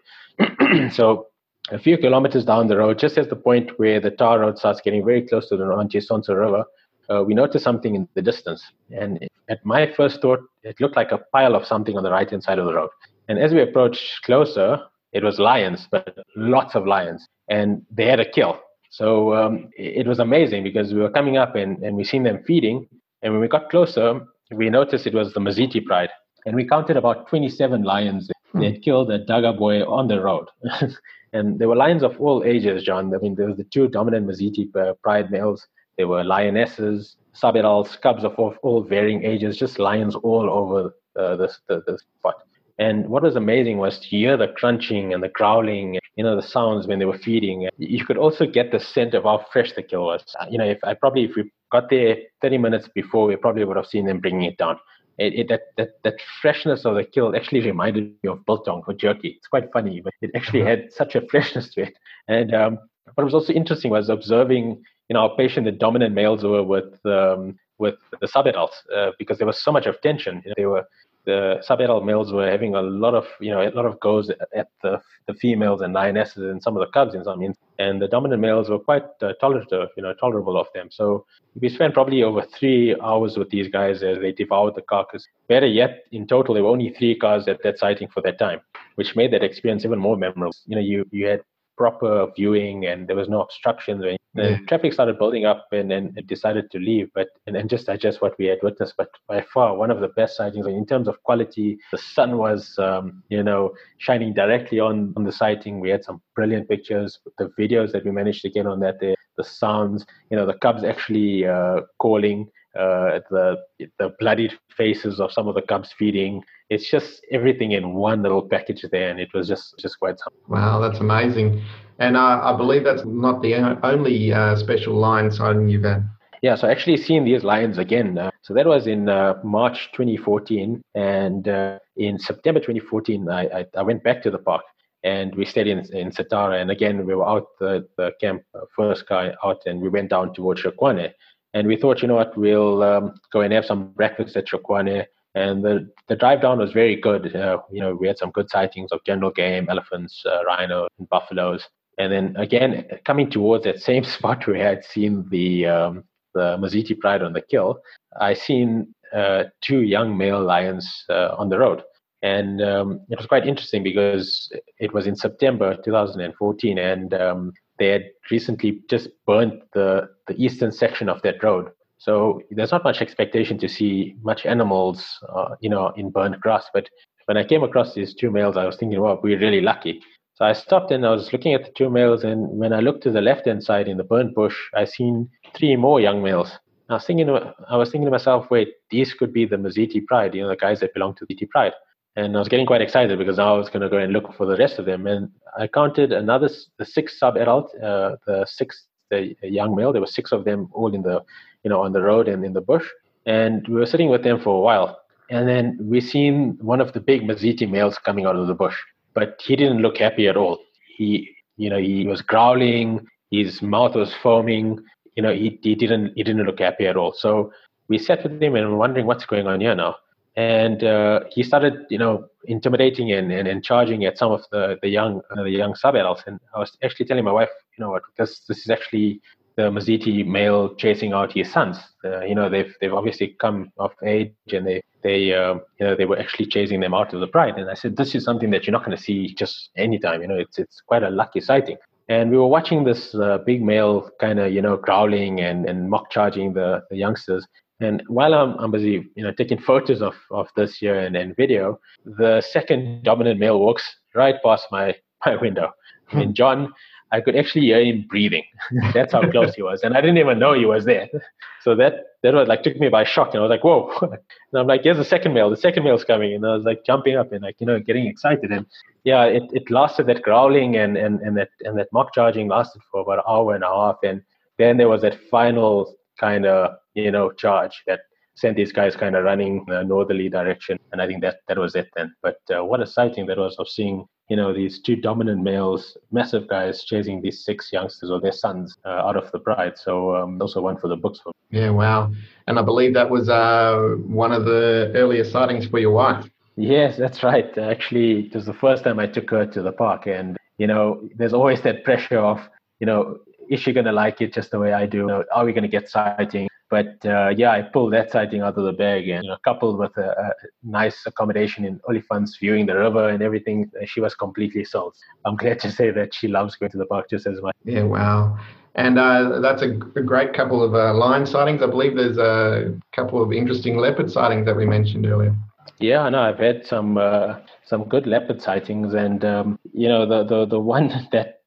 so 0.92 1.28
a 1.72 1.78
few 1.78 1.98
kilometers 1.98 2.46
down 2.46 2.68
the 2.68 2.78
road, 2.78 2.98
just 2.98 3.18
at 3.18 3.30
the 3.30 3.36
point 3.36 3.78
where 3.78 4.00
the 4.00 4.12
tar 4.12 4.40
road 4.40 4.58
starts 4.58 4.82
getting 4.82 5.06
very 5.06 5.22
close 5.22 5.48
to 5.50 5.58
the 5.58 5.64
Sonso 5.64 6.30
River, 6.30 6.66
uh, 7.10 7.24
we 7.24 7.34
noticed 7.34 7.64
something 7.64 7.96
in 7.96 8.08
the 8.16 8.22
distance. 8.22 8.64
And 8.92 9.28
at 9.50 9.64
my 9.66 9.92
first 9.94 10.22
thought, 10.22 10.40
it 10.64 10.80
looked 10.80 10.96
like 10.96 11.12
a 11.12 11.20
pile 11.32 11.56
of 11.56 11.66
something 11.66 11.98
on 11.98 12.04
the 12.04 12.12
right 12.12 12.30
hand 12.30 12.44
side 12.44 12.60
of 12.60 12.66
the 12.66 12.74
road. 12.74 12.90
And 13.28 13.38
as 13.40 13.54
we 13.54 13.62
approached 13.62 14.22
closer, 14.24 14.80
it 15.12 15.24
was 15.24 15.40
lions, 15.40 15.88
but 15.92 16.18
lots 16.36 16.76
of 16.76 16.86
lions. 16.86 17.28
And 17.48 17.84
they 17.92 18.06
had 18.06 18.20
a 18.20 18.30
kill. 18.30 18.60
So 18.90 19.36
um, 19.36 19.70
it 19.78 20.08
was 20.08 20.20
amazing 20.20 20.64
because 20.64 20.94
we 20.94 21.00
were 21.00 21.12
coming 21.12 21.38
up 21.38 21.56
and, 21.56 21.78
and 21.84 21.96
we 21.96 22.04
seen 22.04 22.24
them 22.24 22.44
feeding. 22.46 22.88
And 23.22 23.34
when 23.34 23.42
we 23.42 23.48
got 23.48 23.70
closer, 23.70 24.22
we 24.52 24.70
noticed 24.70 25.06
it 25.06 25.14
was 25.14 25.34
the 25.34 25.40
Mazithi 25.40 25.84
pride. 25.86 26.10
And 26.46 26.56
we 26.56 26.66
counted 26.66 26.98
about 26.98 27.28
27 27.28 27.84
lions 27.84 28.30
hmm. 28.52 28.60
they 28.60 28.72
had 28.72 28.82
killed 28.82 29.12
at 29.12 29.28
dagga 29.28 29.58
boy 29.58 29.84
on 29.84 30.08
the 30.08 30.22
road. 30.22 30.48
and 31.34 31.60
there 31.60 31.68
were 31.68 31.76
lions 31.76 32.04
of 32.04 32.20
all 32.20 32.44
ages, 32.44 32.84
John. 32.84 33.14
I 33.14 33.18
mean, 33.18 33.36
there 33.36 33.48
was 33.48 33.58
the 33.58 33.64
two 33.66 33.88
dominant 33.88 34.28
Mazithi 34.28 34.76
uh, 34.76 34.94
pride 35.04 35.30
males. 35.30 35.68
There 35.98 36.08
were 36.08 36.24
lionesses, 36.24 37.18
sub-adults, 37.34 37.98
cubs 37.98 38.24
of 38.24 38.34
all 38.38 38.82
varying 38.84 39.24
ages, 39.24 39.58
just 39.58 39.80
lions 39.80 40.16
all 40.16 40.50
over 40.50 40.96
uh, 41.20 41.36
this, 41.36 41.60
the, 41.68 41.84
the 41.86 42.00
spot. 42.18 42.36
And 42.80 43.10
what 43.10 43.24
was 43.24 43.36
amazing 43.36 43.78
was 43.78 44.00
to 44.00 44.08
hear 44.08 44.38
the 44.38 44.48
crunching 44.48 45.14
and 45.14 45.22
the 45.22 45.28
growling, 45.28 46.00
you 46.16 46.24
know, 46.24 46.38
the 46.38 46.42
sounds 46.42 46.88
when 46.88 46.98
they 46.98 47.06
were 47.06 47.18
feeding. 47.18 47.68
You 47.78 48.06
could 48.06 48.18
also 48.18 48.46
get 48.46 48.72
the 48.72 48.80
scent 48.80 49.14
of 49.14 49.24
how 49.24 49.46
fresh 49.52 49.74
the 49.74 49.84
kill 49.84 50.06
was. 50.06 50.24
You 50.50 50.58
know, 50.58 50.66
if 50.66 50.80
I 50.86 50.94
probably 50.94 51.26
if 51.26 51.36
we 51.36 51.52
got 51.74 51.90
there 51.90 52.16
30 52.42 52.58
minutes 52.58 52.88
before, 52.96 53.28
we 53.28 53.36
probably 53.36 53.66
would 53.66 53.76
have 53.76 53.86
seen 53.86 54.06
them 54.06 54.20
bringing 54.22 54.44
it 54.44 54.58
down. 54.58 54.80
It, 55.18 55.34
it, 55.34 55.50
that, 55.50 55.62
that, 55.76 56.02
that 56.04 56.16
freshness 56.42 56.86
of 56.86 56.96
the 56.96 57.04
kill 57.04 57.36
actually 57.36 57.60
reminded 57.60 58.16
me 58.24 58.30
of 58.30 58.46
biltong 58.46 58.84
for 58.84 58.94
jerky. 58.94 59.36
It's 59.38 59.48
quite 59.48 59.70
funny, 59.74 60.00
but 60.00 60.14
it 60.22 60.32
actually 60.34 60.62
had 60.62 60.94
such 60.94 61.16
a 61.16 61.28
freshness 61.28 61.74
to 61.74 61.82
it. 61.82 61.98
And 62.30 62.56
um, 62.56 62.80
what 63.16 63.26
was 63.26 63.34
also 63.34 63.52
interesting 63.52 63.92
was 63.92 64.08
observing, 64.08 64.82
you 65.10 65.14
know, 65.14 65.20
our 65.20 65.36
patient 65.36 65.66
the 65.66 65.74
dominant 65.74 66.16
males 66.16 66.46
were 66.46 66.64
with 66.64 67.06
um, 67.06 67.60
with 67.78 67.96
the 68.22 68.28
sub-adults 68.28 68.84
uh, 68.96 69.12
because 69.18 69.38
there 69.38 69.48
was 69.48 69.58
so 69.62 69.72
much 69.72 69.86
of 69.86 70.00
tension. 70.02 70.42
You 70.46 70.50
know, 70.50 70.54
they 70.58 70.66
were 70.66 70.86
the 71.30 71.42
sub-adult 71.62 72.04
males 72.10 72.34
were 72.34 72.50
having 72.50 72.74
a 72.76 72.82
lot 72.82 73.14
of 73.14 73.26
you 73.40 73.52
know 73.54 73.62
a 73.62 73.74
lot 73.80 73.86
of 73.86 74.00
goes 74.00 74.26
at 74.62 74.68
the 74.84 74.94
the 75.28 75.34
females 75.36 75.82
and 75.82 75.94
lionesses 75.94 76.44
and 76.52 76.62
some 76.66 76.76
of 76.76 76.82
the 76.84 76.92
cubs 76.98 77.14
in 77.14 77.24
some 77.24 77.40
means, 77.40 77.56
and 77.78 78.02
the 78.02 78.08
dominant 78.08 78.42
males 78.42 78.68
were 78.70 78.80
quite 78.80 79.08
uh, 79.22 79.34
tolerable, 79.40 79.88
you 79.96 80.04
know, 80.04 80.14
tolerable 80.14 80.58
of 80.58 80.68
them. 80.74 80.88
So 81.00 81.26
we 81.62 81.70
spent 81.70 81.94
probably 81.94 82.24
over 82.24 82.42
three 82.58 82.96
hours 83.10 83.38
with 83.38 83.50
these 83.50 83.70
guys 83.80 84.02
as 84.02 84.18
they 84.20 84.32
devoured 84.32 84.76
the 84.76 84.82
carcass. 84.82 85.24
Better 85.48 85.68
yet, 85.68 85.92
in 86.12 86.26
total, 86.26 86.54
there 86.54 86.64
were 86.64 86.76
only 86.78 86.90
three 86.98 87.16
cars 87.16 87.48
at 87.48 87.62
that 87.64 87.78
sighting 87.78 88.08
for 88.14 88.22
that 88.24 88.40
time, 88.40 88.62
which 88.96 89.16
made 89.16 89.32
that 89.34 89.44
experience 89.44 89.86
even 89.86 90.00
more 90.00 90.18
memorable. 90.18 90.56
You 90.66 90.76
know, 90.78 90.86
you 90.92 91.06
you 91.12 91.28
had 91.28 91.42
proper 91.80 92.28
viewing 92.36 92.86
and 92.86 93.08
there 93.08 93.16
was 93.16 93.30
no 93.30 93.42
obstructions. 93.42 94.02
The 94.02 94.18
yeah. 94.36 94.58
traffic 94.68 94.92
started 94.94 95.18
building 95.18 95.46
up 95.46 95.68
and 95.72 95.90
then 95.90 96.14
it 96.18 96.28
decided 96.28 96.70
to 96.72 96.78
leave, 96.78 97.08
but 97.16 97.30
and, 97.48 97.56
and 97.56 97.70
just 97.70 97.88
digest 97.88 98.22
what 98.22 98.38
we 98.38 98.46
had 98.48 98.60
witnessed. 98.62 98.96
But 98.98 99.10
by 99.28 99.44
far, 99.54 99.76
one 99.76 99.90
of 99.90 100.02
the 100.02 100.10
best 100.10 100.36
sightings 100.36 100.68
in 100.68 100.86
terms 100.86 101.08
of 101.08 101.24
quality. 101.24 101.78
The 101.94 101.98
sun 101.98 102.38
was, 102.38 102.78
um, 102.78 103.24
you 103.30 103.42
know, 103.42 103.74
shining 103.98 104.34
directly 104.34 104.80
on 104.80 105.14
on 105.16 105.24
the 105.24 105.32
sighting. 105.32 105.80
We 105.80 105.90
had 105.90 106.04
some 106.04 106.22
brilliant 106.36 106.68
pictures. 106.68 107.18
The 107.38 107.50
videos 107.58 107.94
that 107.94 108.04
we 108.06 108.12
managed 108.12 108.42
to 108.42 108.50
get 108.50 108.68
on 108.68 108.82
that 108.82 109.00
day, 109.00 109.16
the 109.38 109.46
sounds, 109.46 110.06
you 110.30 110.38
know, 110.38 110.46
the 110.46 110.60
cubs 110.66 110.84
actually 110.84 111.48
uh, 111.48 111.82
calling. 111.98 112.52
Uh, 112.78 113.20
the 113.32 113.58
the 113.98 114.14
bloodied 114.20 114.54
faces 114.78 115.20
of 115.20 115.32
some 115.32 115.48
of 115.48 115.56
the 115.56 115.66
cubs 115.72 115.92
feeding. 115.98 116.44
It's 116.70 116.90
just 116.90 117.26
everything 117.32 117.72
in 117.72 117.94
one 117.94 118.22
little 118.22 118.48
package 118.48 118.86
there, 118.92 119.10
and 119.10 119.20
it 119.20 119.30
was 119.34 119.48
just 119.48 119.76
just 119.80 120.00
quite 120.00 120.20
something. 120.20 120.42
Wow, 120.48 120.80
that's 120.80 121.00
amazing. 121.00 121.64
And 121.98 122.16
uh, 122.16 122.40
I 122.44 122.56
believe 122.56 122.84
that's 122.84 123.04
not 123.06 123.42
the 123.42 123.56
only 123.84 124.32
uh, 124.32 124.56
special 124.56 124.94
lion 124.96 125.32
sighting 125.32 125.68
you've 125.68 125.84
had. 125.84 126.08
Yeah, 126.42 126.56
so 126.56 126.70
actually 126.70 126.98
seeing 126.98 127.26
these 127.26 127.44
lions 127.44 127.78
again. 127.78 128.18
Uh, 128.18 128.32
so 128.44 128.54
that 128.54 128.66
was 128.66 128.88
in 128.88 129.10
uh, 129.10 129.34
March 129.44 129.90
2014, 129.94 130.82
and 130.96 131.48
uh, 131.48 131.80
in 131.98 132.18
September 132.18 132.60
2014, 132.60 133.30
I, 133.30 133.42
I, 133.42 133.66
I, 133.76 133.82
went 133.82 134.04
back 134.04 134.24
to 134.24 134.32
the 134.32 134.38
park 134.38 134.62
and 135.04 135.36
we 135.36 135.46
stayed 135.46 135.68
in 135.68 135.80
in 135.94 136.12
Satara. 136.12 136.62
And 136.62 136.72
again, 136.72 137.06
we 137.06 137.16
were 137.16 137.28
out 137.28 137.48
the, 137.60 137.88
the 137.98 138.12
camp 138.20 138.44
uh, 138.56 138.62
first 138.76 139.08
guy 139.08 139.34
out, 139.44 139.62
and 139.66 139.82
we 139.82 139.90
went 139.90 140.10
down 140.10 140.34
towards 140.34 140.62
Tshokwane. 140.62 141.12
And 141.54 141.68
we 141.68 141.78
thought, 141.78 142.02
you 142.02 142.08
know 142.08 142.16
what, 142.16 142.38
we'll 142.38 142.84
um, 142.84 143.14
go 143.34 143.42
and 143.42 143.52
have 143.54 143.66
some 143.66 143.92
breakfast 143.92 144.36
at 144.38 144.48
Tshokwane. 144.48 145.06
And 145.36 145.64
the, 145.64 145.90
the 146.08 146.16
drive 146.16 146.42
down 146.42 146.58
was 146.58 146.72
very 146.72 146.96
good. 146.96 147.36
Uh, 147.36 147.60
you 147.72 147.82
know, 147.82 147.96
we 147.96 148.08
had 148.08 148.18
some 148.18 148.32
good 148.32 148.50
sightings 148.50 148.92
of 148.92 149.04
general 149.06 149.32
game, 149.32 149.68
elephants, 149.70 150.24
uh, 150.26 150.44
rhino, 150.46 150.88
and 150.98 151.08
buffaloes. 151.10 151.68
And 151.98 152.12
then 152.12 152.36
again, 152.38 152.86
coming 153.06 153.30
towards 153.30 153.66
that 153.66 153.80
same 153.80 154.04
spot 154.16 154.48
where 154.48 154.58
I 154.58 154.70
had 154.70 154.86
seen 154.86 155.28
the 155.30 155.68
um, 155.68 156.04
the 156.34 156.58
Mazithi 156.58 156.98
pride 156.98 157.24
on 157.24 157.34
the 157.34 157.42
kill, 157.42 157.80
I 158.20 158.34
seen 158.34 158.94
uh, 159.14 159.46
two 159.62 159.82
young 159.82 160.18
male 160.18 160.44
lions 160.44 161.06
uh, 161.10 161.36
on 161.38 161.50
the 161.50 161.58
road. 161.58 161.84
And 162.22 162.62
um, 162.62 163.02
it 163.10 163.18
was 163.18 163.28
quite 163.28 163.48
interesting 163.48 163.82
because 163.82 164.52
it 164.78 164.94
was 164.94 165.08
in 165.08 165.16
September 165.16 165.78
2014, 165.84 166.78
and 166.78 167.14
um, 167.14 167.54
they 167.78 167.88
had 167.88 168.04
recently 168.30 168.82
just 168.90 169.10
burnt 169.26 169.64
the, 169.74 170.10
the 170.28 170.36
eastern 170.36 170.72
section 170.72 171.08
of 171.08 171.22
that 171.22 171.42
road. 171.42 171.72
So 172.00 172.42
there's 172.50 172.72
not 172.72 172.84
much 172.84 173.02
expectation 173.02 173.58
to 173.60 173.70
see 173.70 174.16
much 174.24 174.46
animals, 174.46 175.06
uh, 175.34 175.56
you 175.60 175.70
know, 175.70 175.94
in 175.96 176.10
burnt 176.10 176.40
grass. 176.40 176.66
But 176.74 176.90
when 177.26 177.38
I 177.38 177.44
came 177.44 177.64
across 177.64 177.94
these 177.94 178.14
two 178.16 178.32
males, 178.32 178.58
I 178.58 178.66
was 178.66 178.78
thinking, 178.78 179.00
well, 179.00 179.20
we're 179.22 179.40
really 179.40 179.62
lucky. 179.62 180.02
So 180.36 180.46
I 180.46 180.54
stopped 180.54 180.92
and 180.92 181.06
I 181.06 181.12
was 181.12 181.32
looking 181.34 181.54
at 181.54 181.66
the 181.66 181.72
two 181.78 181.90
males, 181.90 182.24
and 182.24 182.48
when 182.58 182.72
I 182.72 182.80
looked 182.80 183.04
to 183.04 183.12
the 183.12 183.22
left-hand 183.22 183.64
side 183.64 183.90
in 183.90 183.98
the 183.98 184.06
burnt 184.06 184.34
bush, 184.34 184.56
I 184.74 184.86
seen 184.86 185.30
three 185.54 185.76
more 185.76 186.00
young 186.00 186.24
males. 186.24 186.52
I 186.90 186.94
was 186.94 187.06
thinking, 187.06 187.30
I 187.30 187.78
was 187.78 187.92
thinking 187.92 188.06
to 188.06 188.12
myself, 188.12 188.50
wait, 188.50 188.70
these 188.90 189.14
could 189.14 189.32
be 189.34 189.46
the 189.46 189.58
Mazithi 189.58 190.04
Pride, 190.06 190.34
you 190.34 190.42
know, 190.42 190.48
the 190.50 190.56
guys 190.56 190.80
that 190.80 190.94
belong 190.94 191.16
to 191.16 191.26
the 191.28 191.36
Mazithi 191.36 191.50
Pride 191.50 191.74
and 192.16 192.36
I 192.36 192.40
was 192.40 192.50
getting 192.50 192.66
quite 192.66 192.82
excited 192.82 193.18
because 193.18 193.38
now 193.38 193.56
I 193.56 193.58
was 193.58 193.70
going 193.70 193.82
to 193.82 193.90
go 193.90 193.98
and 193.98 194.12
look 194.12 194.34
for 194.36 194.46
the 194.46 194.58
rest 194.58 194.80
of 194.80 194.86
them. 194.86 195.08
And 195.08 195.30
I 195.58 195.68
counted 195.68 196.12
another 196.12 196.50
the 196.78 196.86
six 196.86 197.20
sub-adult, 197.20 197.74
uh, 197.82 198.16
the 198.26 198.46
six 198.46 198.86
the 199.10 199.36
young 199.42 199.76
male. 199.76 199.92
There 199.92 200.02
were 200.02 200.08
six 200.08 200.32
of 200.32 200.46
them 200.46 200.70
all 200.72 200.94
in 200.94 201.02
the 201.02 201.24
you 201.64 201.70
know 201.70 201.82
on 201.82 201.94
the 201.94 202.02
road 202.02 202.28
and 202.28 202.44
in 202.46 202.54
the 202.54 202.62
bush, 202.62 202.86
and 203.26 203.68
we 203.68 203.76
were 203.76 203.86
sitting 203.86 204.10
with 204.10 204.24
them 204.24 204.40
for 204.40 204.56
a 204.56 204.62
while. 204.62 205.00
And 205.32 205.48
then 205.48 205.78
we 205.80 206.02
seen 206.02 206.58
one 206.60 206.82
of 206.82 206.94
the 206.94 207.00
big 207.00 207.22
Mazithi 207.22 207.70
males 207.70 207.98
coming 208.00 208.26
out 208.26 208.36
of 208.36 208.48
the 208.48 208.56
bush, 208.56 208.76
but 209.14 209.40
he 209.44 209.56
didn't 209.56 209.82
look 209.82 209.98
happy 209.98 210.28
at 210.28 210.38
all. 210.38 210.60
He 210.98 211.30
you 211.58 211.70
know 211.70 211.78
he 211.78 212.08
was 212.08 212.22
growling, 212.22 213.06
his 213.32 213.62
mouth 213.62 213.96
was 213.96 214.14
foaming. 214.24 214.80
You 215.16 215.24
know 215.24 215.34
he 215.34 215.60
he 215.62 215.76
didn't 215.76 216.14
he 216.16 216.24
didn't 216.24 216.46
look 216.46 216.60
happy 216.60 216.88
at 216.88 216.98
all. 216.98 217.14
So 217.14 217.52
we 217.88 217.98
sat 217.98 218.24
with 218.24 218.42
him 218.42 218.56
and 218.56 218.70
we're 218.70 218.78
wondering 218.78 219.06
what's 219.06 219.26
going 219.26 219.48
on 219.48 219.62
here 219.62 219.76
now 219.76 219.96
and 220.40 220.86
uh, 220.86 221.22
he 221.30 221.44
started, 221.44 221.86
you 221.90 221.98
know, 221.98 222.26
intimidating 222.46 223.12
and, 223.12 223.30
and, 223.30 223.46
and 223.46 223.62
charging 223.62 224.06
at 224.06 224.18
some 224.18 224.32
of 224.32 224.42
the 224.52 224.78
the 224.82 224.88
young 224.88 225.22
uh, 225.32 225.44
the 225.44 225.50
young 225.50 225.76
sub 225.76 225.96
adults. 225.96 226.24
And 226.28 226.40
I 226.56 226.60
was 226.60 226.78
actually 226.82 227.08
telling 227.08 227.26
my 227.26 227.32
wife, 227.32 227.50
you 227.78 227.84
know 227.84 227.92
what, 227.92 228.04
this 228.18 228.40
this 228.48 228.60
is 228.60 228.70
actually 228.70 229.22
the 229.60 229.70
Mazithi 229.70 230.26
male 230.26 230.74
chasing 230.76 231.12
out 231.12 231.34
his 231.34 231.52
sons. 231.52 231.78
Uh, 232.06 232.22
you 232.22 232.34
know, 232.34 232.50
they've 232.50 232.74
they've 232.80 232.94
obviously 232.94 233.36
come 233.42 233.70
of 233.78 233.92
age 234.06 234.32
and 234.54 234.66
they 234.66 234.82
they 235.04 235.34
um, 235.34 235.60
you 235.78 235.86
know 235.86 235.96
they 235.98 236.06
were 236.06 236.18
actually 236.18 236.46
chasing 236.46 236.80
them 236.80 236.94
out 236.94 237.14
of 237.14 237.20
the 237.20 237.28
pride. 237.28 237.58
And 237.58 237.70
I 237.70 237.74
said, 237.74 237.98
this 237.98 238.16
is 238.16 238.24
something 238.24 238.52
that 238.52 238.66
you're 238.66 238.72
not 238.72 238.86
going 238.86 238.96
to 238.96 239.04
see 239.04 239.34
just 239.34 239.72
anytime. 239.76 240.22
You 240.22 240.30
know, 240.30 240.40
it's 240.46 240.58
it's 240.60 240.80
quite 240.80 241.04
a 241.04 241.10
lucky 241.10 241.42
sighting. 241.42 241.76
And 242.08 242.32
we 242.32 242.38
were 242.38 242.48
watching 242.48 242.86
this 242.86 243.14
uh, 243.14 243.40
big 243.46 243.62
male 243.62 244.10
kind 244.22 244.40
of 244.40 244.54
you 244.54 244.62
know 244.62 244.78
growling 244.78 245.42
and 245.42 245.66
and 245.70 245.90
mock 245.90 246.10
charging 246.10 246.54
the 246.54 246.82
the 246.90 246.96
youngsters. 246.96 247.46
And 247.82 248.02
while 248.08 248.34
I'm, 248.34 248.58
I'm 248.60 248.72
busy, 248.72 249.08
you 249.16 249.24
know, 249.24 249.32
taking 249.32 249.58
photos 249.58 250.02
of, 250.02 250.14
of 250.32 250.50
this 250.58 250.76
here 250.80 251.00
and, 251.00 251.16
and 251.16 251.34
video, 251.38 251.80
the 252.04 252.42
second 252.42 253.04
dominant 253.04 253.40
male 253.40 253.58
walks 253.58 253.86
right 254.14 254.36
past 254.44 254.68
my, 254.70 254.96
my 255.26 255.38
window. 255.38 255.72
And 256.12 256.36
John, 256.36 256.74
I 257.12 257.22
could 257.22 257.36
actually 257.36 257.68
hear 257.68 257.82
him 257.84 258.06
breathing. 258.08 258.44
That's 258.94 259.14
how 259.14 259.30
close 259.30 259.56
he 259.56 259.62
was. 259.62 259.82
And 259.84 259.96
I 259.96 260.02
didn't 260.02 260.18
even 260.18 260.40
know 260.40 260.54
he 260.54 260.66
was 260.66 260.86
there. 260.86 261.10
So 261.62 261.76
that, 261.76 262.16
that 262.24 262.34
was 262.34 262.48
like, 262.48 262.64
took 262.64 262.78
me 262.80 262.88
by 262.88 263.04
shock. 263.04 263.34
And 263.34 263.40
I 263.40 263.42
was 263.42 263.50
like, 263.50 263.66
whoa. 263.66 263.92
And 264.02 264.62
I'm 264.62 264.66
like, 264.66 264.84
here's 264.84 264.96
the 264.96 265.04
second 265.04 265.34
male. 265.34 265.50
The 265.50 265.58
second 265.58 265.84
male's 265.84 266.06
coming. 266.06 266.34
And 266.34 266.46
I 266.46 266.56
was 266.56 266.64
like 266.64 266.86
jumping 266.86 267.18
up 267.18 267.34
and 267.34 267.42
like, 267.44 267.58
you 267.60 267.68
know, 267.68 267.82
getting 267.82 268.08
excited. 268.08 268.50
And 268.50 268.66
yeah, 269.04 269.26
it, 269.26 269.44
it 269.52 269.70
lasted 269.70 270.08
that 270.08 270.22
growling 270.22 270.78
and, 270.78 270.96
and, 270.96 271.20
and 271.20 271.36
that, 271.36 271.50
and 271.66 271.78
that 271.78 271.90
mock 271.92 272.14
charging 272.14 272.48
lasted 272.48 272.82
for 272.90 273.02
about 273.02 273.18
an 273.18 273.24
hour 273.28 273.56
and 273.56 273.66
a 273.66 273.68
half. 273.68 273.98
And 274.04 274.22
then 274.58 274.78
there 274.78 274.88
was 274.88 275.02
that 275.02 275.20
final 275.30 275.94
kind 276.20 276.46
of 276.46 276.76
you 276.94 277.12
know 277.12 277.32
charge 277.32 277.82
that 277.88 278.02
sent 278.36 278.56
these 278.56 278.72
guys 278.72 278.96
kind 278.96 279.16
of 279.16 279.24
running 279.24 279.66
northerly 279.86 280.30
direction 280.30 280.78
and 280.92 281.02
i 281.02 281.08
think 281.08 281.22
that 281.22 281.38
that 281.48 281.58
was 281.58 281.76
it 281.76 281.90
then 281.96 282.14
but 282.22 282.40
uh, 282.56 282.64
what 282.64 282.82
a 282.82 282.88
sighting 282.88 283.26
that 283.26 283.38
was 283.38 283.56
of 283.58 283.68
seeing 283.68 284.06
you 284.30 284.36
know 284.36 284.54
these 284.54 284.80
two 284.80 284.96
dominant 284.96 285.42
males 285.42 285.98
massive 286.12 286.48
guys 286.48 286.84
chasing 286.84 287.22
these 287.22 287.44
six 287.44 287.72
youngsters 287.74 288.10
or 288.10 288.22
their 288.22 288.32
sons 288.32 288.76
uh, 288.86 288.90
out 288.90 289.18
of 289.18 289.32
the 289.32 289.40
pride 289.40 289.74
so 289.78 290.16
um, 290.16 290.42
also 290.42 290.62
one 290.62 290.78
for 290.78 290.88
the 290.88 290.96
books 290.96 291.20
for 291.20 291.32
yeah 291.50 291.70
wow. 291.70 292.12
And 292.48 292.58
i 292.58 292.62
believe 292.62 292.94
that 292.94 293.10
was 293.10 293.30
uh, 293.30 293.96
one 294.06 294.32
of 294.32 294.46
the 294.46 294.92
earlier 294.96 295.24
sightings 295.24 295.68
for 295.68 295.80
your 295.80 295.92
wife. 295.92 296.30
Yes 296.56 296.98
that's 296.98 297.24
right. 297.24 297.58
Actually 297.58 298.28
it 298.28 298.36
was 298.36 298.46
the 298.46 298.54
first 298.54 298.84
time 298.84 299.00
i 299.00 299.08
took 299.08 299.30
her 299.32 299.46
to 299.46 299.62
the 299.62 299.72
park. 299.72 300.08
And 300.08 300.38
you 300.60 300.68
know, 300.68 301.10
there's 301.16 301.34
always 301.34 301.62
that 301.62 301.84
pressure 301.84 302.20
of, 302.20 302.42
you 302.80 302.86
know, 302.86 303.18
is 303.50 303.62
she 303.62 303.72
going 303.74 303.86
to 303.86 303.94
like 303.94 304.22
it 304.22 304.34
just 304.34 304.52
the 304.52 304.60
way 304.60 304.74
I 304.74 304.86
do? 304.86 305.10
Are 305.34 305.46
we 305.46 305.54
going 305.54 305.64
to 305.64 305.70
get 305.70 305.90
sighting? 305.90 306.49
But 306.70 307.04
uh, 307.06 307.30
yeah, 307.36 307.52
I 307.52 307.64
pulled 307.64 307.94
that 307.94 308.12
sighting 308.12 308.42
out 308.42 308.58
of 308.58 308.64
the 308.64 308.74
bag, 308.74 309.10
and 309.10 309.24
you 309.24 309.30
know, 309.30 309.38
coupled 309.44 309.80
with 309.80 309.98
a, 309.98 310.12
a 310.12 310.34
nice 310.64 311.06
accommodation 311.06 311.66
in 311.66 311.80
Olifants, 311.90 312.40
viewing 312.40 312.68
the 312.68 312.76
river 312.76 313.10
and 313.10 313.24
everything, 313.24 313.72
she 313.86 314.02
was 314.02 314.14
completely 314.16 314.64
sold. 314.64 314.96
I'm 315.26 315.36
glad 315.36 315.60
to 315.62 315.72
say 315.72 315.90
that 315.92 316.14
she 316.14 316.28
loves 316.28 316.56
going 316.56 316.72
to 316.72 316.78
the 316.78 316.86
park 316.86 317.10
just 317.10 317.26
as 317.26 317.42
much. 317.42 317.56
Yeah, 317.66 317.84
wow. 317.84 318.38
And 318.76 319.00
uh, 319.00 319.40
that's 319.42 319.64
a, 319.64 319.72
a, 319.96 320.04
great 320.04 320.34
couple 320.34 320.64
of 320.64 320.76
uh, 320.76 320.94
lion 320.94 321.26
sightings. 321.26 321.62
I 321.64 321.66
believe 321.66 321.96
there's 321.96 322.20
a 322.20 322.80
couple 322.94 323.22
of 323.22 323.34
interesting 323.34 323.78
leopard 323.78 324.12
sightings 324.12 324.46
that 324.46 324.56
we 324.56 324.66
mentioned 324.66 325.06
earlier. 325.08 325.36
Yeah, 325.80 326.02
I 326.02 326.10
know. 326.10 326.22
I've 326.22 326.40
had 326.40 326.66
some 326.66 326.98
uh, 326.98 327.40
some 327.66 327.86
good 327.86 328.06
leopard 328.06 328.42
sightings, 328.42 328.94
and 328.94 329.24
um, 329.26 329.60
you 329.74 329.88
know 329.88 330.06
the, 330.06 330.24
the 330.24 330.46
the 330.46 330.60
one 330.60 331.08
that 331.12 331.39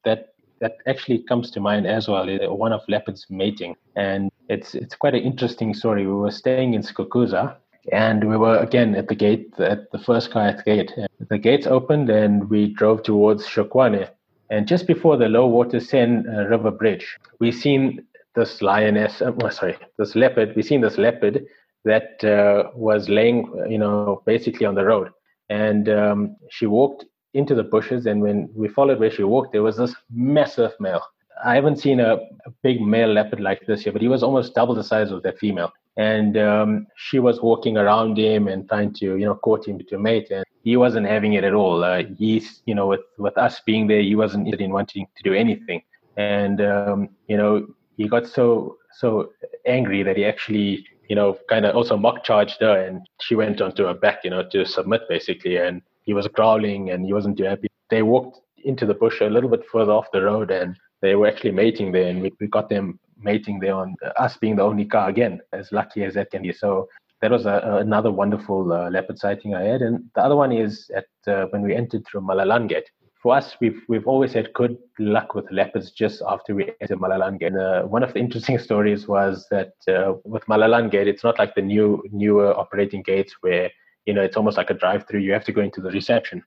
that 0.63 0.77
actually 0.87 1.19
comes 1.29 1.51
to 1.51 1.59
mind 1.59 1.85
as 1.85 2.07
well 2.07 2.25
one 2.65 2.71
of 2.71 2.81
leopards 2.87 3.25
mating, 3.29 3.75
and 3.97 4.31
it's 4.47 4.69
it's 4.75 4.95
quite 4.95 5.15
an 5.19 5.23
interesting 5.31 5.73
story. 5.73 6.07
We 6.07 6.13
were 6.13 6.31
staying 6.31 6.73
in 6.73 6.81
Skukuza, 6.81 7.43
and 7.91 8.19
we 8.31 8.37
were 8.37 8.57
again 8.67 8.95
at 8.95 9.07
the 9.09 9.19
gate 9.25 9.53
at 9.59 9.91
the 9.91 9.99
first 9.99 10.31
the 10.31 10.63
gate. 10.65 10.91
The 11.33 11.37
gates 11.37 11.67
opened, 11.67 12.09
and 12.09 12.49
we 12.49 12.61
drove 12.73 13.03
towards 13.03 13.45
Tshokwane. 13.45 14.09
And 14.49 14.67
just 14.67 14.87
before 14.87 15.17
the 15.17 15.29
low 15.37 15.47
water 15.47 15.79
Sand 15.79 16.27
uh, 16.27 16.45
River 16.53 16.71
Bridge, 16.71 17.07
we 17.39 17.51
seen 17.51 18.05
this 18.35 18.61
lioness. 18.61 19.21
Oh, 19.21 19.49
sorry, 19.49 19.77
this 19.97 20.15
leopard. 20.15 20.55
We 20.55 20.63
seen 20.63 20.81
this 20.81 20.97
leopard 20.97 21.45
that 21.85 22.23
uh, 22.23 22.71
was 22.73 23.09
laying, 23.09 23.37
you 23.69 23.77
know, 23.77 24.23
basically 24.25 24.65
on 24.65 24.75
the 24.75 24.85
road. 24.85 25.09
And 25.49 25.89
um, 25.89 26.37
she 26.49 26.65
walked 26.67 27.05
into 27.33 27.55
the 27.55 27.63
bushes, 27.63 28.05
and 28.05 28.21
when 28.21 28.49
we 28.55 28.67
followed 28.67 28.99
where 28.99 29.11
she 29.11 29.23
walked, 29.23 29.51
there 29.51 29.63
was 29.63 29.77
this 29.77 29.95
massive 30.11 30.71
male. 30.79 31.01
I 31.43 31.55
haven't 31.55 31.77
seen 31.77 31.99
a, 31.99 32.13
a 32.45 32.51
big 32.61 32.81
male 32.81 33.11
leopard 33.11 33.39
like 33.39 33.65
this 33.65 33.81
here, 33.83 33.91
but 33.91 34.01
he 34.01 34.07
was 34.07 34.23
almost 34.23 34.53
double 34.53 34.75
the 34.75 34.83
size 34.83 35.11
of 35.11 35.23
that 35.23 35.39
female. 35.39 35.71
And 35.97 36.37
um, 36.37 36.87
she 36.95 37.19
was 37.19 37.41
walking 37.41 37.77
around 37.77 38.17
him 38.17 38.47
and 38.47 38.67
trying 38.67 38.93
to, 38.93 39.17
you 39.17 39.25
know, 39.25 39.35
court 39.35 39.67
him 39.67 39.79
to 39.89 39.99
mate, 39.99 40.31
and 40.31 40.45
he 40.63 40.77
wasn't 40.77 41.07
having 41.07 41.33
it 41.33 41.43
at 41.43 41.53
all. 41.53 41.83
Uh, 41.83 42.03
he's, 42.17 42.61
you 42.65 42.75
know, 42.75 42.87
with 42.87 43.01
with 43.17 43.37
us 43.37 43.59
being 43.65 43.87
there, 43.87 44.01
he 44.01 44.15
wasn't 44.15 44.53
in 44.53 44.71
wanting 44.71 45.07
to 45.17 45.23
do 45.23 45.33
anything. 45.33 45.81
And 46.17 46.61
um, 46.61 47.09
you 47.27 47.37
know, 47.37 47.67
he 47.97 48.07
got 48.07 48.25
so 48.27 48.77
so 48.91 49.29
angry 49.65 50.03
that 50.03 50.17
he 50.17 50.25
actually 50.25 50.85
you 51.09 51.15
know, 51.15 51.37
kind 51.49 51.65
of 51.65 51.75
also 51.75 51.97
mock 51.97 52.23
charged 52.23 52.59
her 52.61 52.85
and 52.85 53.07
she 53.21 53.35
went 53.35 53.61
onto 53.61 53.85
her 53.85 53.93
back, 53.93 54.19
you 54.23 54.29
know, 54.29 54.43
to 54.49 54.65
submit 54.65 55.01
basically. 55.09 55.57
And 55.57 55.81
he 56.03 56.13
was 56.13 56.27
growling 56.27 56.89
and 56.89 57.05
he 57.05 57.13
wasn't 57.13 57.37
too 57.37 57.45
happy. 57.45 57.67
They 57.89 58.01
walked 58.01 58.39
into 58.63 58.85
the 58.85 58.93
bush 58.93 59.21
a 59.21 59.25
little 59.25 59.49
bit 59.49 59.65
further 59.71 59.91
off 59.91 60.11
the 60.11 60.21
road 60.21 60.51
and 60.51 60.77
they 61.01 61.15
were 61.15 61.27
actually 61.27 61.51
mating 61.51 61.91
there. 61.91 62.07
And 62.07 62.21
we, 62.21 62.31
we 62.39 62.47
got 62.47 62.69
them 62.69 62.99
mating 63.17 63.59
there 63.59 63.75
on 63.75 63.95
us 64.17 64.37
being 64.37 64.55
the 64.55 64.63
only 64.63 64.85
car 64.85 65.09
again, 65.09 65.41
as 65.51 65.71
lucky 65.71 66.03
as 66.03 66.13
that 66.15 66.31
can 66.31 66.43
be. 66.43 66.53
So 66.53 66.87
that 67.21 67.31
was 67.31 67.45
a, 67.45 67.77
another 67.81 68.11
wonderful 68.11 68.71
uh, 68.71 68.89
leopard 68.89 69.17
sighting 69.17 69.55
I 69.55 69.63
had. 69.63 69.81
And 69.81 70.03
the 70.15 70.21
other 70.21 70.35
one 70.35 70.51
is 70.51 70.89
at 70.95 71.05
uh, 71.27 71.45
when 71.51 71.61
we 71.61 71.75
entered 71.75 72.05
through 72.05 72.21
Malelane 72.21 72.67
Gate 72.67 72.89
for 73.23 73.33
us, 73.33 73.55
we've 73.61 73.81
we've 73.87 74.05
always 74.05 74.33
had 74.33 74.53
good 74.53 74.77
luck 74.99 75.33
with 75.33 75.49
leopards 75.49 75.91
just 75.91 76.21
after 76.27 76.53
we 76.53 76.71
entered 76.81 76.99
Malelane 76.99 77.39
Gate. 77.39 77.53
And, 77.53 77.57
uh, 77.61 77.83
one 77.83 78.03
of 78.03 78.13
the 78.13 78.19
interesting 78.19 78.59
stories 78.67 79.07
was 79.07 79.47
that 79.49 79.71
uh, 79.87 80.15
with 80.25 80.43
Malelane 80.45 80.91
Gate, 80.91 81.07
it's 81.07 81.23
not 81.23 81.39
like 81.39 81.55
the 81.55 81.61
new 81.61 82.03
newer 82.11 82.53
operating 82.53 83.01
gates 83.01 83.33
where 83.39 83.71
you 84.05 84.13
know 84.13 84.21
it's 84.21 84.37
almost 84.37 84.57
like 84.57 84.69
a 84.69 84.73
drive-through. 84.73 85.21
You 85.21 85.33
have 85.33 85.45
to 85.45 85.51
go 85.51 85.61
into 85.61 85.81
the 85.81 85.91
reception, 85.91 86.43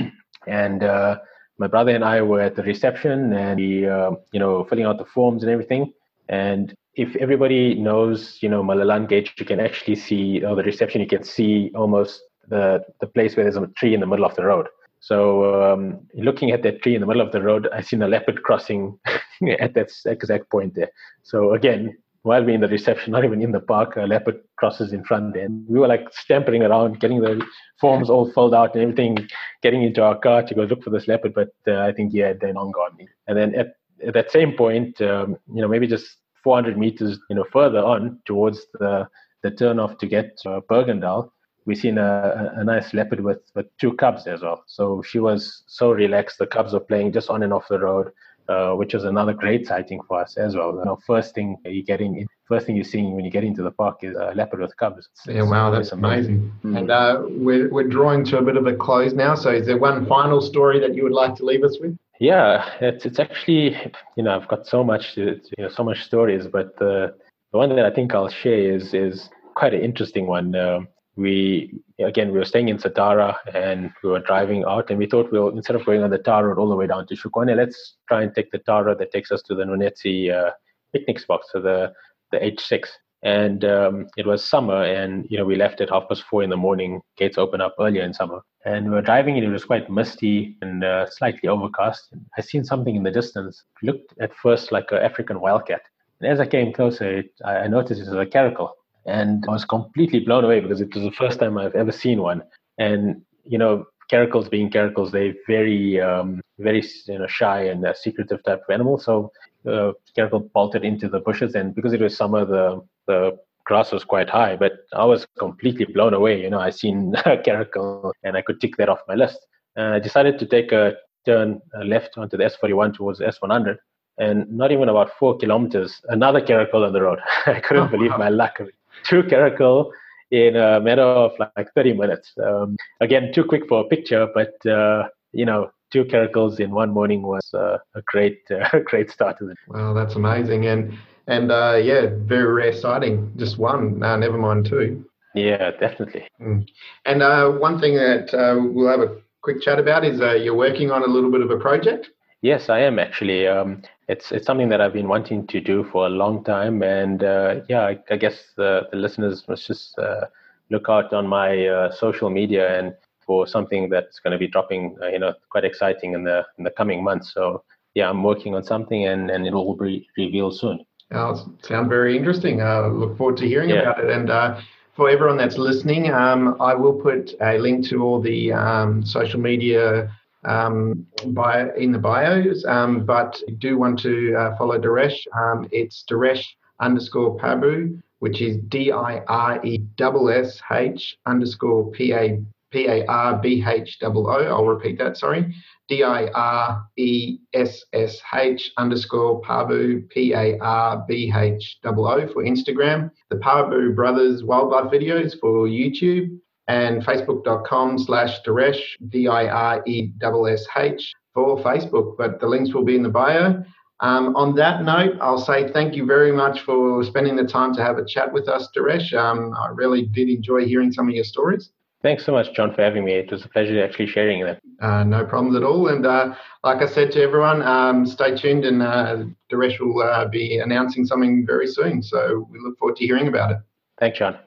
and 0.46 0.82
uh, 0.82 1.18
my 1.58 1.66
brother 1.66 1.94
and 1.94 2.04
I 2.04 2.22
were 2.22 2.40
at 2.40 2.56
the 2.56 2.62
reception, 2.62 3.32
and 3.32 3.58
we 3.58 3.86
uh, 3.86 4.12
you 4.32 4.40
know 4.40 4.64
filling 4.64 4.84
out 4.84 4.98
the 4.98 5.04
forms 5.04 5.42
and 5.42 5.50
everything. 5.50 5.92
And 6.28 6.74
if 6.94 7.16
everybody 7.16 7.74
knows, 7.74 8.38
you 8.42 8.48
know, 8.48 8.62
Malelane 8.62 9.08
Gate, 9.08 9.30
you 9.38 9.46
can 9.46 9.60
actually 9.60 9.94
see, 9.94 10.44
or 10.44 10.56
the 10.56 10.62
reception, 10.62 11.00
you 11.00 11.06
can 11.06 11.24
see 11.24 11.70
almost 11.74 12.20
the 12.48 12.84
the 13.00 13.06
place 13.06 13.36
where 13.36 13.44
there's 13.44 13.56
a 13.56 13.66
tree 13.76 13.94
in 13.94 14.00
the 14.00 14.06
middle 14.06 14.24
of 14.24 14.34
the 14.34 14.44
road. 14.44 14.66
So 15.00 15.72
um, 15.72 16.00
looking 16.14 16.50
at 16.50 16.62
that 16.64 16.82
tree 16.82 16.94
in 16.94 17.00
the 17.00 17.06
middle 17.06 17.22
of 17.22 17.32
the 17.32 17.42
road, 17.42 17.68
I 17.72 17.82
seen 17.82 18.02
a 18.02 18.08
leopard 18.08 18.42
crossing 18.42 18.98
at 19.60 19.74
that 19.74 19.92
exact 20.06 20.50
point 20.50 20.74
there. 20.74 20.90
So 21.22 21.54
again, 21.54 21.96
while 22.28 22.44
we're 22.44 22.54
in 22.54 22.60
the 22.60 22.68
reception, 22.68 23.12
not 23.16 23.24
even 23.24 23.40
in 23.40 23.52
the 23.52 23.60
park, 23.60 23.96
a 23.96 24.02
leopard 24.02 24.40
crosses 24.56 24.92
in 24.92 25.02
front. 25.02 25.34
And 25.36 25.66
we 25.66 25.78
were 25.78 25.88
like 25.88 26.06
stampering 26.12 26.62
around, 26.62 27.00
getting 27.00 27.20
the 27.20 27.44
forms 27.80 28.10
all 28.10 28.30
filled 28.32 28.54
out 28.54 28.74
and 28.74 28.82
everything, 28.82 29.28
getting 29.62 29.82
into 29.82 30.02
our 30.02 30.18
car 30.18 30.42
to 30.42 30.54
go 30.54 30.62
look 30.62 30.82
for 30.84 30.90
this 30.90 31.08
leopard. 31.08 31.32
But 31.34 31.52
uh, 31.66 31.80
I 31.80 31.92
think, 31.92 32.12
yeah, 32.12 32.34
they're 32.38 32.52
long 32.52 32.70
gone. 32.70 32.98
And 33.26 33.38
then 33.38 33.54
at, 33.54 33.68
at 34.06 34.14
that 34.14 34.30
same 34.30 34.52
point, 34.52 35.00
um, 35.00 35.36
you 35.52 35.62
know, 35.62 35.68
maybe 35.68 35.86
just 35.86 36.06
400 36.44 36.76
meters, 36.76 37.18
you 37.30 37.36
know, 37.36 37.46
further 37.50 37.80
on 37.80 38.20
towards 38.26 38.66
the, 38.74 39.08
the 39.42 39.50
turn 39.50 39.80
off 39.80 39.98
to 39.98 40.06
get 40.06 40.36
to 40.42 40.60
Bergendal, 40.70 41.30
we 41.64 41.74
seen 41.74 41.98
a, 41.98 42.52
a, 42.56 42.64
nice 42.64 42.94
leopard 42.94 43.20
with, 43.20 43.40
with 43.54 43.66
two 43.78 43.92
cubs 43.96 44.26
as 44.26 44.40
well. 44.40 44.64
So 44.66 45.02
she 45.02 45.18
was 45.18 45.64
so 45.66 45.92
relaxed. 45.92 46.38
The 46.38 46.46
cubs 46.46 46.72
were 46.72 46.80
playing 46.80 47.12
just 47.12 47.28
on 47.28 47.42
and 47.42 47.52
off 47.52 47.68
the 47.68 47.78
road, 47.78 48.10
uh, 48.48 48.72
which 48.72 48.94
was 48.94 49.04
another 49.04 49.32
great 49.32 49.66
sighting 49.66 50.00
for 50.08 50.20
us 50.20 50.36
as 50.36 50.56
well. 50.56 50.74
You 50.74 50.84
know, 50.84 50.98
first 51.06 51.34
thing 51.34 51.56
you 51.64 51.82
getting, 51.82 52.26
first 52.46 52.66
thing 52.66 52.76
you're 52.76 52.84
seeing 52.84 53.14
when 53.14 53.24
you 53.24 53.30
get 53.30 53.44
into 53.44 53.62
the 53.62 53.70
park 53.70 53.98
is 54.02 54.16
a 54.16 54.32
leopard 54.34 54.60
with 54.60 54.76
cubs. 54.76 55.08
It's, 55.12 55.26
yeah, 55.26 55.42
wow, 55.42 55.70
that's 55.70 55.92
amazing. 55.92 56.34
amazing. 56.34 56.52
Mm. 56.64 56.78
And 56.78 56.90
uh, 56.90 57.22
we're 57.28 57.70
we're 57.70 57.88
drawing 57.88 58.24
to 58.26 58.38
a 58.38 58.42
bit 58.42 58.56
of 58.56 58.66
a 58.66 58.74
close 58.74 59.12
now. 59.12 59.34
So, 59.34 59.50
is 59.50 59.66
there 59.66 59.78
one 59.78 60.06
final 60.06 60.40
story 60.40 60.80
that 60.80 60.94
you 60.94 61.02
would 61.02 61.12
like 61.12 61.34
to 61.36 61.44
leave 61.44 61.62
us 61.62 61.78
with? 61.80 61.96
Yeah, 62.20 62.68
it's 62.80 63.06
it's 63.06 63.18
actually 63.18 63.76
you 64.16 64.22
know 64.22 64.34
I've 64.34 64.48
got 64.48 64.66
so 64.66 64.82
much 64.82 65.14
to, 65.14 65.40
you 65.56 65.64
know 65.64 65.68
so 65.68 65.84
much 65.84 66.02
stories, 66.02 66.46
but 66.46 66.76
the 66.78 67.14
the 67.52 67.58
one 67.58 67.74
that 67.74 67.84
I 67.84 67.90
think 67.90 68.14
I'll 68.14 68.28
share 68.28 68.74
is 68.74 68.94
is 68.94 69.30
quite 69.54 69.74
an 69.74 69.82
interesting 69.82 70.26
one. 70.26 70.54
Um, 70.54 70.88
we 71.18 71.74
again 71.98 72.30
we 72.30 72.38
were 72.38 72.44
staying 72.44 72.68
in 72.68 72.78
Satara 72.78 73.36
and 73.52 73.90
we 74.02 74.10
were 74.10 74.20
driving 74.20 74.64
out 74.64 74.88
and 74.88 74.98
we 74.98 75.06
thought 75.06 75.32
we'll 75.32 75.48
instead 75.48 75.74
of 75.74 75.84
going 75.84 76.02
on 76.02 76.10
the 76.10 76.18
tar 76.18 76.46
road 76.46 76.58
all 76.58 76.68
the 76.68 76.76
way 76.76 76.86
down 76.86 77.06
to 77.08 77.14
Tshokwane, 77.14 77.56
let's 77.56 77.96
try 78.06 78.22
and 78.22 78.32
take 78.34 78.52
the 78.52 78.58
tar 78.58 78.84
road 78.84 78.98
that 79.00 79.10
takes 79.10 79.32
us 79.32 79.42
to 79.42 79.54
the 79.54 79.64
Nwanetsi 79.64 80.32
uh, 80.32 80.52
picnic 80.92 81.18
spot, 81.18 81.40
so 81.50 81.60
the 81.60 81.92
the 82.30 82.38
H6. 82.38 82.86
And 83.24 83.64
um, 83.64 84.06
it 84.16 84.26
was 84.26 84.44
summer, 84.44 84.84
and 84.84 85.26
you 85.28 85.38
know 85.38 85.44
we 85.44 85.56
left 85.56 85.80
at 85.80 85.90
half 85.90 86.08
past 86.08 86.22
four 86.22 86.44
in 86.44 86.50
the 86.50 86.56
morning. 86.56 87.00
Gates 87.16 87.36
open 87.36 87.60
up 87.60 87.74
earlier 87.80 88.04
in 88.04 88.14
summer, 88.14 88.42
and 88.64 88.84
we 88.84 88.92
were 88.92 89.02
driving, 89.02 89.36
and 89.36 89.44
it 89.44 89.50
was 89.50 89.64
quite 89.64 89.90
misty 89.90 90.56
and 90.62 90.84
uh, 90.84 91.10
slightly 91.10 91.48
overcast. 91.48 92.14
I 92.36 92.42
seen 92.42 92.64
something 92.64 92.94
in 92.94 93.02
the 93.02 93.10
distance. 93.10 93.64
It 93.82 93.86
looked 93.86 94.14
at 94.20 94.32
first 94.36 94.70
like 94.70 94.92
an 94.92 94.98
African 94.98 95.40
wildcat, 95.40 95.82
and 96.20 96.30
as 96.30 96.38
I 96.38 96.46
came 96.46 96.72
closer, 96.72 97.18
it, 97.18 97.32
I 97.44 97.66
noticed 97.66 98.00
it 98.00 98.08
was 98.08 98.14
a 98.14 98.24
caracal 98.24 98.76
and 99.08 99.44
I 99.48 99.52
was 99.52 99.64
completely 99.64 100.20
blown 100.20 100.44
away 100.44 100.60
because 100.60 100.80
it 100.80 100.94
was 100.94 101.04
the 101.04 101.10
first 101.12 101.40
time 101.40 101.56
I've 101.58 101.74
ever 101.74 101.92
seen 101.92 102.20
one. 102.20 102.42
And 102.78 103.22
you 103.44 103.58
know, 103.58 103.86
caracals 104.12 104.50
being 104.50 104.70
caracals, 104.70 105.10
they're 105.10 105.34
very, 105.46 106.00
um, 106.00 106.40
very 106.58 106.84
you 107.06 107.18
know, 107.18 107.26
shy 107.26 107.62
and 107.62 107.86
uh, 107.86 107.94
secretive 107.94 108.42
type 108.44 108.62
of 108.68 108.72
animal. 108.72 108.98
So 108.98 109.32
uh, 109.66 109.92
caracal 110.14 110.40
bolted 110.40 110.84
into 110.84 111.08
the 111.08 111.20
bushes, 111.20 111.54
and 111.54 111.74
because 111.74 111.92
it 111.92 112.00
was 112.00 112.16
summer, 112.16 112.44
the 112.44 112.82
the 113.06 113.38
grass 113.64 113.92
was 113.92 114.04
quite 114.04 114.30
high. 114.30 114.56
But 114.56 114.72
I 114.92 115.04
was 115.04 115.26
completely 115.38 115.86
blown 115.86 116.14
away. 116.14 116.40
You 116.42 116.50
know, 116.50 116.60
I 116.60 116.70
seen 116.70 117.14
a 117.24 117.38
caracal, 117.38 118.12
and 118.22 118.36
I 118.36 118.42
could 118.42 118.60
tick 118.60 118.76
that 118.76 118.88
off 118.88 119.00
my 119.08 119.14
list. 119.14 119.38
And 119.76 119.94
I 119.94 119.98
decided 119.98 120.38
to 120.40 120.46
take 120.46 120.72
a 120.72 120.94
turn 121.24 121.60
left 121.84 122.16
onto 122.16 122.36
the 122.36 122.44
S41 122.44 122.94
towards 122.94 123.18
the 123.18 123.26
S100. 123.26 123.76
And 124.20 124.50
not 124.50 124.72
even 124.72 124.88
about 124.88 125.12
four 125.16 125.36
kilometers, 125.38 126.00
another 126.08 126.40
caracal 126.40 126.84
on 126.84 126.92
the 126.92 127.02
road. 127.02 127.20
I 127.46 127.60
couldn't 127.60 127.84
oh, 127.84 127.88
believe 127.88 128.10
wow. 128.10 128.16
my 128.18 128.28
luck 128.30 128.58
to 129.04 129.22
Caracal 129.24 129.92
in 130.30 130.56
a 130.56 130.80
matter 130.80 131.02
of 131.02 131.32
like 131.56 131.72
30 131.74 131.94
minutes. 131.94 132.32
Um, 132.42 132.76
again, 133.00 133.32
too 133.32 133.44
quick 133.44 133.66
for 133.68 133.80
a 133.80 133.84
picture, 133.84 134.28
but 134.34 134.54
uh, 134.70 135.08
you 135.32 135.44
know, 135.44 135.70
two 135.90 136.04
caracals 136.04 136.60
in 136.60 136.70
one 136.70 136.90
morning 136.90 137.22
was 137.22 137.48
uh, 137.54 137.78
a 137.94 138.02
great, 138.06 138.40
uh, 138.50 138.78
great 138.84 139.10
start 139.10 139.38
to 139.38 139.48
it. 139.48 139.56
Wow, 139.68 139.94
that's 139.94 140.14
amazing, 140.14 140.66
and 140.66 140.96
and 141.26 141.50
uh, 141.50 141.76
yeah, 141.82 142.06
very 142.12 142.52
rare 142.52 142.72
sighting. 142.72 143.32
Just 143.36 143.58
one, 143.58 144.02
uh, 144.02 144.16
never 144.16 144.38
mind 144.38 144.66
two. 144.66 145.04
Yeah, 145.34 145.72
definitely. 145.72 146.26
Mm. 146.40 146.66
And 147.04 147.22
uh, 147.22 147.50
one 147.50 147.78
thing 147.80 147.94
that 147.96 148.30
we'll 148.72 148.88
have 148.88 149.00
a 149.00 149.16
quick 149.42 149.60
chat 149.60 149.78
about 149.78 150.04
is 150.04 150.20
you're 150.42 150.54
working 150.54 150.90
on 150.90 151.02
a 151.02 151.06
little 151.06 151.30
bit 151.30 151.42
of 151.42 151.50
a 151.50 151.58
project. 151.58 152.10
Yes, 152.42 152.68
I 152.68 152.80
am 152.80 152.98
actually. 152.98 153.48
Um, 153.48 153.82
it's 154.08 154.30
it's 154.30 154.46
something 154.46 154.68
that 154.68 154.80
I've 154.80 154.92
been 154.92 155.08
wanting 155.08 155.46
to 155.48 155.60
do 155.60 155.84
for 155.90 156.06
a 156.06 156.10
long 156.10 156.44
time, 156.44 156.82
and 156.82 157.22
uh, 157.22 157.56
yeah, 157.68 157.80
I, 157.80 157.98
I 158.10 158.16
guess 158.16 158.52
the, 158.56 158.82
the, 158.90 158.96
listeners 158.96 159.44
must 159.48 159.66
just 159.66 159.98
uh, 159.98 160.26
look 160.70 160.86
out 160.88 161.12
on 161.12 161.26
my 161.26 161.66
uh, 161.66 161.90
social 161.90 162.30
media 162.30 162.78
and 162.78 162.94
for 163.26 163.46
something 163.46 163.90
that's 163.90 164.20
going 164.20 164.32
to 164.32 164.38
be 164.38 164.46
dropping, 164.46 164.96
uh, 165.02 165.08
you 165.08 165.18
know, 165.18 165.34
quite 165.50 165.64
exciting 165.64 166.14
in 166.14 166.24
the 166.24 166.46
in 166.58 166.64
the 166.64 166.70
coming 166.70 167.02
months. 167.02 167.34
So 167.34 167.64
yeah, 167.94 168.08
I'm 168.08 168.22
working 168.22 168.54
on 168.54 168.62
something, 168.62 169.06
and 169.06 169.30
and 169.30 169.46
it 169.46 169.52
will 169.52 169.76
be 169.76 170.08
revealed 170.16 170.56
soon. 170.56 170.84
Oh, 171.12 171.34
sounds 171.62 171.88
very 171.88 172.16
interesting. 172.16 172.62
I 172.62 172.84
uh, 172.84 172.88
look 172.88 173.16
forward 173.18 173.36
to 173.38 173.48
hearing 173.48 173.70
yeah. 173.70 173.82
about 173.82 174.04
it, 174.04 174.10
and 174.10 174.30
uh, 174.30 174.60
for 174.94 175.10
everyone 175.10 175.38
that's 175.38 175.58
listening, 175.58 176.12
um, 176.12 176.56
I 176.60 176.74
will 176.74 176.92
put 176.92 177.34
a 177.40 177.58
link 177.58 177.86
to 177.88 178.02
all 178.02 178.20
the 178.20 178.52
um, 178.52 179.04
social 179.04 179.40
media 179.40 180.14
um, 180.44 181.06
bio, 181.26 181.70
in 181.76 181.92
the 181.92 181.98
bios. 181.98 182.64
Um, 182.64 183.04
but 183.04 183.40
you 183.46 183.56
do 183.56 183.78
want 183.78 183.98
to 184.00 184.34
uh, 184.34 184.56
follow 184.56 184.78
Diressh. 184.78 185.18
Um, 185.36 185.68
it's 185.72 186.04
Diressh 186.08 186.44
underscore 186.80 187.36
Parbhoo, 187.38 188.00
which 188.20 188.40
is 188.40 188.58
D 188.68 188.92
I 188.92 189.18
R 189.28 189.64
E 189.64 189.80
S 189.98 190.28
S 190.30 190.62
H 190.70 191.16
underscore 191.26 191.90
P 191.90 192.12
A 192.12 192.42
P 192.70 192.86
A 192.86 193.06
R 193.06 193.38
B 193.38 193.64
H 193.66 193.98
O 194.02 194.12
O. 194.12 194.30
I'll 194.30 194.66
repeat 194.66 194.98
that, 194.98 195.16
sorry. 195.16 195.54
D 195.88 196.02
I 196.02 196.26
R 196.34 196.86
E 196.98 197.38
S 197.54 197.82
S 197.94 198.20
H 198.34 198.72
underscore 198.76 199.40
Parbhoo, 199.42 200.08
P 200.10 200.34
A 200.34 200.58
R 200.58 201.04
B 201.08 201.32
H 201.34 201.78
O 201.84 202.06
O 202.06 202.28
for 202.28 202.44
Instagram. 202.44 203.10
The 203.30 203.36
Parbhoo 203.36 203.94
Brothers 203.94 204.44
Wildlife 204.44 204.92
Videos 204.92 205.38
for 205.40 205.66
YouTube 205.66 206.38
and 206.68 207.02
facebook.com 207.02 207.98
slash 207.98 208.40
Diressh, 208.46 208.80
D 209.08 209.26
I 209.26 209.48
R 209.48 209.82
E 209.86 210.12
S 210.22 210.32
S 210.48 210.66
H 210.76 211.12
for 211.34 211.58
Facebook. 211.58 212.16
But 212.16 212.40
the 212.40 212.46
links 212.46 212.72
will 212.72 212.84
be 212.84 212.94
in 212.94 213.02
the 213.02 213.08
bio. 213.08 213.64
Um, 214.00 214.36
on 214.36 214.54
that 214.54 214.84
note, 214.84 215.16
I'll 215.20 215.40
say 215.40 215.72
thank 215.72 215.96
you 215.96 216.06
very 216.06 216.30
much 216.30 216.60
for 216.60 217.02
spending 217.02 217.34
the 217.34 217.44
time 217.44 217.74
to 217.74 217.82
have 217.82 217.98
a 217.98 218.04
chat 218.04 218.32
with 218.32 218.48
us, 218.48 218.68
Diressh. 218.76 219.12
Um, 219.12 219.52
I 219.54 219.68
really 219.68 220.04
did 220.04 220.28
enjoy 220.28 220.66
hearing 220.66 220.92
some 220.92 221.08
of 221.08 221.14
your 221.14 221.24
stories. 221.24 221.70
Thanks 222.00 222.24
so 222.24 222.30
much, 222.30 222.54
John, 222.54 222.72
for 222.72 222.82
having 222.82 223.04
me. 223.04 223.14
It 223.14 223.32
was 223.32 223.44
a 223.44 223.48
pleasure 223.48 223.82
actually 223.82 224.06
sharing 224.06 224.44
them. 224.44 224.56
Uh, 224.80 225.02
no 225.02 225.24
problems 225.24 225.56
at 225.56 225.64
all. 225.64 225.88
And 225.88 226.06
uh, 226.06 226.34
like 226.62 226.80
I 226.80 226.86
said 226.86 227.10
to 227.12 227.22
everyone, 227.22 227.60
um, 227.62 228.06
stay 228.06 228.36
tuned 228.36 228.64
and 228.64 228.82
uh, 228.82 229.24
Diressh 229.50 229.80
will 229.80 230.00
uh, 230.00 230.28
be 230.28 230.58
announcing 230.58 231.04
something 231.04 231.44
very 231.44 231.66
soon. 231.66 232.00
So 232.00 232.46
we 232.52 232.60
look 232.60 232.78
forward 232.78 232.96
to 232.98 233.04
hearing 233.04 233.26
about 233.26 233.50
it. 233.50 233.58
Thanks, 233.98 234.18
John. 234.18 234.38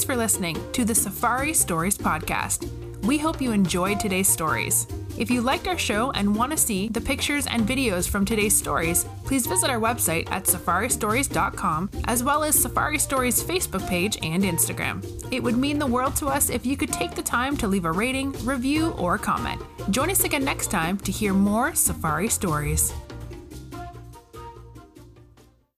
Thanks 0.00 0.14
for 0.14 0.16
listening 0.16 0.56
to 0.72 0.86
the 0.86 0.94
Safari 0.94 1.52
Stories 1.52 1.98
podcast. 1.98 2.66
We 3.02 3.18
hope 3.18 3.38
you 3.38 3.52
enjoyed 3.52 4.00
today's 4.00 4.28
stories. 4.28 4.86
If 5.18 5.30
you 5.30 5.42
liked 5.42 5.68
our 5.68 5.76
show 5.76 6.10
and 6.12 6.34
want 6.34 6.52
to 6.52 6.56
see 6.56 6.88
the 6.88 7.02
pictures 7.02 7.46
and 7.46 7.68
videos 7.68 8.08
from 8.08 8.24
today's 8.24 8.56
stories, 8.56 9.04
please 9.26 9.46
visit 9.46 9.68
our 9.68 9.78
website 9.78 10.26
at 10.30 10.44
safaristories.com 10.44 11.90
as 12.04 12.24
well 12.24 12.44
as 12.44 12.58
Safari 12.58 12.98
Stories 12.98 13.44
Facebook 13.44 13.86
page 13.90 14.16
and 14.22 14.42
Instagram. 14.42 15.04
It 15.30 15.42
would 15.42 15.58
mean 15.58 15.78
the 15.78 15.86
world 15.86 16.16
to 16.16 16.28
us 16.28 16.48
if 16.48 16.64
you 16.64 16.78
could 16.78 16.94
take 16.94 17.14
the 17.14 17.20
time 17.20 17.54
to 17.58 17.68
leave 17.68 17.84
a 17.84 17.92
rating, 17.92 18.32
review, 18.46 18.92
or 18.92 19.18
comment. 19.18 19.60
Join 19.90 20.10
us 20.10 20.24
again 20.24 20.44
next 20.46 20.70
time 20.70 20.96
to 21.00 21.12
hear 21.12 21.34
more 21.34 21.74
Safari 21.74 22.30
Stories. 22.30 22.94